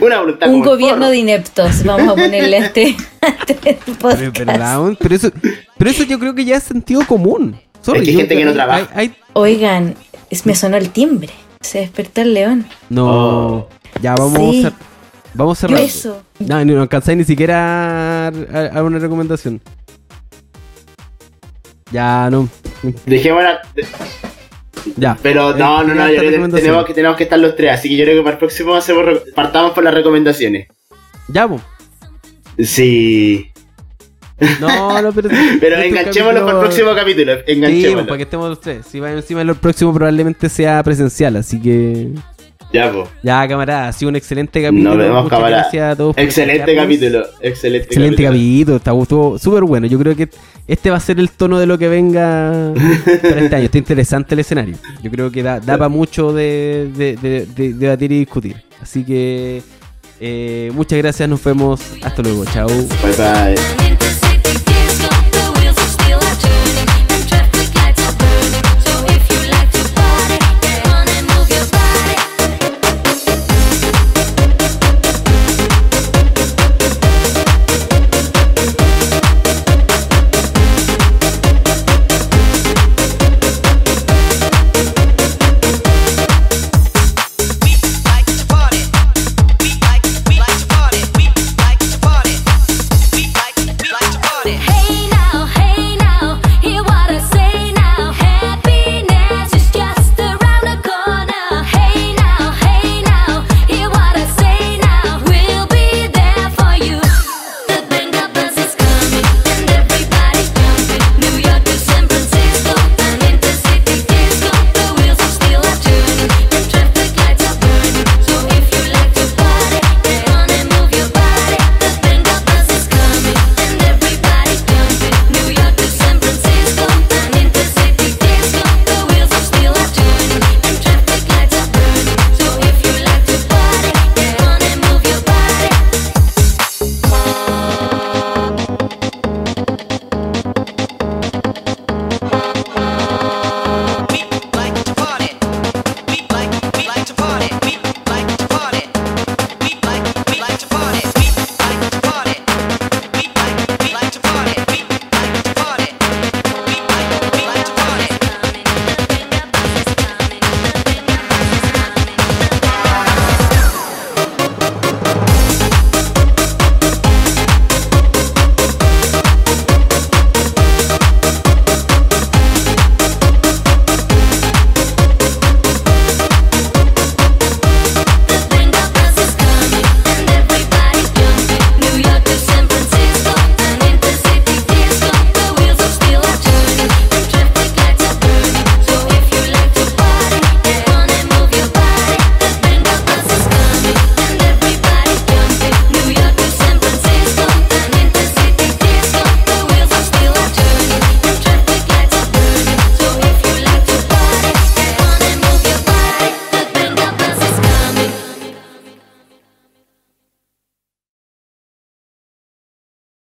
Una 0.00 0.20
voluntad 0.20 0.48
Un 0.48 0.62
gobierno 0.62 1.10
de 1.10 1.18
ineptos, 1.18 1.84
vamos 1.84 2.08
a 2.08 2.14
ponerle 2.20 2.56
a 2.56 2.64
este, 2.66 2.96
a 3.20 3.28
este 3.46 3.54
Pero 3.54 3.78
es 3.92 3.96
podcast. 3.98 4.58
weón, 4.58 4.96
pero 4.98 5.14
eso, 5.14 5.30
pero 5.76 5.90
eso 5.90 6.04
yo 6.04 6.18
creo 6.18 6.34
que 6.34 6.44
ya 6.44 6.56
es 6.56 6.62
sentido 6.64 7.02
común. 7.06 7.60
Sorry, 7.82 7.98
Es 8.00 8.04
que 8.06 8.10
hay 8.10 8.16
gente 8.16 8.36
que 8.36 8.44
no 8.44 8.50
hay- 8.50 8.56
trabaja. 8.56 8.88
hay- 8.94 9.14
Oigan, 9.34 9.94
es- 10.30 10.46
me 10.46 10.54
sonó 10.54 10.78
el 10.78 10.88
timbre. 10.90 11.28
Se 11.60 11.80
despertó 11.80 12.20
el 12.22 12.34
león. 12.34 12.66
no, 12.88 13.06
Oh. 13.08 13.68
ya 14.00 14.14
vamos 14.14 14.38
Sí. 14.38 14.64
a 14.66 14.72
vamos 15.34 15.58
a 15.58 15.60
cerrar. 15.68 15.80
eso. 15.80 16.22
No, 16.38 16.64
ni 16.64 16.72
no 16.74 16.82
alcanzáis 16.82 17.18
ni 17.18 17.24
siquiera 17.24 18.28
a, 18.28 18.32
a- 18.74 18.82
una 18.82 18.98
recomendación. 18.98 19.60
Ya, 21.90 22.28
no. 22.30 22.48
Dejémosla- 23.06 23.60
Ya. 24.96 25.18
Pero 25.22 25.50
Eh, 25.50 25.58
no, 25.58 25.82
no, 25.84 25.94
no, 25.94 26.00
yo 26.02 26.06
creo 26.06 26.20
que 26.20 26.26
recomendación. 26.30 26.62
tenemos 26.66 26.86
que, 26.86 26.94
tenemos 26.94 27.16
que 27.16 27.22
estar 27.24 27.38
los 27.38 27.56
tres, 27.56 27.72
así 27.72 27.88
que 27.88 27.96
yo 27.96 28.04
creo 28.04 28.16
que 28.18 28.22
para 28.22 28.32
el 28.34 28.38
próximo 28.38 28.74
hacemos, 28.74 29.04
partamos 29.34 29.72
por 29.72 29.84
las 29.84 29.92
recomendaciones. 29.94 30.68
Ya, 31.28 31.46
po. 31.48 31.60
Sí. 32.58 33.50
No, 34.60 35.02
no, 35.02 35.12
pero. 35.12 35.28
Pero 35.60 35.76
este 35.76 35.88
enganchémoslo 35.88 36.24
para 36.24 36.28
el 36.28 36.34
capítulo- 36.44 36.60
próximo 36.60 36.94
capítulo, 36.94 37.32
Sí, 37.34 37.42
pues, 37.44 37.56
enganchémoslo. 37.56 38.06
para 38.06 38.16
que 38.16 38.22
estemos 38.22 38.48
los 38.48 38.60
tres. 38.60 38.86
Si 38.88 39.00
va 39.00 39.12
encima, 39.12 39.42
el 39.42 39.54
próximo 39.56 39.92
probablemente 39.92 40.48
sea 40.48 40.82
presencial, 40.82 41.36
así 41.36 41.60
que. 41.60 42.10
Ya, 42.72 42.92
pues. 42.92 43.08
Ya, 43.22 43.48
camarada, 43.48 43.88
ha 43.88 43.92
sido 43.92 44.10
un 44.10 44.16
excelente 44.16 44.62
capítulo. 44.62 44.90
Nos 44.90 44.98
vemos, 44.98 45.24
Muchas 45.24 45.38
camarada. 45.38 45.62
gracias 45.62 45.92
a 45.92 45.96
todos. 45.96 46.18
Excelente 46.18 46.76
capítulo, 46.76 47.24
excelente, 47.40 47.86
Excelente 47.86 48.22
capítulo, 48.22 48.76
está- 48.76 48.92
estuvo 49.00 49.38
súper 49.38 49.62
bueno. 49.64 49.86
Yo 49.86 49.98
creo 49.98 50.14
que 50.14 50.28
este 50.66 50.90
va 50.90 50.98
a 50.98 51.00
ser 51.00 51.18
el 51.18 51.30
tono 51.30 51.58
de 51.58 51.66
lo 51.66 51.78
que 51.78 51.88
venga 51.88 52.74
para 53.22 53.40
este 53.40 53.56
año. 53.56 53.64
Está 53.64 53.78
interesante 53.78 54.34
el 54.34 54.40
escenario. 54.40 54.76
Yo 55.02 55.10
creo 55.10 55.30
que 55.32 55.42
da, 55.42 55.60
da 55.60 55.78
para 55.78 55.88
mucho 55.88 56.32
de, 56.34 56.90
de- 56.94 57.16
de- 57.16 57.46
de 57.46 57.72
debatir 57.72 58.12
y 58.12 58.18
discutir. 58.18 58.56
Así 58.82 59.02
que 59.02 59.62
eh, 60.20 60.70
muchas 60.74 60.98
gracias, 60.98 61.26
nos 61.26 61.42
vemos. 61.42 61.80
Hasta 62.02 62.20
luego, 62.22 62.44
chao. 62.44 62.68
Bye 62.68 63.56
bye. 63.56 64.27